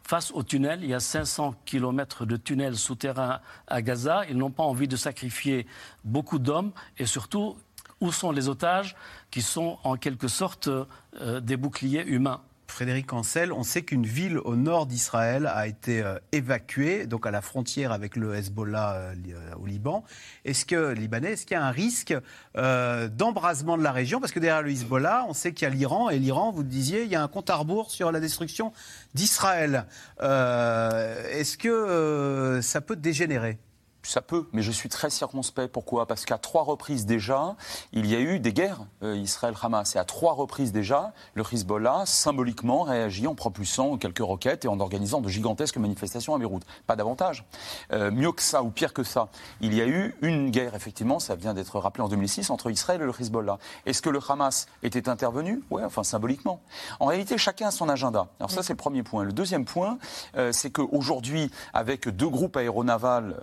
face 0.04 0.32
au 0.32 0.44
tunnel, 0.44 0.80
il 0.84 0.90
y 0.90 0.94
a 0.94 1.00
500 1.00 1.56
kilomètres 1.66 2.26
de 2.26 2.36
tunnels 2.36 2.78
souterrains 2.78 3.40
à 3.68 3.82
Gaza. 3.82 4.24
Ils 4.30 4.38
n'ont 4.38 4.52
pas 4.52 4.64
envie 4.64 4.88
de 4.88 4.96
sacrifier 4.96 5.68
beaucoup 6.04 6.40
d'hommes 6.40 6.72
et 6.98 7.06
surtout, 7.06 7.58
où 8.02 8.12
sont 8.12 8.32
les 8.32 8.50
otages 8.50 8.96
qui 9.30 9.44
sont 9.44 9.78
en 9.84 9.96
quelque 9.96 10.28
sorte 10.28 10.68
euh, 10.68 11.40
des 11.40 11.56
boucliers 11.56 12.04
humains? 12.04 12.42
Frédéric 12.72 13.12
Ancel, 13.12 13.52
on 13.52 13.64
sait 13.64 13.84
qu'une 13.84 14.06
ville 14.06 14.40
au 14.40 14.56
nord 14.56 14.86
d'Israël 14.86 15.46
a 15.46 15.68
été 15.68 16.02
euh, 16.02 16.18
évacuée, 16.32 17.06
donc 17.06 17.28
à 17.28 17.32
la 17.32 17.42
frontière 17.42 17.92
avec 17.92 18.16
le 18.16 18.34
Hezbollah 18.34 18.94
euh, 18.94 19.16
euh, 19.28 19.56
au 19.62 19.66
Liban. 19.66 20.06
Est-ce 20.46 20.66
que, 20.66 20.94
Libanais, 20.94 21.34
est-ce 21.34 21.46
qu'il 21.46 21.56
y 21.56 21.60
a 21.60 21.66
un 21.66 21.72
risque 21.72 22.16
d'embrasement 22.56 23.78
de 23.78 23.84
la 23.84 23.92
région? 23.92 24.20
Parce 24.20 24.32
que 24.32 24.40
derrière 24.40 24.64
le 24.64 24.72
Hezbollah, 24.72 25.26
on 25.28 25.34
sait 25.34 25.54
qu'il 25.54 25.68
y 25.68 25.72
a 25.72 25.74
l'Iran, 25.74 26.10
et 26.10 26.18
l'Iran, 26.18 26.52
vous 26.52 26.62
le 26.62 26.70
disiez, 26.70 27.04
il 27.04 27.10
y 27.10 27.16
a 27.16 27.22
un 27.22 27.28
compte 27.28 27.50
à 27.50 27.56
rebours 27.56 27.92
sur 27.92 28.12
la 28.12 28.20
destruction 28.20 28.72
d'Israël. 29.14 29.86
est-ce 30.20 31.58
que 31.58 32.60
ça 32.64 32.82
peut 32.82 32.96
dégénérer? 32.96 33.60
Ça 34.04 34.22
peut, 34.22 34.48
mais 34.54 34.62
je 34.62 34.72
suis 34.72 34.90
très 34.90 35.10
circonspect. 35.10 35.72
Pourquoi? 35.72 36.06
Parce 36.08 36.26
qu'à 36.26 36.38
trois 36.38 36.64
reprises 36.64 37.06
déjà, 37.06 37.56
il 37.94 38.08
y 38.08 38.16
a 38.16 38.20
eu 38.20 38.40
des 38.40 38.54
guerres 38.54 38.82
euh, 39.04 39.16
Israël-Hamas. 39.16 39.96
Et 39.96 40.00
à 40.00 40.06
trois 40.06 40.34
reprises 40.34 40.72
déjà, 40.72 41.14
le 41.34 41.44
Hezbollah 41.52 42.04
symboliquement 42.06 42.84
réagit 42.84 43.28
en 43.28 43.36
propulsant 43.36 43.98
quelques 43.98 44.20
roquettes 44.20 44.66
et 44.66 44.68
en 44.68 44.80
organisant 44.80 45.22
de 45.22 45.30
gigantesques 45.30 45.78
manifestations 45.78 46.36
à 46.36 46.40
Beyrouth. 46.40 46.64
Pas 46.88 46.96
davantage. 46.96 47.46
Euh, 47.92 48.12
mieux 48.12 48.32
que 48.32 48.42
ça 48.42 48.64
ou 48.64 48.70
pire 48.70 48.94
que 48.94 49.04
ça, 49.04 49.30
il 49.60 49.74
y 49.74 49.82
a 49.82 49.86
eu 49.86 50.16
une 50.22 50.50
guerre, 50.50 50.76
effectivement, 50.76 51.20
ça 51.20 51.36
vient 51.36 51.54
d'être 51.54 51.80
rappelé 51.80 52.04
en 52.04 52.10
2006, 52.10 52.50
entre 52.50 52.72
Israël 52.72 53.02
et 53.02 53.06
le 53.06 53.14
Hezbollah. 53.18 53.58
Est-ce 53.86 54.02
que 54.02 54.10
le 54.10 54.20
Hamas 54.28 54.68
était 54.84 55.10
intervenu? 55.10 55.62
Oui, 55.70 55.84
enfin 55.84 56.04
symboliquement. 56.04 56.62
En 57.00 57.06
réalité, 57.06 57.38
chacun 57.38 57.68
a 57.68 57.72
son 57.72 57.90
agenda. 57.90 58.28
Alors 58.40 58.52
ça, 58.52 58.64
c'est 58.64 58.74
le 58.74 58.78
premier 58.78 59.04
point. 59.04 59.24
Le 59.24 59.34
deuxième 59.34 59.66
point, 59.66 59.98
euh, 60.38 60.52
c'est 60.52 60.72
qu'aujourd'hui, 60.72 61.52
avec 61.74 62.08
deux 62.10 62.30
groupes 62.30 62.58
aéronavals 62.58 63.36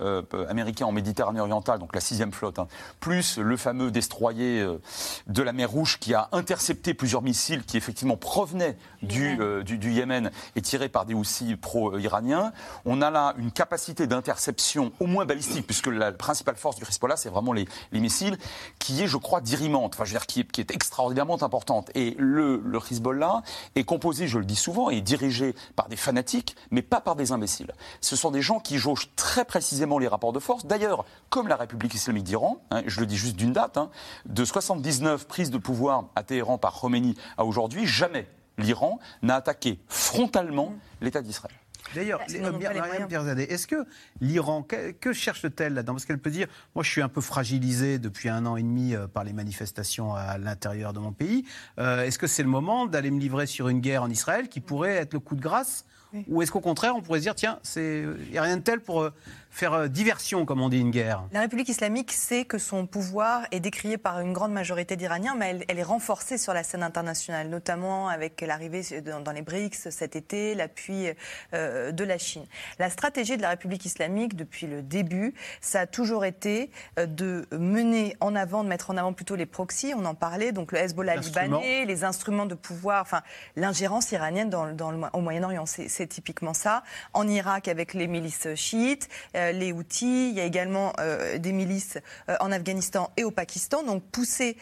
américain 0.49 0.85
en 0.85 0.91
Méditerranée 0.91 1.39
orientale, 1.39 1.79
donc 1.79 1.93
la 1.93 2.01
sixième 2.01 2.31
flotte, 2.31 2.59
hein, 2.59 2.67
plus 2.99 3.37
le 3.37 3.57
fameux 3.57 3.91
destroyer 3.91 4.61
euh, 4.61 4.81
de 5.27 5.41
la 5.41 5.53
mer 5.53 5.69
Rouge 5.69 5.97
qui 5.99 6.13
a 6.13 6.29
intercepté 6.31 6.93
plusieurs 6.93 7.21
missiles 7.21 7.63
qui 7.63 7.77
effectivement 7.77 8.17
provenaient 8.17 8.77
du, 9.01 9.37
euh, 9.39 9.63
du, 9.63 9.91
Yémen 9.91 10.31
et 10.55 10.61
tirés 10.61 10.89
par 10.89 11.05
des 11.05 11.13
Houssis 11.13 11.55
pro-iraniens. 11.55 12.51
On 12.85 13.01
a 13.01 13.09
là 13.09 13.33
une 13.37 13.51
capacité 13.51 14.07
d'interception 14.07 14.91
au 14.99 15.07
moins 15.07 15.25
balistique, 15.25 15.65
puisque 15.65 15.87
la 15.87 16.11
principale 16.11 16.55
force 16.55 16.75
du 16.75 16.83
Hezbollah, 16.83 17.17
c'est 17.17 17.29
vraiment 17.29 17.53
les, 17.53 17.67
les, 17.91 17.99
missiles, 17.99 18.37
qui 18.77 19.01
est, 19.01 19.07
je 19.07 19.17
crois, 19.17 19.41
dirimante, 19.41 19.93
enfin, 19.95 20.05
je 20.05 20.13
veux 20.13 20.19
dire, 20.19 20.27
qui 20.27 20.41
est, 20.41 20.51
qui 20.51 20.61
est 20.61 20.71
extraordinairement 20.71 21.41
importante. 21.43 21.89
Et 21.95 22.15
le, 22.17 22.61
le 22.63 22.79
Hezbollah 22.91 23.41
est 23.75 23.83
composé, 23.83 24.27
je 24.27 24.39
le 24.39 24.45
dis 24.45 24.55
souvent, 24.55 24.89
et 24.89 25.01
dirigé 25.01 25.55
par 25.75 25.87
des 25.89 25.95
fanatiques, 25.95 26.55
mais 26.71 26.81
pas 26.81 27.01
par 27.01 27.15
des 27.15 27.31
imbéciles. 27.31 27.71
Ce 28.01 28.15
sont 28.15 28.31
des 28.31 28.41
gens 28.41 28.59
qui 28.59 28.77
jaugent 28.77 29.09
très 29.15 29.45
précisément 29.45 29.99
les 29.99 30.07
rapports 30.07 30.33
de 30.33 30.39
force. 30.39 30.65
D'ailleurs, 30.65 31.05
comme 31.29 31.47
la 31.47 31.55
République 31.55 31.93
islamique 31.93 32.23
d'Iran, 32.23 32.61
hein, 32.71 32.83
je 32.85 32.99
le 32.99 33.05
dis 33.05 33.17
juste 33.17 33.35
d'une 33.35 33.53
date, 33.53 33.77
hein, 33.77 33.89
de 34.25 34.45
79 34.45 35.27
prises 35.27 35.51
de 35.51 35.57
pouvoir 35.57 36.05
à 36.15 36.23
Téhéran 36.23 36.57
par 36.57 36.73
Khomeini 36.73 37.15
à 37.37 37.45
aujourd'hui, 37.45 37.85
jamais 37.85 38.27
l'Iran 38.59 38.99
n'a 39.21 39.35
attaqué 39.35 39.79
frontalement 39.87 40.73
l'État 41.01 41.21
d'Israël. 41.21 41.55
D'ailleurs, 41.95 42.21
est-ce 42.27 43.67
que 43.67 43.85
l'Iran, 44.21 44.63
que, 44.63 45.13
cherche-t-elle 45.13 45.73
là-dedans? 45.73 45.93
Parce 45.93 46.05
qu'elle 46.05 46.19
peut 46.19 46.29
dire, 46.29 46.47
moi 46.75 46.83
je 46.83 46.89
suis 46.91 47.01
un 47.01 47.09
peu 47.09 47.21
fragilisé 47.21 47.97
depuis 47.97 48.29
un 48.29 48.45
an 48.45 48.57
et 48.57 48.61
demi 48.61 48.93
euh, 48.93 49.07
par 49.07 49.23
les 49.23 49.33
manifestations 49.33 50.13
à 50.13 50.37
l'intérieur 50.37 50.93
de 50.93 50.99
mon 50.99 51.11
pays. 51.11 51.45
Euh, 51.79 52.03
est-ce 52.03 52.19
que 52.19 52.27
c'est 52.27 52.43
le 52.43 52.49
moment 52.49 52.85
d'aller 52.85 53.09
me 53.11 53.19
livrer 53.19 53.47
sur 53.47 53.69
une 53.69 53.79
guerre 53.79 54.03
en 54.03 54.09
Israël 54.09 54.49
qui 54.49 54.59
pourrait 54.59 54.95
être 54.95 55.13
le 55.13 55.19
coup 55.19 55.35
de 55.35 55.41
grâce 55.41 55.85
Ou 56.27 56.41
est-ce 56.41 56.51
qu'au 56.51 56.59
contraire, 56.59 56.95
on 56.95 57.01
pourrait 57.01 57.19
se 57.19 57.23
dire, 57.23 57.35
tiens, 57.35 57.59
il 57.75 58.31
n'y 58.31 58.37
a 58.37 58.41
rien 58.41 58.57
de 58.57 58.61
tel 58.61 58.79
pour 58.79 59.09
faire 59.49 59.73
euh, 59.73 59.87
diversion, 59.87 60.45
comme 60.45 60.61
on 60.61 60.69
dit, 60.69 60.79
une 60.79 60.91
guerre? 60.91 61.23
La 61.31 61.41
République 61.41 61.69
islamique 61.69 62.11
sait 62.11 62.45
que 62.45 62.57
son 62.57 62.85
pouvoir 62.85 63.43
est 63.51 63.59
décrié 63.59 63.97
par 63.97 64.19
une 64.19 64.33
grande 64.33 64.51
majorité 64.51 64.95
d'Iraniens, 64.95 65.35
mais 65.35 65.59
elle, 65.67 65.79
est 65.79 65.83
renforcée 65.83 66.37
sur 66.37 66.53
la 66.53 66.63
scène 66.63 66.83
internationale, 66.83 67.49
notamment 67.49 68.09
avec 68.09 68.41
l'arrivée 68.41 68.83
dans 69.01 69.31
les 69.31 69.41
BRICS 69.41 69.89
cet 69.89 70.15
été, 70.15 70.55
l'appui 70.55 71.07
euh, 71.53 71.91
de 71.91 72.03
la 72.03 72.17
Chine. 72.17 72.45
La 72.77 72.89
stratégie 72.89 73.37
de 73.37 73.41
la 73.41 73.49
République 73.49 73.85
islamique 73.85 74.35
depuis 74.35 74.67
le 74.67 74.81
début, 74.81 75.33
ça 75.61 75.81
a 75.81 75.87
toujours 75.87 76.25
été 76.25 76.69
euh, 76.97 77.05
de 77.05 77.47
mener 77.51 78.15
en 78.19 78.35
avant, 78.35 78.63
de 78.63 78.69
mettre 78.69 78.89
en 78.89 78.97
avant 78.97 79.13
plutôt 79.13 79.35
les 79.35 79.45
proxys, 79.45 79.93
on 79.95 80.05
en 80.05 80.15
parlait, 80.15 80.51
donc 80.51 80.71
le 80.71 80.79
Hezbollah 80.79 81.17
libanais, 81.17 81.85
les 81.85 82.03
instruments 82.03 82.45
de 82.45 82.55
pouvoir, 82.55 83.01
enfin 83.01 83.21
l'ingérence 83.55 84.11
iranienne 84.11 84.49
dans, 84.49 84.73
dans 84.73 84.91
le, 84.91 84.99
au 85.13 85.21
Moyen-Orient, 85.21 85.65
c'est 85.65 85.98
typiquement 86.07 86.53
ça. 86.53 86.83
En 87.13 87.27
Irak 87.27 87.67
avec 87.67 87.93
les 87.93 88.07
milices 88.07 88.47
chiites, 88.55 89.09
euh, 89.35 89.51
les 89.51 89.71
Houthis, 89.71 90.29
il 90.29 90.35
y 90.35 90.39
a 90.39 90.45
également 90.45 90.93
euh, 90.99 91.37
des 91.37 91.51
milices 91.51 91.97
euh, 92.29 92.35
en 92.39 92.51
Afghanistan 92.51 93.11
et 93.17 93.23
au 93.23 93.31
Pakistan, 93.31 93.83
donc 93.83 94.03
pousser 94.03 94.57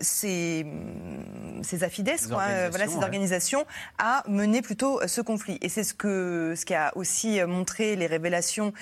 ces, 0.00 0.66
ces 1.62 1.84
afides, 1.84 2.10
voilà, 2.28 2.70
ces 2.70 2.96
organisations, 2.96 3.66
à 3.98 4.22
mener 4.28 4.62
plutôt 4.62 5.00
ce 5.06 5.20
conflit. 5.20 5.58
Et 5.60 5.68
c'est 5.68 5.84
ce, 5.84 5.94
que, 5.94 6.54
ce 6.56 6.64
qui 6.64 6.74
a 6.74 6.92
aussi 6.96 7.42
montré 7.44 7.96
les 7.96 8.06
révélations 8.06 8.72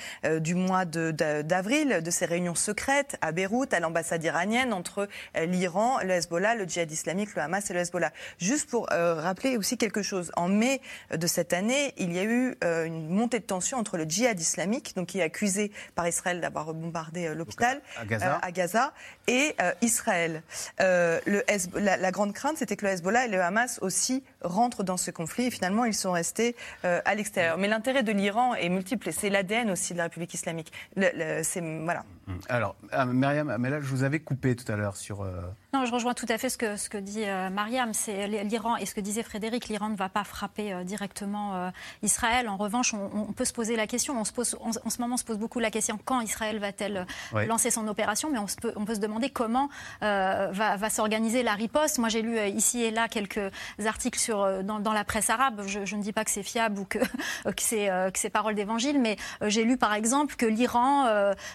du 0.40 0.54
mois 0.54 0.84
d'avril, 0.84 1.88
de, 1.88 2.00
de, 2.00 2.10
ces 2.10 2.26
réunions 2.26 2.54
secrètes 2.54 3.16
à 3.20 3.32
Beyrouth, 3.32 3.72
à 3.74 3.80
l'ambassade 3.80 4.22
iranienne, 4.24 4.72
entre 4.72 5.08
l'Iran, 5.34 5.98
le 6.02 6.10
Hezbollah, 6.10 6.54
le 6.54 6.64
djihad 6.64 6.90
islamique, 6.90 7.34
le 7.34 7.42
Hamas 7.42 7.70
et 7.70 7.74
le 7.74 7.80
Hezbollah. 7.80 8.12
Juste 8.38 8.70
pour 8.70 8.88
rappeler 8.88 9.56
aussi 9.56 9.76
quelque 9.76 10.02
chose, 10.02 10.32
en 10.36 10.48
mai 10.48 10.80
de 11.14 11.26
cette 11.26 11.52
année, 11.52 11.87
il 11.96 12.12
y 12.12 12.18
a 12.18 12.24
eu 12.24 12.56
une 12.62 13.08
montée 13.08 13.38
de 13.38 13.44
tension 13.44 13.78
entre 13.78 13.96
le 13.96 14.04
djihad 14.04 14.38
islamique, 14.38 14.94
donc 14.96 15.08
qui 15.08 15.20
a 15.20 15.24
accusé 15.24 15.72
par 15.94 16.06
Israël 16.06 16.40
d'avoir 16.40 16.72
bombardé 16.74 17.26
euh, 17.26 17.34
l'hôpital 17.34 17.80
à, 17.96 18.04
Gaza. 18.52 18.86
Euh, 18.86 19.32
et 19.32 19.54
euh, 19.60 19.72
Israël. 19.82 20.42
le 20.78 21.42
la, 21.74 22.10
grande 22.10 22.32
crainte, 22.32 22.58
c'était 22.58 22.76
que 22.76 22.86
le 22.86 22.92
Hezbollah 22.92 23.26
et 23.26 23.28
le 23.28 23.40
Hamas 23.42 23.78
aussi 23.82 24.22
rentrent 24.42 24.82
dans 24.82 24.96
ce 24.96 25.10
conflit. 25.10 25.46
Et 25.46 25.50
finalement, 25.50 25.84
ils 25.84 25.94
sont 25.94 26.12
restés 26.12 26.56
à 26.82 27.14
l'extérieur. 27.14 27.58
Mais 27.58 27.68
l'intérêt 27.68 28.02
de 28.02 28.12
l'Iran 28.12 28.54
est 28.54 28.68
multiple. 28.68 29.08
Et 29.08 29.12
c'est 29.12 29.30
l'ADN 29.30 29.70
aussi 29.70 29.92
de 29.92 29.98
la 29.98 30.04
République 30.04 30.34
islamique. 30.34 30.72
c'est 30.96 31.60
voilà. 31.60 32.04
Alors, 32.48 32.76
Myriam 33.06 33.50
Amela, 33.50 33.80
je 33.80 33.86
vous 33.86 34.02
avais 34.02 34.20
coupé 34.20 34.56
tout 34.56 34.70
à 34.70 34.76
l'heure 34.76 34.96
sur. 34.96 35.24
Non, 35.72 35.84
je 35.84 35.92
rejoins 35.92 36.14
tout 36.14 36.26
à 36.28 36.38
fait 36.38 36.48
ce 36.48 36.58
que, 36.58 36.76
ce 36.76 36.88
que 36.88 36.98
dit 36.98 37.24
Mariam. 37.52 37.92
C'est 37.94 38.26
l'Iran 38.26 38.76
et 38.76 38.86
ce 38.86 38.94
que 38.94 39.00
disait 39.00 39.22
Frédéric. 39.22 39.68
L'Iran 39.68 39.88
ne 39.88 39.96
va 39.96 40.08
pas 40.08 40.24
frapper 40.24 40.84
directement 40.84 41.70
Israël. 42.02 42.48
En 42.48 42.56
revanche, 42.56 42.94
on, 42.94 43.32
peut 43.32 43.44
se 43.44 43.52
poser 43.52 43.76
la 43.76 43.86
question. 43.86 44.18
On 44.20 44.24
se 44.24 44.32
pose, 44.32 44.56
en 44.60 44.90
ce 44.90 45.00
moment, 45.00 45.16
se 45.16 45.24
pose 45.24 45.38
beaucoup 45.38 45.58
la 45.58 45.70
question 45.70 45.98
quand 46.04 46.20
Israël 46.20 46.58
va-t-elle 46.58 47.06
lancer 47.46 47.70
son 47.70 47.86
opération, 47.88 48.30
mais 48.30 48.38
on, 48.38 48.46
peut, 48.60 48.72
on 48.76 48.84
peut 48.84 48.94
se 48.94 49.00
demander 49.00 49.30
comment 49.30 49.68
euh, 50.02 50.48
va, 50.52 50.90
s'organiser 50.90 51.42
la 51.42 51.54
riposte. 51.54 51.98
Moi, 51.98 52.08
j'ai 52.08 52.22
lu 52.22 52.38
euh, 52.38 52.46
ici 52.46 52.82
et 52.82 52.90
là 52.90 53.08
quelques 53.08 53.40
articles 53.84 54.18
sur, 54.18 54.42
euh, 54.42 54.62
dans, 54.62 54.92
la 54.92 55.04
presse 55.04 55.30
arabe. 55.30 55.62
Je, 55.66 55.96
ne 55.96 56.02
dis 56.02 56.12
pas 56.12 56.24
que 56.24 56.30
c'est 56.30 56.42
fiable 56.42 56.80
ou 56.80 56.84
que, 56.84 56.98
que 57.44 58.18
c'est 58.18 58.30
parole 58.30 58.54
d'évangile, 58.54 59.00
mais 59.00 59.16
j'ai 59.42 59.64
lu 59.64 59.76
par 59.76 59.94
exemple 59.94 60.36
que 60.36 60.46
l'Iran 60.46 61.06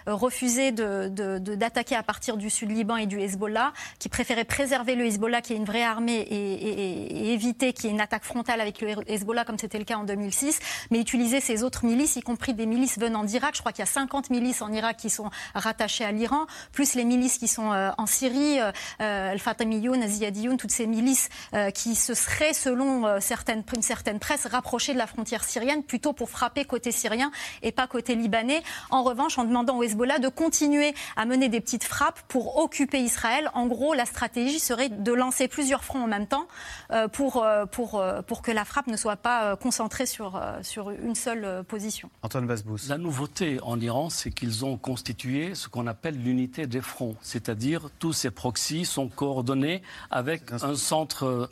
refusait 0.06 0.63
d'attaquer 0.72 1.96
à 1.96 2.04
partir 2.04 2.38
du 2.38 2.50
sud 2.50 2.72
Liban 2.72 2.98
et 2.98 3.06
du 3.06 3.20
Hezbollah, 3.20 3.74
qui 4.00 4.10
préférait 4.10 4.46
préserver 4.46 4.96
le 4.96 5.06
Hezbollah, 5.06 5.42
qui 5.42 5.54
est 5.54 5.58
une 5.58 5.66
vraie 5.66 5.84
armée, 5.84 6.20
et, 6.20 7.34
éviter 7.34 7.74
qu'il 7.74 7.86
y 7.86 7.88
ait 7.88 7.92
une 7.92 8.02
attaque 8.02 8.24
frontale 8.24 8.62
avec 8.62 8.82
le 8.82 8.96
Hezbollah, 9.08 9.46
comme 9.46 9.58
c'était 9.58 9.80
le 9.80 9.86
cas 9.86 9.98
en 9.98 10.04
2006, 10.04 10.60
mais 10.92 11.00
utiliser 11.00 11.40
ces 11.40 11.64
autres 11.64 11.86
milices, 11.86 12.16
y 12.16 12.22
compris 12.22 12.54
des 12.54 12.66
milices 12.66 13.00
venant 13.00 13.24
d'Irak. 13.24 13.56
Je 13.56 13.60
crois 13.60 13.72
qu'il 13.72 13.82
y 13.82 13.88
a 13.88 13.92
50 13.92 14.30
milices 14.30 14.62
en 14.62 14.72
Irak 14.72 14.98
qui 14.98 15.10
sont 15.10 15.30
rattachées 15.56 16.06
à 16.06 16.12
l'Iran, 16.12 16.46
plus 16.72 16.96
les 16.96 17.06
milices 17.06 17.38
qui 17.38 17.48
sont 17.48 17.72
euh, 17.72 17.92
en 17.98 18.06
Syrie, 18.06 18.60
euh, 18.60 19.32
Al-Fatamiyoun, 19.32 20.02
Aziyadiyoun, 20.04 20.58
toutes 20.58 20.72
ces 20.72 20.88
milices 20.88 21.30
qui 21.74 21.96
se 21.96 22.14
seraient, 22.14 22.54
selon 22.54 23.20
certaines, 23.20 23.64
une 23.76 23.82
certaine 23.82 24.20
presse, 24.20 24.46
rapprochées 24.46 24.94
de 24.94 24.98
la 24.98 25.08
frontière 25.08 25.44
syrienne, 25.44 25.84
plutôt 25.84 26.14
pour 26.14 26.30
frapper 26.30 26.66
côté 26.66 26.92
syrien 26.92 27.32
et 27.62 27.72
pas 27.72 27.88
côté 27.88 28.16
libanais. 28.16 28.62
En 28.90 29.04
revanche, 29.04 29.38
en 29.38 29.44
demandant 29.44 29.78
au 29.78 29.84
Hezbollah 29.84 30.20
de 30.20 30.28
à 31.16 31.26
mener 31.26 31.50
des 31.50 31.62
petites 31.62 31.84
frappes 31.84 32.20
pour 32.28 32.58
occuper 32.58 33.00
Israël. 33.00 33.50
En 33.54 33.68
gros, 33.68 33.94
la 33.94 34.06
stratégie 34.06 34.60
serait 34.60 34.90
de 34.90 35.12
lancer 35.12 35.48
plusieurs 35.48 35.84
fronts 35.84 36.04
en 36.04 36.08
même 36.08 36.28
temps 36.28 36.48
euh, 36.92 37.08
pour, 37.08 37.44
euh, 37.44 37.66
pour, 37.66 38.00
euh, 38.00 38.22
pour 38.22 38.42
que 38.42 38.52
la 38.52 38.66
frappe 38.66 38.88
ne 38.88 38.98
soit 38.98 39.16
pas 39.16 39.56
concentrée 39.56 40.06
sur, 40.06 40.42
sur 40.62 40.92
une 40.92 41.16
seule 41.16 41.64
position. 41.64 42.10
Antoine 42.22 42.46
Vasbous. 42.46 42.88
La 42.90 42.98
nouveauté 42.98 43.60
en 43.64 43.80
Iran, 43.80 44.10
c'est 44.10 44.32
qu'ils 44.32 44.66
ont 44.66 44.78
constitué 44.78 45.56
ce 45.56 45.68
qu'on 45.68 45.88
appelle 45.88 46.22
l'unité 46.22 46.68
des 46.68 46.82
fronts, 46.82 47.16
c'est-à-dire 47.22 47.90
tous 48.00 48.14
ces 48.14 48.32
proxys 48.32 48.86
sont 48.86 49.08
coordonnés 49.08 49.82
avec 50.12 50.52
un 50.52 50.76
centre 50.76 51.50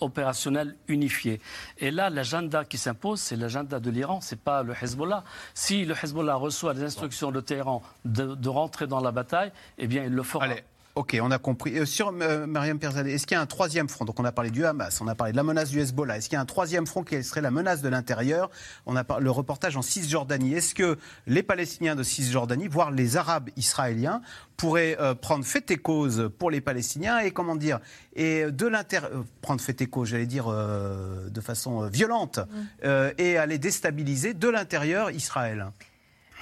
opérationnel 0.00 0.76
unifié. 0.88 1.40
Et 1.78 1.90
là, 1.90 2.10
l'agenda 2.10 2.64
qui 2.64 2.78
s'impose, 2.78 3.20
c'est 3.20 3.36
l'agenda 3.36 3.80
de 3.80 3.90
l'Iran, 3.90 4.20
c'est 4.20 4.40
pas 4.40 4.62
le 4.62 4.74
Hezbollah. 4.80 5.24
Si 5.54 5.84
le 5.84 5.94
Hezbollah 5.94 6.34
reçoit 6.34 6.74
des 6.74 6.82
instructions 6.82 7.30
de 7.30 7.40
Téhéran 7.40 7.82
de, 8.04 8.48
rentrer 8.48 8.86
dans 8.86 9.00
la 9.00 9.12
bataille, 9.12 9.52
eh 9.78 9.86
bien, 9.86 10.04
il 10.04 10.12
le 10.12 10.22
fera. 10.22 10.46
Ok, 10.94 11.16
on 11.22 11.30
a 11.30 11.38
compris. 11.38 11.78
Euh, 11.78 11.86
sur 11.86 12.12
euh, 12.20 12.46
Mariam 12.46 12.78
Perzadeh, 12.78 13.14
est-ce 13.14 13.26
qu'il 13.26 13.34
y 13.34 13.38
a 13.38 13.40
un 13.40 13.46
troisième 13.46 13.88
front? 13.88 14.04
Donc 14.04 14.20
on 14.20 14.26
a 14.26 14.32
parlé 14.32 14.50
du 14.50 14.66
Hamas, 14.66 15.00
on 15.00 15.08
a 15.08 15.14
parlé 15.14 15.32
de 15.32 15.38
la 15.38 15.42
menace 15.42 15.70
du 15.70 15.80
Hezbollah. 15.80 16.18
Est-ce 16.18 16.28
qu'il 16.28 16.36
y 16.36 16.38
a 16.38 16.42
un 16.42 16.46
troisième 16.46 16.86
front 16.86 17.02
qui 17.02 17.24
serait 17.24 17.40
la 17.40 17.50
menace 17.50 17.80
de 17.80 17.88
l'intérieur? 17.88 18.50
On 18.84 18.94
a 18.94 19.04
le 19.18 19.30
reportage 19.30 19.74
en 19.78 19.82
Cisjordanie. 19.82 20.52
Est-ce 20.52 20.74
que 20.74 20.98
les 21.26 21.42
Palestiniens 21.42 21.96
de 21.96 22.02
Cisjordanie, 22.02 22.68
voire 22.68 22.90
les 22.90 23.16
Arabes 23.16 23.48
israéliens, 23.56 24.20
pourraient 24.58 24.98
euh, 25.00 25.14
prendre 25.14 25.46
fait 25.46 25.70
et 25.70 25.78
cause 25.78 26.30
pour 26.38 26.50
les 26.50 26.60
Palestiniens 26.60 27.20
et 27.20 27.30
comment 27.30 27.56
dire 27.56 27.80
et 28.14 28.50
de 28.50 28.66
l'intérieur 28.66 29.24
prendre 29.40 29.62
fait 29.62 29.80
et 29.80 29.86
cause, 29.86 30.10
j'allais 30.10 30.26
dire 30.26 30.48
de 30.48 31.40
façon 31.40 31.86
violente, 31.86 32.38
mmh. 32.38 32.88
et 33.16 33.38
aller 33.38 33.56
déstabiliser 33.56 34.34
de 34.34 34.48
l'intérieur 34.48 35.10
Israël? 35.10 35.72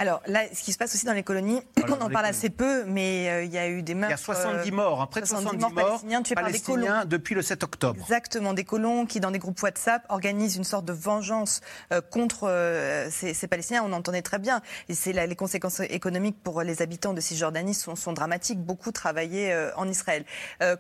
Alors 0.01 0.23
là, 0.25 0.45
ce 0.55 0.63
qui 0.63 0.73
se 0.73 0.79
passe 0.79 0.95
aussi 0.95 1.05
dans 1.05 1.13
les 1.13 1.23
colonies, 1.23 1.61
on 1.89 2.01
en 2.01 2.09
parle 2.09 2.25
assez 2.25 2.49
peu, 2.49 2.85
mais 2.87 3.29
euh, 3.29 3.45
il 3.45 3.53
y 3.53 3.59
a 3.59 3.69
eu 3.69 3.83
des 3.83 3.95
meurtres. 3.95 4.17
Il 4.27 4.29
y 4.29 4.33
a 4.33 4.35
70 4.35 4.73
morts, 4.73 5.03
hein, 5.03 5.07
près 5.07 5.21
de 5.21 5.27
70, 5.27 5.59
morts 5.59 5.75
palestiniens 5.75 6.23
tués 6.23 6.35
par 6.35 6.51
des 6.51 6.59
colons. 6.59 7.05
depuis 7.05 7.35
le 7.35 7.43
7 7.43 7.63
octobre. 7.63 8.01
Exactement, 8.01 8.55
des 8.55 8.65
colons 8.65 9.05
qui, 9.05 9.21
dans 9.21 9.31
des 9.31 9.39
groupes 9.39 9.63
WhatsApp, 9.63 10.03
organisent 10.09 10.57
une 10.57 10.65
sorte 10.65 10.87
de 10.87 10.95
vengeance 10.95 11.61
euh, 11.93 12.01
contre 12.01 12.49
euh, 12.49 13.11
ces, 13.11 13.47
Palestiniens. 13.47 13.85
On 13.85 13.93
entendait 13.93 14.23
très 14.23 14.39
bien. 14.39 14.63
Et 14.89 14.95
c'est 14.95 15.13
les 15.13 15.37
conséquences 15.37 15.81
économiques 15.81 16.43
pour 16.43 16.63
les 16.63 16.81
habitants 16.81 17.13
de 17.13 17.21
Cisjordanie 17.21 17.75
sont, 17.75 17.95
sont 17.95 18.15
dramatiques. 18.15 18.61
Beaucoup 18.61 18.93
travaillaient 18.93 19.55
en 19.77 19.87
Israël. 19.87 20.25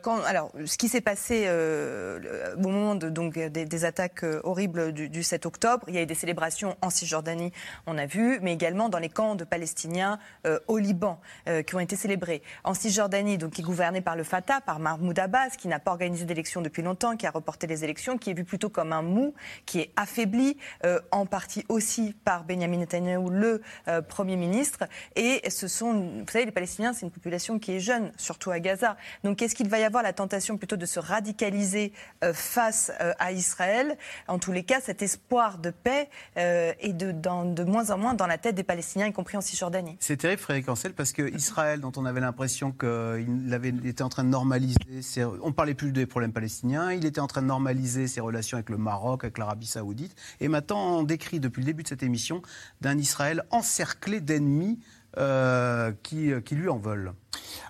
quand, 0.00 0.22
alors, 0.22 0.50
ce 0.64 0.78
qui 0.78 0.88
s'est 0.88 1.02
passé 1.02 1.46
au 1.46 2.58
moment 2.58 2.94
de, 2.94 3.10
donc, 3.10 3.38
des, 3.38 3.84
attaques 3.84 4.24
horribles 4.44 4.92
du, 4.92 5.10
du 5.10 5.22
7 5.22 5.44
octobre, 5.44 5.84
il 5.88 5.94
y 5.94 5.98
a 5.98 6.02
eu 6.02 6.06
des 6.06 6.14
célébrations 6.14 6.76
en 6.80 6.88
Cisjordanie, 6.88 7.52
on 7.86 7.98
a 7.98 8.06
vu, 8.06 8.38
mais 8.40 8.54
également 8.54 8.88
dans 8.88 8.98
les 8.98 9.09
camps 9.10 9.34
de 9.34 9.44
Palestiniens 9.44 10.18
euh, 10.46 10.58
au 10.68 10.78
Liban 10.78 11.20
euh, 11.48 11.62
qui 11.62 11.74
ont 11.74 11.80
été 11.80 11.96
célébrés. 11.96 12.42
En 12.64 12.74
Cisjordanie, 12.74 13.38
donc, 13.38 13.52
qui 13.52 13.60
est 13.60 13.64
gouverné 13.64 14.00
par 14.00 14.16
le 14.16 14.24
Fatah, 14.24 14.60
par 14.60 14.78
Mahmoud 14.78 15.18
Abbas, 15.18 15.50
qui 15.50 15.68
n'a 15.68 15.78
pas 15.78 15.90
organisé 15.90 16.24
d'élections 16.24 16.62
depuis 16.62 16.82
longtemps, 16.82 17.16
qui 17.16 17.26
a 17.26 17.30
reporté 17.30 17.66
les 17.66 17.84
élections, 17.84 18.18
qui 18.18 18.30
est 18.30 18.34
vu 18.34 18.44
plutôt 18.44 18.68
comme 18.70 18.92
un 18.92 19.02
mou, 19.02 19.34
qui 19.66 19.80
est 19.80 19.90
affaibli, 19.96 20.56
euh, 20.84 21.00
en 21.10 21.26
partie 21.26 21.64
aussi 21.68 22.14
par 22.24 22.44
Benjamin 22.44 22.78
Netanyahu, 22.78 23.30
le 23.30 23.62
Premier 24.08 24.36
ministre. 24.36 24.84
Et 25.16 25.48
ce 25.50 25.68
sont, 25.68 25.92
vous 25.92 26.30
savez, 26.30 26.44
les 26.44 26.52
Palestiniens, 26.52 26.92
c'est 26.92 27.04
une 27.04 27.10
population 27.10 27.58
qui 27.58 27.72
est 27.72 27.80
jeune, 27.80 28.12
surtout 28.16 28.50
à 28.50 28.60
Gaza. 28.60 28.96
Donc 29.24 29.42
est-ce 29.42 29.54
qu'il 29.54 29.68
va 29.68 29.78
y 29.78 29.84
avoir 29.84 30.02
la 30.02 30.12
tentation 30.12 30.56
plutôt 30.56 30.76
de 30.76 30.86
se 30.86 31.00
radicaliser 31.00 31.92
face 32.32 32.92
à 33.18 33.32
Israël? 33.32 33.96
En 34.28 34.38
tous 34.38 34.52
les 34.52 34.62
cas, 34.62 34.80
cet 34.80 35.02
espoir 35.02 35.58
de 35.58 35.70
paix 35.70 36.08
est 36.36 36.92
de 36.92 37.64
moins 37.64 37.90
en 37.90 37.98
moins 37.98 38.14
dans 38.14 38.26
la 38.26 38.38
tête 38.38 38.54
des 38.54 38.62
Palestiniens 38.62 38.99
y 39.06 39.12
compris 39.12 39.36
en 39.36 39.40
Cisjordanie. 39.40 39.96
C'est 40.00 40.16
terrible, 40.16 40.40
Frédéric 40.40 40.68
Ancel, 40.68 40.92
parce 40.92 41.12
que 41.12 41.34
Israël, 41.34 41.80
dont 41.80 41.92
on 41.96 42.04
avait 42.04 42.20
l'impression 42.20 42.72
qu'il 42.72 43.84
était 43.84 44.02
en 44.02 44.08
train 44.08 44.24
de 44.24 44.28
normaliser, 44.28 45.24
on 45.42 45.52
parlait 45.52 45.74
plus 45.74 45.92
des 45.92 46.06
problèmes 46.06 46.32
palestiniens, 46.32 46.92
il 46.92 47.04
était 47.06 47.20
en 47.20 47.26
train 47.26 47.42
de 47.42 47.46
normaliser 47.46 48.06
ses 48.06 48.20
relations 48.20 48.56
avec 48.56 48.70
le 48.70 48.78
Maroc, 48.78 49.24
avec 49.24 49.38
l'Arabie 49.38 49.66
Saoudite, 49.66 50.14
et 50.40 50.48
maintenant 50.48 50.98
on 50.98 51.02
décrit 51.02 51.40
depuis 51.40 51.60
le 51.60 51.66
début 51.66 51.82
de 51.82 51.88
cette 51.88 52.02
émission 52.02 52.42
d'un 52.80 52.98
Israël 52.98 53.44
encerclé 53.50 54.20
d'ennemis 54.20 54.78
euh, 55.18 55.92
qui, 56.02 56.30
qui 56.44 56.54
lui 56.54 56.68
en 56.68 56.78
veulent. 56.78 57.12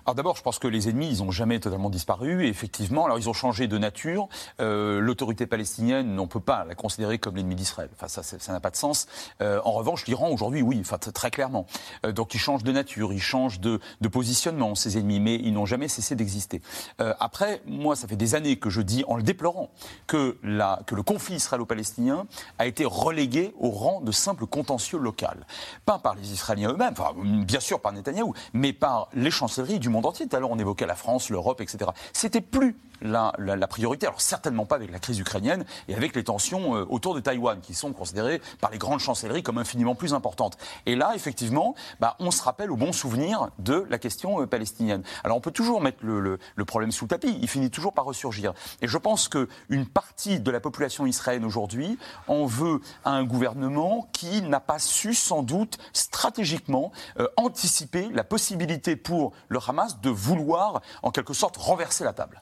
Alors 0.05 0.15
d'abord, 0.15 0.35
je 0.35 0.41
pense 0.41 0.57
que 0.57 0.67
les 0.67 0.89
ennemis, 0.89 1.09
ils 1.09 1.23
n'ont 1.23 1.31
jamais 1.31 1.59
totalement 1.59 1.89
disparu. 1.89 2.47
Effectivement, 2.47 3.05
alors 3.05 3.19
ils 3.19 3.29
ont 3.29 3.33
changé 3.33 3.67
de 3.67 3.77
nature. 3.77 4.27
Euh, 4.59 4.99
l'autorité 4.99 5.45
palestinienne, 5.45 6.19
on 6.19 6.23
ne 6.23 6.27
peut 6.27 6.39
pas 6.39 6.65
la 6.65 6.73
considérer 6.73 7.19
comme 7.19 7.35
l'ennemi 7.35 7.55
d'Israël. 7.55 7.89
Enfin, 7.93 8.07
ça, 8.07 8.51
n'a 8.51 8.59
pas 8.59 8.71
de 8.71 8.75
sens. 8.75 9.07
Euh, 9.41 9.61
en 9.63 9.71
revanche, 9.71 10.07
l'Iran 10.07 10.29
aujourd'hui, 10.29 10.61
oui, 10.61 10.79
enfin 10.81 10.97
très 10.97 11.29
clairement. 11.29 11.67
Euh, 12.05 12.11
donc 12.11 12.33
ils 12.33 12.39
changent 12.39 12.63
de 12.63 12.71
nature, 12.71 13.13
ils 13.13 13.21
changent 13.21 13.59
de, 13.59 13.79
de 14.01 14.07
positionnement 14.07 14.73
ces 14.75 14.97
ennemis, 14.97 15.19
mais 15.19 15.35
ils 15.35 15.53
n'ont 15.53 15.65
jamais 15.65 15.87
cessé 15.87 16.15
d'exister. 16.15 16.61
après, 16.97 17.61
moi, 17.65 17.95
ça 17.95 18.07
fait 18.07 18.15
des 18.15 18.35
années 18.35 18.57
que 18.57 18.69
je 18.69 18.81
dis, 18.81 19.03
en 19.07 19.15
le 19.15 19.23
déplorant, 19.23 19.69
que, 20.07 20.37
la, 20.43 20.81
que 20.87 20.95
le 20.95 21.03
conflit 21.03 21.35
israélo-palestinien 21.35 22.25
a 22.57 22.65
été 22.65 22.85
relégué 22.85 23.53
au 23.59 23.69
rang 23.69 24.01
de 24.01 24.11
simple 24.11 24.45
contentieux 24.45 24.97
local, 24.97 25.45
pas 25.85 25.99
par 25.99 26.15
les 26.15 26.31
Israéliens 26.31 26.71
eux-mêmes, 26.71 26.93
enfin 26.97 27.13
bien 27.15 27.59
sûr 27.59 27.79
par 27.79 27.93
Netanyahou, 27.93 28.33
mais 28.53 28.73
par 28.73 29.09
les 29.13 29.31
du 29.79 29.89
monde 29.89 30.05
entier. 30.05 30.27
Tout 30.27 30.35
à 30.35 30.39
l'heure, 30.39 30.51
on 30.51 30.59
évoquait 30.59 30.85
la 30.85 30.95
France, 30.95 31.29
l'Europe, 31.29 31.61
etc. 31.61 31.91
C'était 32.13 32.41
plus 32.41 32.75
la, 33.01 33.67
priorité. 33.67 34.07
Alors 34.07 34.21
certainement 34.21 34.65
pas 34.65 34.75
avec 34.75 34.91
la 34.91 34.99
crise 34.99 35.19
ukrainienne 35.19 35.65
et 35.87 35.95
avec 35.95 36.15
les 36.15 36.23
tensions 36.23 36.75
euh, 36.75 36.85
autour 36.89 37.15
de 37.15 37.19
Taïwan, 37.19 37.59
qui 37.61 37.73
sont 37.73 37.93
considérées 37.93 38.41
par 38.59 38.71
les 38.71 38.77
grandes 38.77 38.99
chancelleries 38.99 39.43
comme 39.43 39.57
infiniment 39.57 39.95
plus 39.95 40.13
importantes. 40.13 40.57
Et 40.85 40.95
là, 40.95 41.13
effectivement, 41.15 41.75
bah, 41.99 42.15
on 42.19 42.31
se 42.31 42.41
rappelle 42.41 42.71
au 42.71 42.75
bon 42.75 42.91
souvenir 42.91 43.49
de 43.59 43.85
la 43.89 43.97
question 43.97 44.41
euh, 44.41 44.47
palestinienne. 44.47 45.03
Alors 45.23 45.37
on 45.37 45.41
peut 45.41 45.51
toujours 45.51 45.81
mettre 45.81 45.99
le, 46.03 46.39
problème 46.65 46.91
sous 46.91 47.05
le 47.05 47.09
tapis, 47.09 47.37
il 47.41 47.47
finit 47.47 47.69
toujours 47.69 47.93
par 47.93 48.05
ressurgir. 48.05 48.53
Et 48.81 48.87
je 48.87 48.97
pense 48.97 49.27
qu'une 49.27 49.85
partie 49.85 50.39
de 50.39 50.51
la 50.51 50.59
population 50.59 51.05
israélienne 51.05 51.45
aujourd'hui 51.45 51.97
en 52.27 52.45
veut 52.45 52.79
à 53.03 53.11
un 53.11 53.23
gouvernement 53.23 54.07
qui 54.13 54.41
n'a 54.41 54.59
pas 54.59 54.79
su 54.79 55.13
sans 55.13 55.43
doute 55.43 55.77
stratégiquement 55.93 56.91
euh, 57.19 57.27
anticiper 57.37 58.09
la 58.13 58.23
possibilité 58.23 58.95
pour 58.95 59.33
le 59.49 59.59
Hamas 59.67 59.99
de 60.01 60.09
vouloir 60.09 60.81
en 61.03 61.11
quelque 61.11 61.33
sorte 61.33 61.57
renverser 61.57 62.03
la 62.03 62.13
table. 62.13 62.41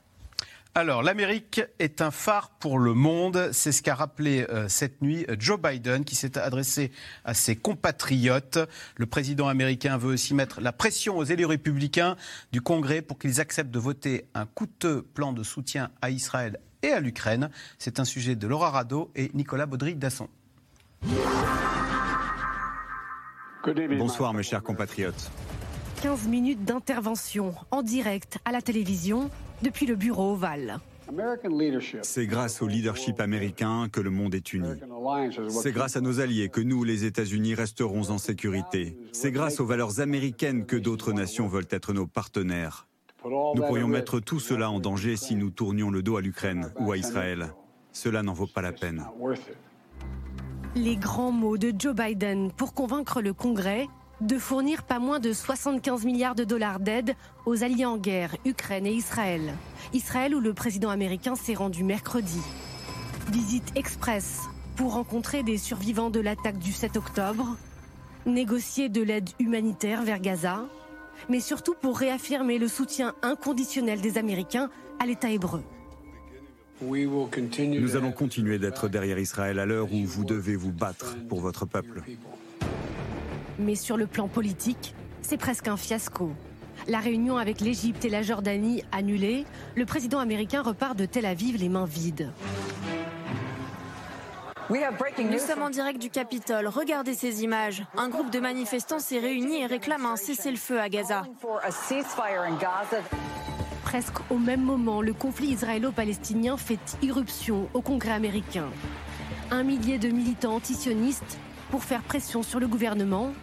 Alors, 0.75 1.01
l'Amérique 1.01 1.61
est 1.79 1.99
un 1.99 2.11
phare 2.11 2.51
pour 2.51 2.77
le 2.77 2.93
monde. 2.93 3.49
C'est 3.51 3.71
ce 3.71 3.81
qu'a 3.81 3.95
rappelé 3.95 4.45
euh, 4.49 4.69
cette 4.69 5.01
nuit 5.01 5.25
euh, 5.27 5.35
Joe 5.39 5.59
Biden, 5.59 6.05
qui 6.05 6.15
s'est 6.15 6.37
adressé 6.37 6.91
à 7.25 7.33
ses 7.33 7.55
compatriotes. 7.55 8.59
Le 8.95 9.05
président 9.07 9.47
américain 9.47 9.97
veut 9.97 10.13
aussi 10.13 10.35
mettre 10.35 10.61
la 10.61 10.71
pression 10.71 11.17
aux 11.17 11.23
élus 11.23 11.45
républicains 11.45 12.15
du 12.51 12.61
Congrès 12.61 13.01
pour 13.01 13.17
qu'ils 13.17 13.41
acceptent 13.41 13.71
de 13.71 13.79
voter 13.79 14.27
un 14.35 14.45
coûteux 14.45 15.01
plan 15.01 15.33
de 15.33 15.43
soutien 15.43 15.89
à 16.03 16.11
Israël 16.11 16.59
et 16.83 16.89
à 16.89 16.99
l'Ukraine. 16.99 17.49
C'est 17.79 17.99
un 17.99 18.05
sujet 18.05 18.35
de 18.35 18.47
Laura 18.47 18.69
Rado 18.69 19.11
et 19.15 19.31
Nicolas 19.33 19.65
Baudry-Dasson. 19.65 20.29
Bonsoir, 23.97 24.33
mes 24.33 24.43
chers 24.43 24.63
compatriotes. 24.63 25.31
15 26.03 26.27
minutes 26.27 26.63
d'intervention 26.63 27.53
en 27.71 27.81
direct 27.81 28.37
à 28.45 28.51
la 28.51 28.61
télévision 28.61 29.29
depuis 29.61 29.85
le 29.85 29.95
bureau 29.95 30.33
ovale. 30.33 30.79
C'est 32.03 32.27
grâce 32.27 32.61
au 32.61 32.67
leadership 32.67 33.19
américain 33.19 33.87
que 33.91 33.99
le 33.99 34.11
monde 34.11 34.35
est 34.35 34.53
uni. 34.53 34.69
C'est 35.49 35.71
grâce 35.71 35.95
à 35.95 36.01
nos 36.01 36.19
alliés 36.19 36.49
que 36.49 36.61
nous, 36.61 36.83
les 36.83 37.05
États-Unis, 37.05 37.55
resterons 37.55 38.11
en 38.11 38.17
sécurité. 38.19 38.95
C'est 39.11 39.31
grâce 39.31 39.59
aux 39.59 39.65
valeurs 39.65 39.99
américaines 39.99 40.65
que 40.65 40.75
d'autres 40.75 41.11
nations 41.11 41.47
veulent 41.47 41.67
être 41.71 41.93
nos 41.93 42.05
partenaires. 42.05 42.87
Nous 43.25 43.63
pourrions 43.63 43.87
mettre 43.87 44.19
tout 44.19 44.39
cela 44.39 44.69
en 44.69 44.79
danger 44.79 45.17
si 45.17 45.35
nous 45.35 45.49
tournions 45.49 45.89
le 45.89 46.03
dos 46.03 46.17
à 46.17 46.21
l'Ukraine 46.21 46.71
ou 46.79 46.91
à 46.91 46.97
Israël. 46.97 47.53
Cela 47.91 48.21
n'en 48.23 48.33
vaut 48.33 48.47
pas 48.47 48.61
la 48.61 48.71
peine. 48.71 49.05
Les 50.75 50.95
grands 50.95 51.31
mots 51.31 51.57
de 51.57 51.73
Joe 51.77 51.95
Biden 51.95 52.51
pour 52.51 52.73
convaincre 52.73 53.21
le 53.21 53.33
Congrès 53.33 53.87
de 54.21 54.37
fournir 54.37 54.83
pas 54.83 54.99
moins 54.99 55.19
de 55.19 55.33
75 55.33 56.05
milliards 56.05 56.35
de 56.35 56.43
dollars 56.43 56.79
d'aide 56.79 57.15
aux 57.45 57.63
alliés 57.63 57.85
en 57.85 57.97
guerre, 57.97 58.35
Ukraine 58.45 58.85
et 58.85 58.93
Israël. 58.93 59.53
Israël 59.93 60.35
où 60.35 60.39
le 60.39 60.53
président 60.53 60.89
américain 60.89 61.35
s'est 61.35 61.53
rendu 61.53 61.83
mercredi. 61.83 62.41
Visite 63.31 63.71
express 63.75 64.41
pour 64.75 64.93
rencontrer 64.93 65.43
des 65.43 65.57
survivants 65.57 66.09
de 66.09 66.19
l'attaque 66.19 66.59
du 66.59 66.71
7 66.71 66.97
octobre, 66.97 67.57
négocier 68.25 68.89
de 68.89 69.01
l'aide 69.01 69.29
humanitaire 69.39 70.03
vers 70.03 70.19
Gaza 70.19 70.65
mais 71.27 71.39
surtout 71.39 71.73
pour 71.73 71.97
réaffirmer 71.97 72.57
le 72.57 72.67
soutien 72.67 73.13
inconditionnel 73.21 73.99
des 73.99 74.17
Américains 74.17 74.69
à 74.99 75.05
l'État 75.05 75.29
hébreu. 75.29 75.63
Nous 76.81 77.95
allons 77.97 78.11
continuer 78.13 78.57
d'être 78.57 78.87
derrière 78.87 79.19
Israël 79.19 79.59
à 79.59 79.65
l'heure 79.65 79.91
où 79.91 80.05
vous 80.05 80.23
devez 80.23 80.55
vous 80.55 80.71
battre 80.71 81.17
pour 81.27 81.41
votre 81.41 81.65
peuple. 81.65 82.03
Mais 83.59 83.75
sur 83.75 83.97
le 83.97 84.07
plan 84.07 84.29
politique, 84.29 84.95
c'est 85.21 85.37
presque 85.37 85.67
un 85.67 85.75
fiasco. 85.75 86.31
La 86.87 86.99
réunion 86.99 87.37
avec 87.37 87.59
l'Égypte 87.59 88.05
et 88.05 88.09
la 88.09 88.21
Jordanie 88.21 88.83
annulée, 88.93 89.45
le 89.75 89.85
président 89.85 90.19
américain 90.19 90.61
repart 90.61 90.97
de 90.97 91.05
Tel 91.05 91.25
Aviv 91.25 91.57
les 91.57 91.67
mains 91.67 91.85
vides. 91.85 92.31
Nous 94.69 95.39
sommes 95.39 95.63
en 95.63 95.69
direct 95.69 95.99
du 95.99 96.09
Capitole. 96.09 96.67
Regardez 96.67 97.15
ces 97.15 97.43
images. 97.43 97.83
Un 97.97 98.07
groupe 98.07 98.29
de 98.29 98.39
manifestants 98.39 98.99
s'est 98.99 99.19
réuni 99.19 99.61
et 99.61 99.65
réclame 99.65 100.05
un 100.05 100.15
cessez-le-feu 100.15 100.79
à 100.79 100.89
Gaza. 100.89 101.23
Presque 103.83 104.17
au 104.29 104.37
même 104.37 104.61
moment, 104.61 105.01
le 105.01 105.13
conflit 105.13 105.47
israélo-palestinien 105.47 106.55
fait 106.55 106.97
irruption 107.01 107.67
au 107.73 107.81
Congrès 107.81 108.11
américain. 108.11 108.67
Un 109.51 109.63
millier 109.63 109.97
de 109.97 110.09
militants 110.09 110.55
antisionistes 110.55 111.39
pour 111.71 111.83
faire 111.83 112.01
pression 112.01 112.43
sur 112.43 112.59
le 112.59 112.67
gouvernement. 112.67 113.33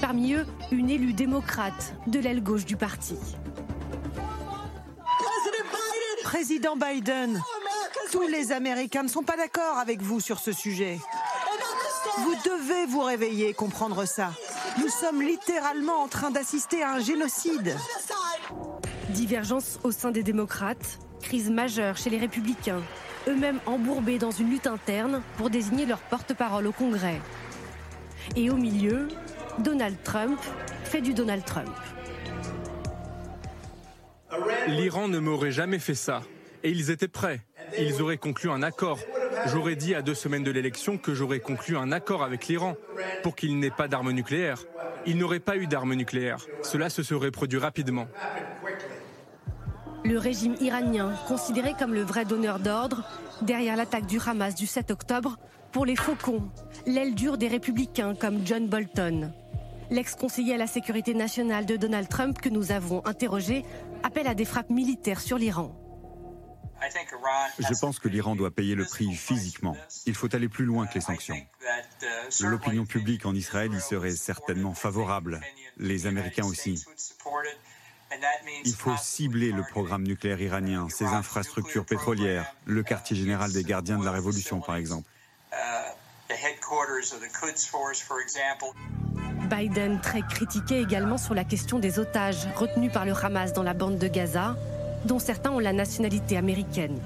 Parmi 0.00 0.34
eux, 0.34 0.46
une 0.72 0.90
élue 0.90 1.12
démocrate 1.12 1.94
de 2.06 2.18
l'aile 2.18 2.42
gauche 2.42 2.64
du 2.64 2.76
parti. 2.76 3.16
Président 6.22 6.76
Biden, 6.76 7.42
tous 8.12 8.26
les 8.26 8.52
Américains 8.52 9.02
ne 9.02 9.08
sont 9.08 9.22
pas 9.22 9.36
d'accord 9.36 9.78
avec 9.78 10.00
vous 10.00 10.20
sur 10.20 10.38
ce 10.38 10.52
sujet. 10.52 10.98
Vous 12.18 12.34
devez 12.44 12.86
vous 12.86 13.02
réveiller 13.02 13.48
et 13.48 13.54
comprendre 13.54 14.04
ça. 14.04 14.32
Nous 14.78 14.88
sommes 14.88 15.22
littéralement 15.22 16.02
en 16.02 16.08
train 16.08 16.30
d'assister 16.30 16.82
à 16.82 16.92
un 16.92 17.00
génocide. 17.00 17.76
Divergence 19.10 19.80
au 19.82 19.90
sein 19.90 20.10
des 20.10 20.22
démocrates, 20.22 20.98
crise 21.20 21.50
majeure 21.50 21.96
chez 21.96 22.10
les 22.10 22.18
républicains, 22.18 22.82
eux-mêmes 23.28 23.60
embourbés 23.66 24.18
dans 24.18 24.30
une 24.30 24.50
lutte 24.50 24.66
interne 24.66 25.22
pour 25.36 25.50
désigner 25.50 25.86
leur 25.86 25.98
porte-parole 25.98 26.66
au 26.66 26.72
Congrès. 26.72 27.20
Et 28.36 28.50
au 28.50 28.56
milieu, 28.56 29.08
Donald 29.58 29.96
Trump 30.04 30.38
fait 30.84 31.00
du 31.00 31.12
Donald 31.12 31.44
Trump. 31.44 31.68
L'Iran 34.68 35.08
ne 35.08 35.18
m'aurait 35.18 35.50
jamais 35.50 35.78
fait 35.78 35.94
ça. 35.94 36.22
Et 36.62 36.70
ils 36.70 36.90
étaient 36.90 37.08
prêts. 37.08 37.40
Ils 37.78 38.02
auraient 38.02 38.18
conclu 38.18 38.50
un 38.50 38.62
accord. 38.62 38.98
J'aurais 39.46 39.76
dit 39.76 39.94
à 39.94 40.02
deux 40.02 40.14
semaines 40.14 40.44
de 40.44 40.50
l'élection 40.50 40.98
que 40.98 41.14
j'aurais 41.14 41.40
conclu 41.40 41.76
un 41.76 41.92
accord 41.92 42.22
avec 42.22 42.46
l'Iran 42.46 42.76
pour 43.22 43.34
qu'il 43.36 43.58
n'ait 43.58 43.70
pas 43.70 43.88
d'armes 43.88 44.12
nucléaires. 44.12 44.64
Il 45.06 45.16
n'aurait 45.16 45.40
pas 45.40 45.56
eu 45.56 45.66
d'armes 45.66 45.94
nucléaires. 45.94 46.46
Cela 46.62 46.90
se 46.90 47.02
serait 47.02 47.30
produit 47.30 47.58
rapidement. 47.58 48.06
Le 50.04 50.18
régime 50.18 50.54
iranien, 50.60 51.12
considéré 51.28 51.74
comme 51.78 51.94
le 51.94 52.02
vrai 52.02 52.24
donneur 52.24 52.58
d'ordre, 52.58 53.04
derrière 53.42 53.76
l'attaque 53.76 54.06
du 54.06 54.18
Hamas 54.24 54.54
du 54.54 54.66
7 54.66 54.90
octobre, 54.90 55.36
pour 55.72 55.86
les 55.86 55.96
faucons, 55.96 56.50
l'aile 56.86 57.14
dure 57.14 57.38
des 57.38 57.48
républicains 57.48 58.14
comme 58.14 58.44
John 58.44 58.66
Bolton. 58.66 59.32
L'ex-conseiller 59.90 60.54
à 60.54 60.56
la 60.56 60.68
sécurité 60.68 61.14
nationale 61.14 61.66
de 61.66 61.76
Donald 61.76 62.08
Trump 62.08 62.40
que 62.40 62.48
nous 62.48 62.70
avons 62.70 63.04
interrogé 63.06 63.64
appelle 64.04 64.28
à 64.28 64.34
des 64.34 64.44
frappes 64.44 64.70
militaires 64.70 65.20
sur 65.20 65.36
l'Iran. 65.36 65.76
Je 67.58 67.80
pense 67.80 67.98
que 67.98 68.08
l'Iran 68.08 68.36
doit 68.36 68.52
payer 68.52 68.74
le 68.74 68.84
prix 68.84 69.12
physiquement. 69.14 69.76
Il 70.06 70.14
faut 70.14 70.34
aller 70.34 70.48
plus 70.48 70.64
loin 70.64 70.86
que 70.86 70.94
les 70.94 71.00
sanctions. 71.00 71.36
L'opinion 72.40 72.86
publique 72.86 73.26
en 73.26 73.34
Israël 73.34 73.72
y 73.74 73.80
serait 73.80 74.12
certainement 74.12 74.74
favorable, 74.74 75.40
les 75.76 76.06
Américains 76.06 76.46
aussi. 76.46 76.82
Il 78.64 78.74
faut 78.74 78.96
cibler 78.96 79.52
le 79.52 79.62
programme 79.62 80.04
nucléaire 80.04 80.40
iranien, 80.40 80.88
ses 80.88 81.06
infrastructures 81.06 81.84
pétrolières, 81.84 82.54
le 82.64 82.82
quartier 82.82 83.16
général 83.16 83.52
des 83.52 83.64
gardiens 83.64 83.98
de 83.98 84.04
la 84.04 84.12
révolution 84.12 84.60
par 84.60 84.76
exemple. 84.76 85.08
Biden 89.50 90.00
très 90.00 90.22
critiqué 90.22 90.80
également 90.80 91.18
sur 91.18 91.34
la 91.34 91.44
question 91.44 91.78
des 91.78 91.98
otages 91.98 92.48
retenus 92.56 92.92
par 92.92 93.04
le 93.04 93.12
Hamas 93.12 93.52
dans 93.52 93.62
la 93.62 93.74
bande 93.74 93.98
de 93.98 94.06
Gaza, 94.06 94.56
dont 95.04 95.18
certains 95.18 95.50
ont 95.50 95.58
la 95.58 95.72
nationalité 95.72 96.36
américaine. 96.36 96.98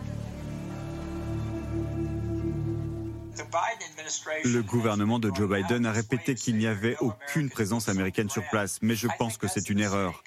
Le 4.44 4.62
gouvernement 4.62 5.18
de 5.18 5.30
Joe 5.34 5.48
Biden 5.48 5.86
a 5.86 5.92
répété 5.92 6.34
qu'il 6.34 6.56
n'y 6.56 6.66
avait 6.66 6.96
aucune 7.00 7.48
présence 7.48 7.88
américaine 7.88 8.28
sur 8.28 8.46
place, 8.50 8.78
mais 8.82 8.94
je 8.94 9.08
pense 9.18 9.38
que 9.38 9.48
c'est 9.48 9.70
une 9.70 9.80
erreur. 9.80 10.22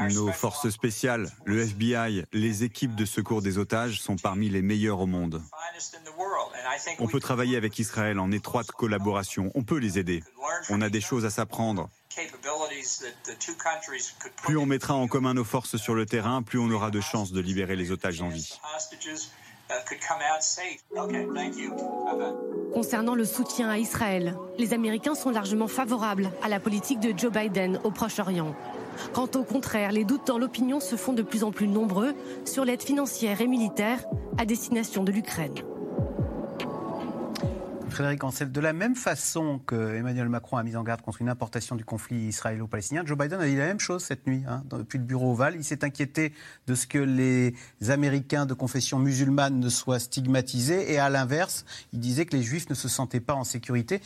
Nos 0.00 0.32
forces 0.32 0.68
spéciales, 0.70 1.30
le 1.44 1.60
FBI, 1.60 2.24
les 2.32 2.64
équipes 2.64 2.94
de 2.94 3.04
secours 3.04 3.42
des 3.42 3.58
otages 3.58 4.00
sont 4.00 4.16
parmi 4.16 4.48
les 4.48 4.62
meilleures 4.62 5.00
au 5.00 5.06
monde. 5.06 5.40
On 6.98 7.08
peut 7.08 7.20
travailler 7.20 7.56
avec 7.56 7.78
Israël 7.78 8.18
en 8.18 8.30
étroite 8.30 8.70
collaboration, 8.72 9.50
on 9.54 9.62
peut 9.62 9.78
les 9.78 9.98
aider. 9.98 10.22
On 10.70 10.80
a 10.80 10.88
des 10.88 11.00
choses 11.00 11.24
à 11.24 11.30
s'apprendre. 11.30 11.88
Plus 14.42 14.56
on 14.56 14.66
mettra 14.66 14.94
en 14.94 15.08
commun 15.08 15.34
nos 15.34 15.44
forces 15.44 15.76
sur 15.76 15.94
le 15.94 16.06
terrain, 16.06 16.42
plus 16.42 16.58
on 16.58 16.70
aura 16.70 16.90
de 16.90 17.00
chances 17.00 17.32
de 17.32 17.40
libérer 17.40 17.76
les 17.76 17.90
otages 17.90 18.20
en 18.22 18.28
vie. 18.28 18.58
Concernant 22.72 23.14
le 23.14 23.24
soutien 23.24 23.70
à 23.70 23.78
Israël, 23.78 24.36
les 24.58 24.72
Américains 24.74 25.14
sont 25.14 25.30
largement 25.30 25.68
favorables 25.68 26.30
à 26.42 26.48
la 26.48 26.60
politique 26.60 27.00
de 27.00 27.18
Joe 27.18 27.32
Biden 27.32 27.80
au 27.82 27.90
Proche-Orient. 27.90 28.54
Quant 29.12 29.28
au 29.34 29.42
contraire, 29.42 29.90
les 29.90 30.04
doutes 30.04 30.26
dans 30.26 30.38
l'opinion 30.38 30.80
se 30.80 30.96
font 30.96 31.12
de 31.12 31.22
plus 31.22 31.44
en 31.44 31.50
plus 31.50 31.66
nombreux 31.66 32.14
sur 32.44 32.64
l'aide 32.64 32.82
financière 32.82 33.40
et 33.40 33.46
militaire 33.46 34.04
à 34.38 34.44
destination 34.44 35.02
de 35.02 35.12
l'Ukraine. 35.12 35.54
Frédéric 37.94 38.24
Ancel, 38.24 38.50
de 38.50 38.60
la 38.60 38.72
même 38.72 38.96
façon 38.96 39.60
que 39.64 39.94
Emmanuel 39.94 40.28
Macron 40.28 40.56
a 40.56 40.64
mis 40.64 40.74
en 40.74 40.82
garde 40.82 41.00
contre 41.00 41.22
une 41.22 41.28
importation 41.28 41.76
du 41.76 41.84
conflit 41.84 42.26
israélo-palestinien, 42.26 43.04
Joe 43.06 43.16
Biden 43.16 43.40
a 43.40 43.46
dit 43.46 43.54
la 43.54 43.66
même 43.66 43.78
chose 43.78 44.02
cette 44.02 44.26
nuit, 44.26 44.42
hein, 44.48 44.64
depuis 44.68 44.98
le 44.98 45.04
bureau 45.04 45.30
ovale. 45.30 45.54
Il 45.54 45.62
s'est 45.62 45.84
inquiété 45.84 46.32
de 46.66 46.74
ce 46.74 46.88
que 46.88 46.98
les 46.98 47.54
Américains 47.88 48.46
de 48.46 48.54
confession 48.54 48.98
musulmane 48.98 49.60
ne 49.60 49.68
soient 49.68 50.00
stigmatisés 50.00 50.92
et 50.92 50.98
à 50.98 51.08
l'inverse, 51.08 51.64
il 51.92 52.00
disait 52.00 52.26
que 52.26 52.36
les 52.36 52.42
Juifs 52.42 52.68
ne 52.68 52.74
se 52.74 52.88
sentaient 52.88 53.20
pas 53.20 53.34
en 53.34 53.44
sécurité. 53.44 54.00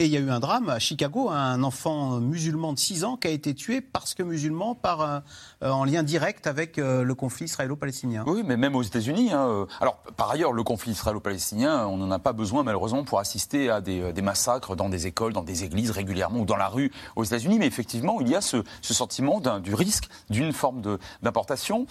Et 0.00 0.06
il 0.06 0.10
y 0.10 0.16
a 0.16 0.20
eu 0.20 0.30
un 0.30 0.40
drame 0.40 0.70
à 0.70 0.80
Chicago, 0.80 1.30
un 1.30 1.62
enfant 1.62 2.18
musulman 2.18 2.72
de 2.72 2.78
6 2.80 3.04
ans 3.04 3.16
qui 3.16 3.28
a 3.28 3.30
été 3.30 3.54
tué 3.54 3.80
parce 3.80 4.14
que 4.14 4.24
musulman, 4.24 4.74
par, 4.74 5.00
euh, 5.02 5.20
en 5.62 5.84
lien 5.84 6.02
direct 6.02 6.48
avec 6.48 6.78
euh, 6.78 7.04
le 7.04 7.14
conflit 7.14 7.44
israélo-palestinien. 7.44 8.24
Oui, 8.26 8.42
mais 8.44 8.56
même 8.56 8.74
aux 8.74 8.82
États-Unis. 8.82 9.32
Hein, 9.32 9.46
euh, 9.48 9.66
alors, 9.80 9.98
par 10.16 10.32
ailleurs, 10.32 10.52
le 10.52 10.64
conflit 10.64 10.90
israélo-palestinien, 10.90 11.86
on 11.86 11.96
n'en 11.96 12.10
a 12.10 12.18
pas 12.18 12.32
besoin 12.32 12.64
malheureusement 12.64 13.04
pour 13.04 13.20
assister 13.20 13.70
à 13.70 13.80
des, 13.80 14.12
des, 14.12 14.22
massacres 14.22 14.74
dans 14.74 14.88
des 14.88 15.06
écoles, 15.06 15.32
dans 15.32 15.44
des 15.44 15.62
églises 15.62 15.92
régulièrement 15.92 16.40
ou 16.40 16.44
dans 16.44 16.56
la 16.56 16.66
rue 16.66 16.90
aux 17.14 17.22
États-Unis. 17.22 17.60
Mais 17.60 17.68
effectivement, 17.68 18.20
il 18.20 18.28
y 18.28 18.34
a 18.34 18.40
ce, 18.40 18.64
ce 18.82 18.94
sentiment 18.94 19.40
du 19.60 19.74
risque 19.74 20.08
d'une 20.28 20.52
forme 20.52 20.82
d'importation. 21.22 21.86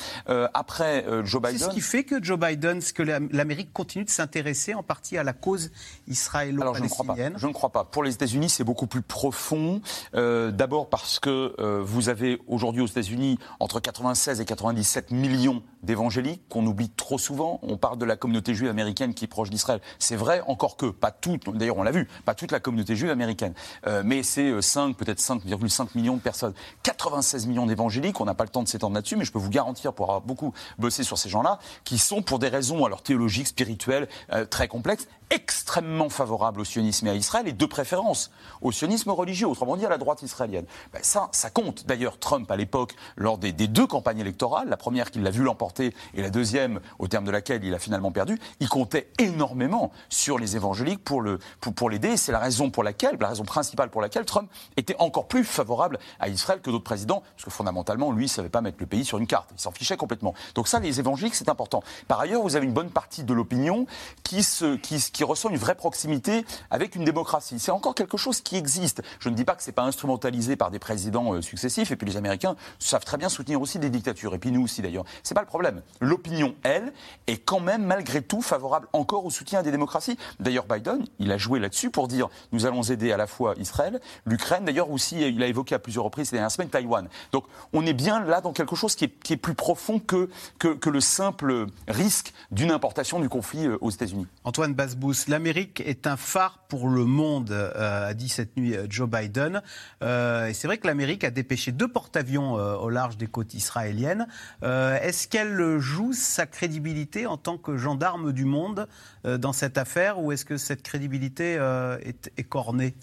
après, 0.53 1.05
Joe 1.23 1.41
Biden. 1.41 1.57
C'est 1.57 1.65
ce 1.65 1.69
qui 1.69 1.81
fait 1.81 2.03
que 2.03 2.21
Joe 2.21 2.37
Biden, 2.37 2.81
ce 2.81 2.91
que 2.91 3.03
l'Amérique 3.03 3.71
continue 3.71 4.03
de 4.03 4.09
s'intéresser 4.09 4.73
en 4.73 4.83
partie 4.83 5.17
à 5.17 5.23
la 5.23 5.31
cause 5.31 5.71
israélo-palestinienne. 6.07 7.35
Je 7.37 7.47
ne 7.47 7.53
crois 7.53 7.69
pas 7.69 7.85
pour 7.93 8.03
les 8.03 8.13
États-Unis, 8.13 8.49
c'est 8.49 8.63
beaucoup 8.63 8.87
plus 8.87 9.03
profond. 9.03 9.79
Euh, 10.15 10.51
D'abord 10.51 10.89
parce 10.89 11.19
que 11.19 11.55
euh, 11.59 11.81
vous 11.85 12.09
avez 12.09 12.41
aujourd'hui 12.47 12.81
aux 12.81 12.87
États-Unis 12.87 13.37
entre 13.59 13.79
96 13.79 14.41
et 14.41 14.45
97 14.45 15.11
millions 15.11 15.61
d'évangéliques 15.83 16.41
qu'on 16.49 16.65
oublie 16.65 16.89
trop 16.89 17.19
souvent. 17.19 17.59
On 17.61 17.77
parle 17.77 17.99
de 17.99 18.05
la 18.05 18.15
communauté 18.15 18.55
juive 18.55 18.69
américaine 18.69 19.13
qui 19.13 19.25
est 19.25 19.27
proche 19.27 19.51
d'Israël. 19.51 19.79
C'est 19.99 20.15
vrai, 20.15 20.41
encore 20.47 20.75
que, 20.75 20.87
pas 20.87 21.11
toute, 21.11 21.55
d'ailleurs 21.55 21.77
on 21.77 21.83
l'a 21.83 21.91
vu, 21.91 22.07
pas 22.25 22.33
toute 22.33 22.51
la 22.51 22.59
communauté 22.59 22.95
juive 22.95 23.11
américaine. 23.11 23.53
Euh, 23.85 24.01
mais 24.03 24.23
c'est 24.23 24.59
5, 24.59 24.97
peut-être 24.97 25.19
5,5 25.19 25.89
millions 25.93 26.15
de 26.15 26.21
personnes. 26.21 26.53
96 26.81 27.45
millions 27.45 27.67
d'évangéliques, 27.67 28.19
on 28.19 28.25
n'a 28.25 28.33
pas 28.33 28.45
le 28.45 28.49
temps 28.49 28.63
de 28.63 28.67
s'étendre 28.67 28.95
là-dessus, 28.95 29.17
mais 29.17 29.25
je 29.25 29.31
peux 29.31 29.39
vous 29.39 29.51
garantir, 29.51 29.93
pour 29.93 30.07
avoir 30.07 30.21
beaucoup 30.21 30.53
bossé 30.79 31.03
sur 31.03 31.19
ces 31.19 31.29
gens-là, 31.29 31.59
qui 31.83 31.99
sont 31.99 32.23
pour 32.23 32.39
des 32.39 32.47
raisons 32.47 32.85
alors 32.85 33.03
théologiques, 33.03 33.47
spirituelles, 33.47 34.07
très 34.49 34.67
complexes, 34.67 35.07
extrêmement 35.29 36.09
favorables 36.09 36.61
au 36.61 36.65
sionisme 36.65 37.07
et 37.07 37.09
à 37.11 37.15
Israël, 37.15 37.47
et 37.47 37.53
de 37.53 37.65
préférence 37.83 38.31
au 38.61 38.71
sionisme 38.71 39.09
religieux, 39.09 39.45
autrement 39.45 39.75
dit 39.75 39.85
à 39.85 39.89
la 39.89 39.97
droite 39.97 40.21
israélienne. 40.21 40.63
Ben 40.93 41.01
ça, 41.03 41.27
ça 41.33 41.49
compte. 41.49 41.85
D'ailleurs, 41.85 42.17
Trump, 42.17 42.49
à 42.49 42.55
l'époque, 42.55 42.95
lors 43.17 43.37
des, 43.37 43.51
des, 43.51 43.67
deux 43.67 43.85
campagnes 43.85 44.19
électorales, 44.19 44.69
la 44.69 44.77
première 44.77 45.11
qu'il 45.11 45.21
l'a 45.21 45.31
vu 45.31 45.43
l'emporter 45.43 45.93
et 46.13 46.21
la 46.21 46.29
deuxième, 46.29 46.79
au 46.97 47.09
terme 47.09 47.25
de 47.25 47.31
laquelle 47.31 47.61
il 47.65 47.73
a 47.73 47.79
finalement 47.79 48.13
perdu, 48.13 48.39
il 48.61 48.69
comptait 48.69 49.09
énormément 49.19 49.91
sur 50.07 50.39
les 50.39 50.55
évangéliques 50.55 51.03
pour 51.03 51.21
l'aider. 51.21 51.43
Pour, 51.59 51.73
pour 51.73 51.89
c'est 52.15 52.31
la 52.31 52.39
raison 52.39 52.69
pour 52.69 52.83
laquelle, 52.83 53.17
la 53.19 53.27
raison 53.27 53.43
principale 53.43 53.89
pour 53.89 53.99
laquelle 53.99 54.23
Trump 54.23 54.49
était 54.77 54.95
encore 54.99 55.27
plus 55.27 55.43
favorable 55.43 55.99
à 56.21 56.29
Israël 56.29 56.61
que 56.61 56.69
d'autres 56.69 56.85
présidents, 56.85 57.21
parce 57.35 57.43
que 57.43 57.51
fondamentalement, 57.51 58.13
lui, 58.13 58.23
il 58.23 58.27
ne 58.27 58.31
savait 58.31 58.47
pas 58.49 58.61
mettre 58.61 58.77
le 58.79 58.85
pays 58.85 59.03
sur 59.03 59.17
une 59.17 59.27
carte. 59.27 59.49
Il 59.57 59.59
s'en 59.59 59.71
fichait 59.71 59.97
complètement. 59.97 60.33
Donc 60.55 60.69
ça, 60.69 60.79
les 60.79 61.01
évangéliques, 61.01 61.35
c'est 61.35 61.49
important. 61.49 61.83
Par 62.07 62.21
ailleurs, 62.21 62.43
vous 62.43 62.55
avez 62.55 62.65
une 62.65 62.73
bonne 62.73 62.91
partie 62.91 63.23
de 63.23 63.33
l'opinion 63.33 63.87
qui, 64.23 64.41
se, 64.41 64.77
qui, 64.77 65.03
qui 65.11 65.23
ressent 65.25 65.49
une 65.49 65.57
vraie 65.57 65.75
proximité 65.75 66.45
avec 66.71 66.95
une 66.95 67.03
démocratie. 67.03 67.59
Encore 67.73 67.95
quelque 67.95 68.17
chose 68.17 68.41
qui 68.41 68.55
existe. 68.55 69.01
Je 69.19 69.29
ne 69.29 69.35
dis 69.35 69.45
pas 69.45 69.55
que 69.55 69.63
c'est 69.63 69.71
pas 69.71 69.83
instrumentalisé 69.83 70.55
par 70.55 70.71
des 70.71 70.79
présidents 70.79 71.33
euh, 71.33 71.41
successifs, 71.41 71.91
et 71.91 71.95
puis 71.95 72.07
les 72.07 72.17
Américains 72.17 72.55
savent 72.79 73.05
très 73.05 73.17
bien 73.17 73.29
soutenir 73.29 73.61
aussi 73.61 73.79
des 73.79 73.89
dictatures, 73.89 74.33
et 74.35 74.39
puis 74.39 74.51
nous 74.51 74.63
aussi 74.63 74.81
d'ailleurs. 74.81 75.05
C'est 75.23 75.33
pas 75.33 75.41
le 75.41 75.47
problème. 75.47 75.81
L'opinion, 75.99 76.55
elle, 76.63 76.93
est 77.27 77.37
quand 77.37 77.59
même 77.59 77.83
malgré 77.83 78.21
tout 78.21 78.41
favorable 78.41 78.87
encore 78.93 79.25
au 79.25 79.29
soutien 79.29 79.63
des 79.63 79.71
démocraties. 79.71 80.17
D'ailleurs, 80.39 80.65
Biden, 80.65 81.05
il 81.19 81.31
a 81.31 81.37
joué 81.37 81.59
là-dessus 81.59 81.89
pour 81.89 82.07
dire 82.07 82.29
nous 82.51 82.65
allons 82.65 82.83
aider 82.83 83.11
à 83.11 83.17
la 83.17 83.27
fois 83.27 83.55
Israël, 83.57 83.99
l'Ukraine, 84.25 84.65
d'ailleurs 84.65 84.89
aussi, 84.89 85.21
il 85.21 85.41
a 85.41 85.47
évoqué 85.47 85.75
à 85.75 85.79
plusieurs 85.79 86.05
reprises 86.05 86.29
ces 86.29 86.35
dernières 86.35 86.51
semaines 86.51 86.69
Taïwan. 86.69 87.07
Donc 87.31 87.45
on 87.71 87.85
est 87.85 87.93
bien 87.93 88.23
là 88.23 88.41
dans 88.41 88.53
quelque 88.53 88.75
chose 88.75 88.95
qui 88.95 89.05
est, 89.05 89.37
plus 89.37 89.55
profond 89.55 89.99
que, 89.99 90.29
que, 90.59 90.89
le 90.89 90.99
simple 90.99 91.65
risque 91.87 92.33
d'une 92.51 92.71
importation 92.71 93.19
du 93.19 93.29
conflit 93.29 93.65
euh, 93.65 93.77
aux 93.81 93.89
États-Unis. 93.89 94.27
Antoine 94.43 94.73
Basbous, 94.73 95.27
l'Amérique 95.27 95.81
est 95.81 96.07
un 96.07 96.17
phare 96.17 96.59
pour 96.67 96.87
le 96.87 97.05
monde, 97.05 97.51
a 97.75 98.13
dit 98.13 98.29
cette 98.29 98.57
nuit 98.57 98.75
euh, 98.75 98.85
Joe 98.89 99.09
Biden. 99.09 99.61
et 100.01 100.53
c'est 100.53 100.67
vrai 100.67 100.77
que 100.77 100.87
l'Amérique 100.87 101.23
a 101.23 101.31
dépêché 101.31 101.71
deux 101.71 101.87
porte-avions 101.87 102.53
au 102.53 102.89
large 102.89 103.17
des 103.17 103.27
côtes 103.27 103.53
israéliennes. 103.53 104.27
Est-ce 104.61 105.27
qu'elle 105.27 105.79
joue 105.79 106.13
sa 106.13 106.45
crédibilité 106.45 107.25
en 107.25 107.37
tant 107.37 107.57
que 107.57 107.77
gendarme 107.77 108.31
du 108.31 108.45
monde 108.45 108.87
dans 109.23 109.53
cette 109.53 109.77
affaire 109.77 110.19
ou 110.19 110.31
est-ce 110.31 110.45
que 110.45 110.57
cette 110.57 110.83
crédibilité 110.83 111.53
est 112.01 112.31
écornée 112.37 112.93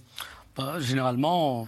bah, 0.56 0.78
Généralement, 0.80 1.66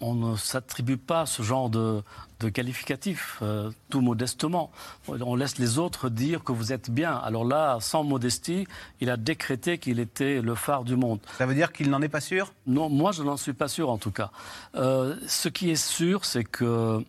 on 0.00 0.14
ne 0.14 0.36
s'attribue 0.36 0.96
pas 0.96 1.26
ce 1.26 1.42
genre 1.42 1.70
de, 1.70 2.02
qualificatif, 2.46 3.38
euh, 3.42 3.70
tout 3.90 4.00
modestement. 4.00 4.70
On 5.08 5.34
laisse 5.34 5.58
les 5.58 5.78
autres 5.78 6.08
dire 6.08 6.44
que 6.44 6.52
vous 6.52 6.72
êtes 6.72 6.90
bien. 6.90 7.16
Alors 7.16 7.44
là, 7.44 7.78
sans 7.80 8.04
modestie, 8.04 8.66
il 9.00 9.10
a 9.10 9.16
décrété 9.16 9.78
qu'il 9.78 9.98
était 9.98 10.40
le 10.40 10.54
phare 10.54 10.84
du 10.84 10.96
monde. 10.96 11.18
Ça 11.36 11.46
veut 11.46 11.54
dire 11.54 11.72
qu'il 11.72 11.90
n'en 11.90 12.00
est 12.00 12.08
pas 12.08 12.20
sûr? 12.20 12.52
Non, 12.66 12.88
moi 12.88 13.12
je 13.12 13.22
n'en 13.22 13.36
suis 13.36 13.52
pas 13.52 13.68
sûr 13.68 13.90
en 13.90 13.98
tout 13.98 14.12
cas. 14.12 14.30
Euh, 14.76 15.16
ce 15.26 15.48
qui 15.48 15.70
est 15.70 15.76
sûr, 15.76 16.24
c'est 16.24 16.44
que 16.44 17.04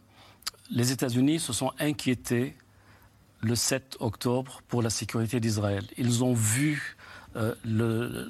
les 0.72 0.92
États-Unis 0.92 1.40
se 1.40 1.54
sont 1.54 1.72
inquiétés 1.80 2.56
le 3.42 3.56
7 3.56 3.98
octobre 4.00 4.62
pour 4.68 4.82
la 4.82 4.90
sécurité 4.90 5.40
d'Israël. 5.40 5.86
Ils 5.98 6.24
ont 6.24 6.34
vu 6.34 6.98
euh, 7.36 7.54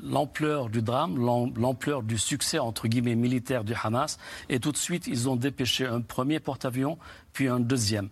l'ampleur 0.03 0.69
du 0.69 0.81
drame, 0.81 1.17
l'ampleur 1.17 2.03
du 2.03 2.17
succès 2.17 2.59
entre 2.59 2.87
guillemets 2.87 3.15
militaire 3.15 3.63
du 3.63 3.73
Hamas, 3.81 4.17
et 4.49 4.59
tout 4.59 4.71
de 4.71 4.77
suite 4.77 5.07
ils 5.07 5.29
ont 5.29 5.35
dépêché 5.35 5.85
un 5.85 6.01
premier 6.01 6.39
porte-avions, 6.39 6.97
puis 7.33 7.47
un 7.47 7.59
deuxième. 7.59 8.09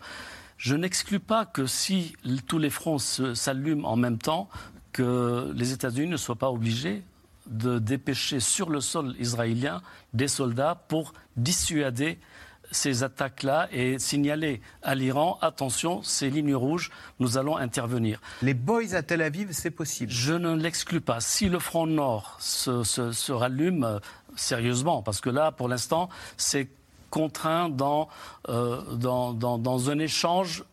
Je 0.58 0.76
n'exclus 0.76 1.20
pas 1.20 1.46
que 1.46 1.66
si 1.66 2.16
tous 2.48 2.58
les 2.58 2.70
fronts 2.70 3.00
s'allument 3.00 3.88
en 3.88 3.96
même 3.96 4.18
temps, 4.18 4.50
que 4.92 5.52
les 5.56 5.74
États-Unis 5.74 6.10
ne 6.10 6.18
soient 6.18 6.38
pas 6.38 6.50
obligés 6.50 7.04
de 7.48 7.80
dépêcher 7.80 8.40
sur 8.40 8.70
le 8.70 8.82
sol 8.82 9.16
israélien 9.20 9.82
des 10.14 10.28
soldats 10.28 10.84
pour 10.88 11.14
dissuader 11.36 12.20
ces 12.72 13.04
attaques-là 13.04 13.68
et 13.72 14.00
signaler 14.00 14.62
à 14.84 14.96
l'Iran, 14.96 15.38
attention, 15.42 16.04
ces 16.04 16.30
lignes 16.30 16.56
rouges, 16.56 16.92
nous 17.20 17.38
allons 17.38 17.58
intervenir. 17.58 18.22
Les 18.42 18.54
boys 18.54 18.94
à 18.94 19.04
Tel 19.04 19.22
Aviv, 19.22 19.50
c'est 19.52 19.72
possible 19.72 20.12
Je 20.12 20.34
ne 20.34 20.54
l'exclus 20.56 21.02
pas. 21.02 21.20
Si 21.20 21.50
le 21.50 21.60
front 21.60 21.88
nord 21.88 22.38
se, 22.40 23.32
rallume 23.32 23.84
euh, 23.84 24.00
sérieusement, 24.36 25.02
parce 25.02 25.22
que 25.22 25.30
là, 25.30 25.52
pour 25.52 25.68
l'instant, 25.68 26.10
c'est 26.38 26.68
contraint 27.10 27.70
dans, 27.70 28.10
euh, 28.50 28.82
dans, 28.96 29.34
dans 29.34 29.90
un 29.90 30.00
échange 30.00 30.64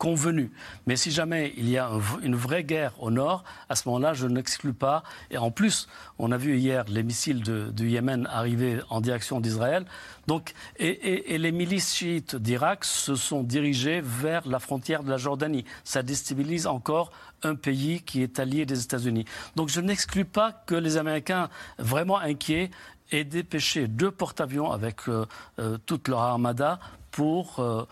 convenu. 0.00 0.50
Mais 0.86 0.96
si 0.96 1.10
jamais 1.10 1.52
il 1.58 1.68
y 1.68 1.76
a 1.76 1.90
une 2.22 2.34
vraie 2.34 2.64
guerre 2.64 2.94
au 3.00 3.10
nord, 3.10 3.44
à 3.68 3.76
ce 3.76 3.86
moment-là, 3.88 4.14
je 4.14 4.26
n'exclus 4.26 4.72
pas. 4.72 5.02
Et 5.30 5.36
en 5.36 5.50
plus, 5.50 5.88
on 6.18 6.32
a 6.32 6.38
vu 6.38 6.56
hier 6.56 6.86
les 6.88 7.02
missiles 7.02 7.42
du 7.42 7.88
Yémen 7.88 8.26
arriver 8.32 8.80
en 8.88 9.02
direction 9.02 9.40
d'Israël. 9.40 9.84
Donc, 10.26 10.54
et, 10.78 11.36
les 11.36 11.52
milices 11.52 11.94
chiites 11.94 12.34
d'Irak 12.34 12.86
se 12.86 13.14
sont 13.14 13.42
dirigées 13.42 14.00
vers 14.02 14.48
la 14.48 14.58
frontière 14.58 15.02
de 15.02 15.10
la 15.10 15.18
Jordanie. 15.18 15.66
Ça 15.84 16.02
déstabilise 16.02 16.66
encore 16.66 17.10
un 17.42 17.54
pays 17.54 18.00
qui 18.00 18.22
est 18.22 18.38
allié 18.38 18.64
des 18.64 18.82
États-Unis. 18.82 19.26
Donc, 19.54 19.68
je 19.68 19.82
n'exclus 19.82 20.24
pas 20.24 20.52
que 20.64 20.74
les 20.74 20.96
Américains, 20.96 21.50
vraiment 21.78 22.18
inquiets, 22.18 22.70
aient 23.12 23.24
dépêché 23.24 23.86
deux 23.86 24.10
porte-avions 24.10 24.72
avec 24.72 25.08
euh, 25.08 25.26
euh, 25.58 25.76
toute 25.84 26.08
leur 26.08 26.20
armada 26.20 26.78
pour 27.10 27.60
euh, 27.60 27.84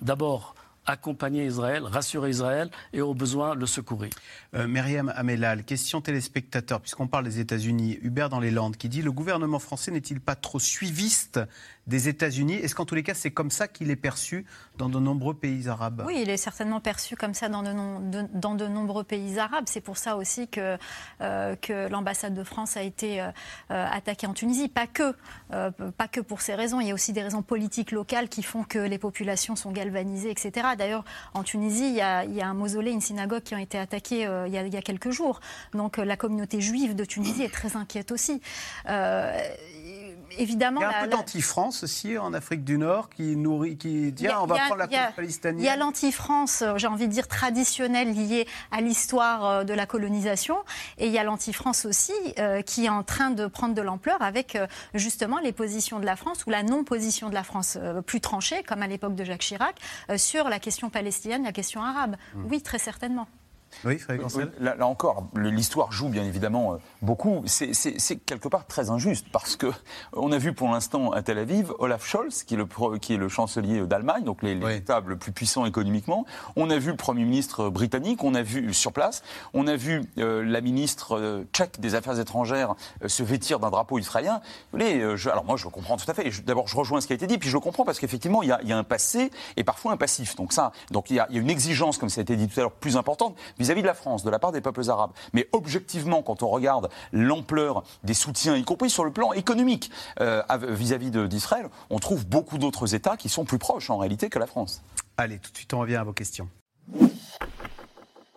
d'abord 0.00 0.56
accompagner 0.86 1.46
Israël, 1.46 1.84
rassurer 1.84 2.30
Israël 2.30 2.70
et 2.92 3.00
au 3.00 3.14
besoin 3.14 3.54
le 3.54 3.66
secourir. 3.66 4.10
Euh, 4.54 4.66
Myriam 4.66 5.12
Amelal, 5.16 5.64
question 5.64 6.00
téléspectateur, 6.00 6.80
puisqu'on 6.80 7.06
parle 7.06 7.24
des 7.24 7.40
États-Unis, 7.40 7.98
Hubert 8.02 8.28
dans 8.28 8.40
les 8.40 8.50
Landes 8.50 8.76
qui 8.76 8.88
dit 8.88 9.02
le 9.02 9.12
gouvernement 9.12 9.58
français 9.58 9.90
n'est-il 9.90 10.20
pas 10.20 10.34
trop 10.34 10.58
suiviste 10.58 11.40
des 11.86 12.08
États-Unis 12.08 12.54
Est-ce 12.54 12.74
qu'en 12.74 12.84
tous 12.84 12.94
les 12.94 13.02
cas, 13.02 13.14
c'est 13.14 13.30
comme 13.30 13.50
ça 13.50 13.68
qu'il 13.68 13.90
est 13.90 13.96
perçu 13.96 14.46
dans 14.78 14.88
de 14.88 14.98
nombreux 14.98 15.34
pays 15.34 15.68
arabes? 15.68 16.02
Oui, 16.06 16.20
il 16.22 16.30
est 16.30 16.36
certainement 16.36 16.80
perçu 16.80 17.16
comme 17.16 17.34
ça 17.34 17.48
dans 17.48 17.62
de, 17.62 18.66
nombreux 18.66 19.04
pays 19.04 19.38
arabes. 19.38 19.64
C'est 19.66 19.80
pour 19.80 19.98
ça 19.98 20.16
aussi 20.16 20.48
que, 20.48 20.78
euh, 21.20 21.88
l'ambassade 21.90 22.34
de 22.34 22.44
France 22.44 22.76
a 22.76 22.82
été 22.82 23.20
euh, 23.20 23.30
attaquée 23.68 24.26
en 24.26 24.34
Tunisie. 24.34 24.68
Pas 24.68 24.86
que, 24.86 25.14
pas 25.50 26.08
que 26.08 26.20
pour 26.20 26.40
ces 26.40 26.54
raisons. 26.54 26.80
Il 26.80 26.88
y 26.88 26.90
a 26.90 26.94
aussi 26.94 27.12
des 27.12 27.22
raisons 27.22 27.42
politiques 27.42 27.92
locales 27.92 28.28
qui 28.28 28.42
font 28.42 28.64
que 28.64 28.78
les 28.78 28.98
populations 28.98 29.56
sont 29.56 29.70
galvanisées, 29.70 30.30
etc. 30.30 30.68
D'ailleurs, 30.78 31.04
en 31.34 31.42
Tunisie, 31.42 31.88
il 31.88 31.94
y, 31.94 32.00
a, 32.00 32.46
un 32.46 32.54
mausolée, 32.54 32.90
une 32.90 33.00
synagogue 33.00 33.42
qui 33.42 33.54
ont 33.54 33.58
été 33.58 33.78
attaqués 33.78 34.22
il, 34.46 34.52
y 34.52 34.58
a, 34.58 34.66
il, 34.66 34.72
y 34.72 34.76
a, 34.76 34.82
quelques 34.82 35.10
jours. 35.10 35.40
Donc 35.72 35.98
la 35.98 36.16
communauté 36.16 36.60
juive 36.60 36.94
de 36.94 37.04
Tunisie 37.04 37.42
est 37.42 37.52
très 37.52 37.76
inquiète 37.76 38.12
aussi 38.12 38.40
évidemment. 40.38 40.80
Il 40.80 40.84
y 40.84 40.86
a 40.86 40.98
un 41.00 41.04
peu 41.04 41.10
d'anti-France 41.10 41.84
aussi 41.84 42.18
en 42.18 42.34
Afrique 42.34 42.64
du 42.64 42.78
Nord 42.78 43.08
qui 43.10 43.36
nourrit, 43.36 43.76
qui 43.76 44.12
dit 44.12 44.26
on 44.28 44.46
va 44.46 44.56
prendre 44.56 44.76
la 44.76 44.86
cause 44.86 45.14
palestinienne. 45.16 45.58
Il 45.58 45.64
y 45.64 45.68
a 45.68 45.76
l'anti-France, 45.76 46.62
euh, 46.62 46.76
j'ai 46.76 46.86
envie 46.86 47.08
de 47.08 47.12
dire 47.12 47.28
traditionnelle 47.28 48.12
liée 48.14 48.46
à 48.70 48.80
l'histoire 48.80 49.44
euh, 49.44 49.64
de 49.64 49.74
la 49.74 49.86
colonisation, 49.86 50.56
et 50.98 51.06
il 51.06 51.12
y 51.12 51.18
a 51.18 51.24
l'anti-France 51.24 51.84
aussi 51.84 52.12
euh, 52.38 52.62
qui 52.62 52.86
est 52.86 52.90
en 52.90 53.02
train 53.02 53.30
de 53.30 53.46
prendre 53.46 53.74
de 53.74 53.82
l'ampleur 53.82 54.20
avec 54.22 54.58
justement 54.94 55.38
les 55.38 55.52
positions 55.52 56.00
de 56.00 56.06
la 56.06 56.16
France 56.16 56.46
ou 56.46 56.50
la 56.50 56.62
non-position 56.62 57.28
de 57.28 57.34
la 57.34 57.42
France 57.42 57.78
plus 58.06 58.20
tranchée, 58.20 58.62
comme 58.62 58.82
à 58.82 58.86
l'époque 58.86 59.14
de 59.14 59.24
Jacques 59.24 59.40
Chirac, 59.40 59.76
sur 60.16 60.48
la 60.48 60.58
question 60.58 60.90
palestinienne, 60.90 61.44
la 61.44 61.52
question 61.52 61.82
arabe. 61.82 62.16
Hmm. 62.34 62.46
Oui, 62.50 62.62
très 62.62 62.78
certainement. 62.78 63.26
Oui, 63.84 64.00
là, 64.60 64.76
là, 64.76 64.86
encore, 64.86 65.26
l'histoire 65.34 65.92
joue 65.92 66.08
bien 66.08 66.24
évidemment 66.24 66.74
euh, 66.74 66.76
beaucoup. 67.04 67.42
C'est 67.46 68.16
quelque 68.26 68.48
part 68.48 68.66
très 68.66 68.90
injuste 68.90 69.26
parce 69.30 69.56
que 69.56 69.70
on 70.12 70.32
a 70.32 70.38
vu 70.38 70.52
pour 70.52 70.68
l'instant 70.68 71.12
à 71.12 71.22
Tel 71.22 71.38
Aviv 71.38 71.72
Olaf 71.78 72.06
Scholz, 72.06 72.42
qui 72.42 72.54
est 72.54 72.56
le, 72.56 72.66
qui 72.98 73.14
est 73.14 73.18
le 73.18 73.28
chancelier 73.28 73.82
d'Allemagne, 73.82 74.24
donc 74.24 74.42
les, 74.42 74.54
les 74.54 74.82
le 75.06 75.16
plus 75.16 75.32
puissants 75.32 75.66
économiquement. 75.66 76.24
On 76.56 76.70
a 76.70 76.78
vu 76.78 76.90
le 76.90 76.96
Premier 76.96 77.24
ministre 77.24 77.68
britannique, 77.68 78.24
on 78.24 78.34
a 78.34 78.42
vu 78.42 78.72
sur 78.74 78.92
place, 78.92 79.22
on 79.52 79.66
a 79.66 79.76
vu 79.76 80.02
euh, 80.18 80.42
la 80.44 80.60
ministre 80.60 81.16
euh, 81.16 81.44
tchèque 81.52 81.80
des 81.80 81.94
Affaires 81.94 82.18
étrangères 82.18 82.74
se 83.06 83.22
vêtir 83.22 83.60
d'un 83.60 83.70
drapeau 83.70 83.98
israélien. 83.98 84.40
je, 84.72 85.28
alors 85.28 85.44
moi, 85.44 85.56
je 85.56 85.68
comprends 85.68 85.96
tout 85.96 86.10
à 86.10 86.14
fait. 86.14 86.30
D'abord, 86.44 86.68
je 86.68 86.76
rejoins 86.76 87.00
ce 87.00 87.06
qui 87.06 87.12
a 87.12 87.16
été 87.16 87.26
dit, 87.26 87.38
puis 87.38 87.50
je 87.50 87.58
comprends 87.58 87.84
parce 87.84 87.98
qu'effectivement, 87.98 88.42
il, 88.42 88.48
y 88.48 88.72
a, 88.72 88.76
un 88.76 88.84
passé 88.84 89.30
et 89.56 89.64
parfois 89.64 89.92
un 89.92 89.96
passif. 89.96 90.36
Donc 90.36 90.52
ça, 90.52 90.72
donc 90.90 91.10
il 91.10 91.16
y 91.16 91.20
a, 91.20 91.26
il 91.30 91.36
y 91.36 91.38
a 91.38 91.42
une 91.42 91.50
exigence, 91.50 91.98
comme 91.98 92.08
ça 92.08 92.20
a 92.20 92.22
été 92.22 92.36
dit 92.36 92.48
tout 92.48 92.58
à 92.58 92.62
l'heure, 92.62 92.72
plus 92.72 92.96
importante 92.96 93.36
vis-à-vis 93.58 93.82
de 93.82 93.86
la 93.86 93.94
France, 93.94 94.24
de 94.24 94.30
la 94.30 94.38
part 94.38 94.52
des 94.52 94.60
peuples 94.60 94.88
arabes. 94.88 95.12
Mais 95.32 95.48
objectivement, 95.52 96.22
quand 96.22 96.42
on 96.42 96.48
regarde 96.48 96.88
l'ampleur 97.12 97.84
des 98.02 98.14
soutiens, 98.14 98.56
y 98.56 98.64
compris 98.64 98.90
sur 98.90 99.04
le 99.04 99.12
plan 99.12 99.32
économique 99.32 99.90
euh, 100.20 100.42
vis-à-vis 100.68 101.10
d'Israël, 101.10 101.68
on 101.90 101.98
trouve 101.98 102.26
beaucoup 102.26 102.58
d'autres 102.58 102.94
États 102.94 103.16
qui 103.16 103.28
sont 103.28 103.44
plus 103.44 103.58
proches 103.58 103.90
en 103.90 103.98
réalité 103.98 104.28
que 104.28 104.38
la 104.38 104.46
France. 104.46 104.82
Allez, 105.16 105.38
tout 105.38 105.52
de 105.52 105.56
suite, 105.56 105.72
on 105.74 105.80
revient 105.80 105.96
à 105.96 106.04
vos 106.04 106.12
questions. 106.12 106.48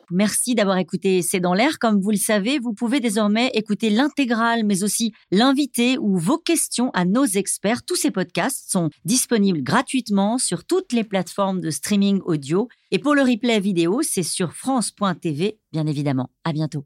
Merci 0.10 0.56
d'avoir 0.56 0.78
écouté 0.78 1.22
C'est 1.22 1.42
dans 1.42 1.54
l'air. 1.54 1.80
Comme 1.80 2.00
vous 2.00 2.12
le 2.12 2.18
savez, 2.18 2.60
vous 2.60 2.74
pouvez 2.74 3.02
désormais 3.02 3.52
écouter 3.54 3.90
l'intégrale, 3.90 4.64
mais 4.64 4.84
aussi 4.84 5.12
l'invité 5.32 5.98
ou 5.98 6.18
vos 6.18 6.38
questions 6.38 6.92
à 6.94 7.04
nos 7.04 7.26
experts. 7.26 7.84
Tous 7.84 7.98
ces 7.98 8.12
podcasts 8.12 8.72
sont 8.72 8.90
disponibles 9.04 9.64
gratuitement 9.64 10.38
sur 10.38 10.64
toutes 10.64 10.94
les 10.94 11.04
plateformes 11.04 11.60
de 11.60 11.72
streaming 11.72 12.22
audio. 12.24 12.70
Et 12.92 13.00
pour 13.00 13.16
le 13.16 13.22
replay 13.22 13.60
vidéo, 13.60 14.02
c'est 14.02 14.24
sur 14.24 14.54
France.tv, 14.54 15.60
bien 15.74 15.88
évidemment. 15.88 16.30
À 16.46 16.54
bientôt. 16.54 16.86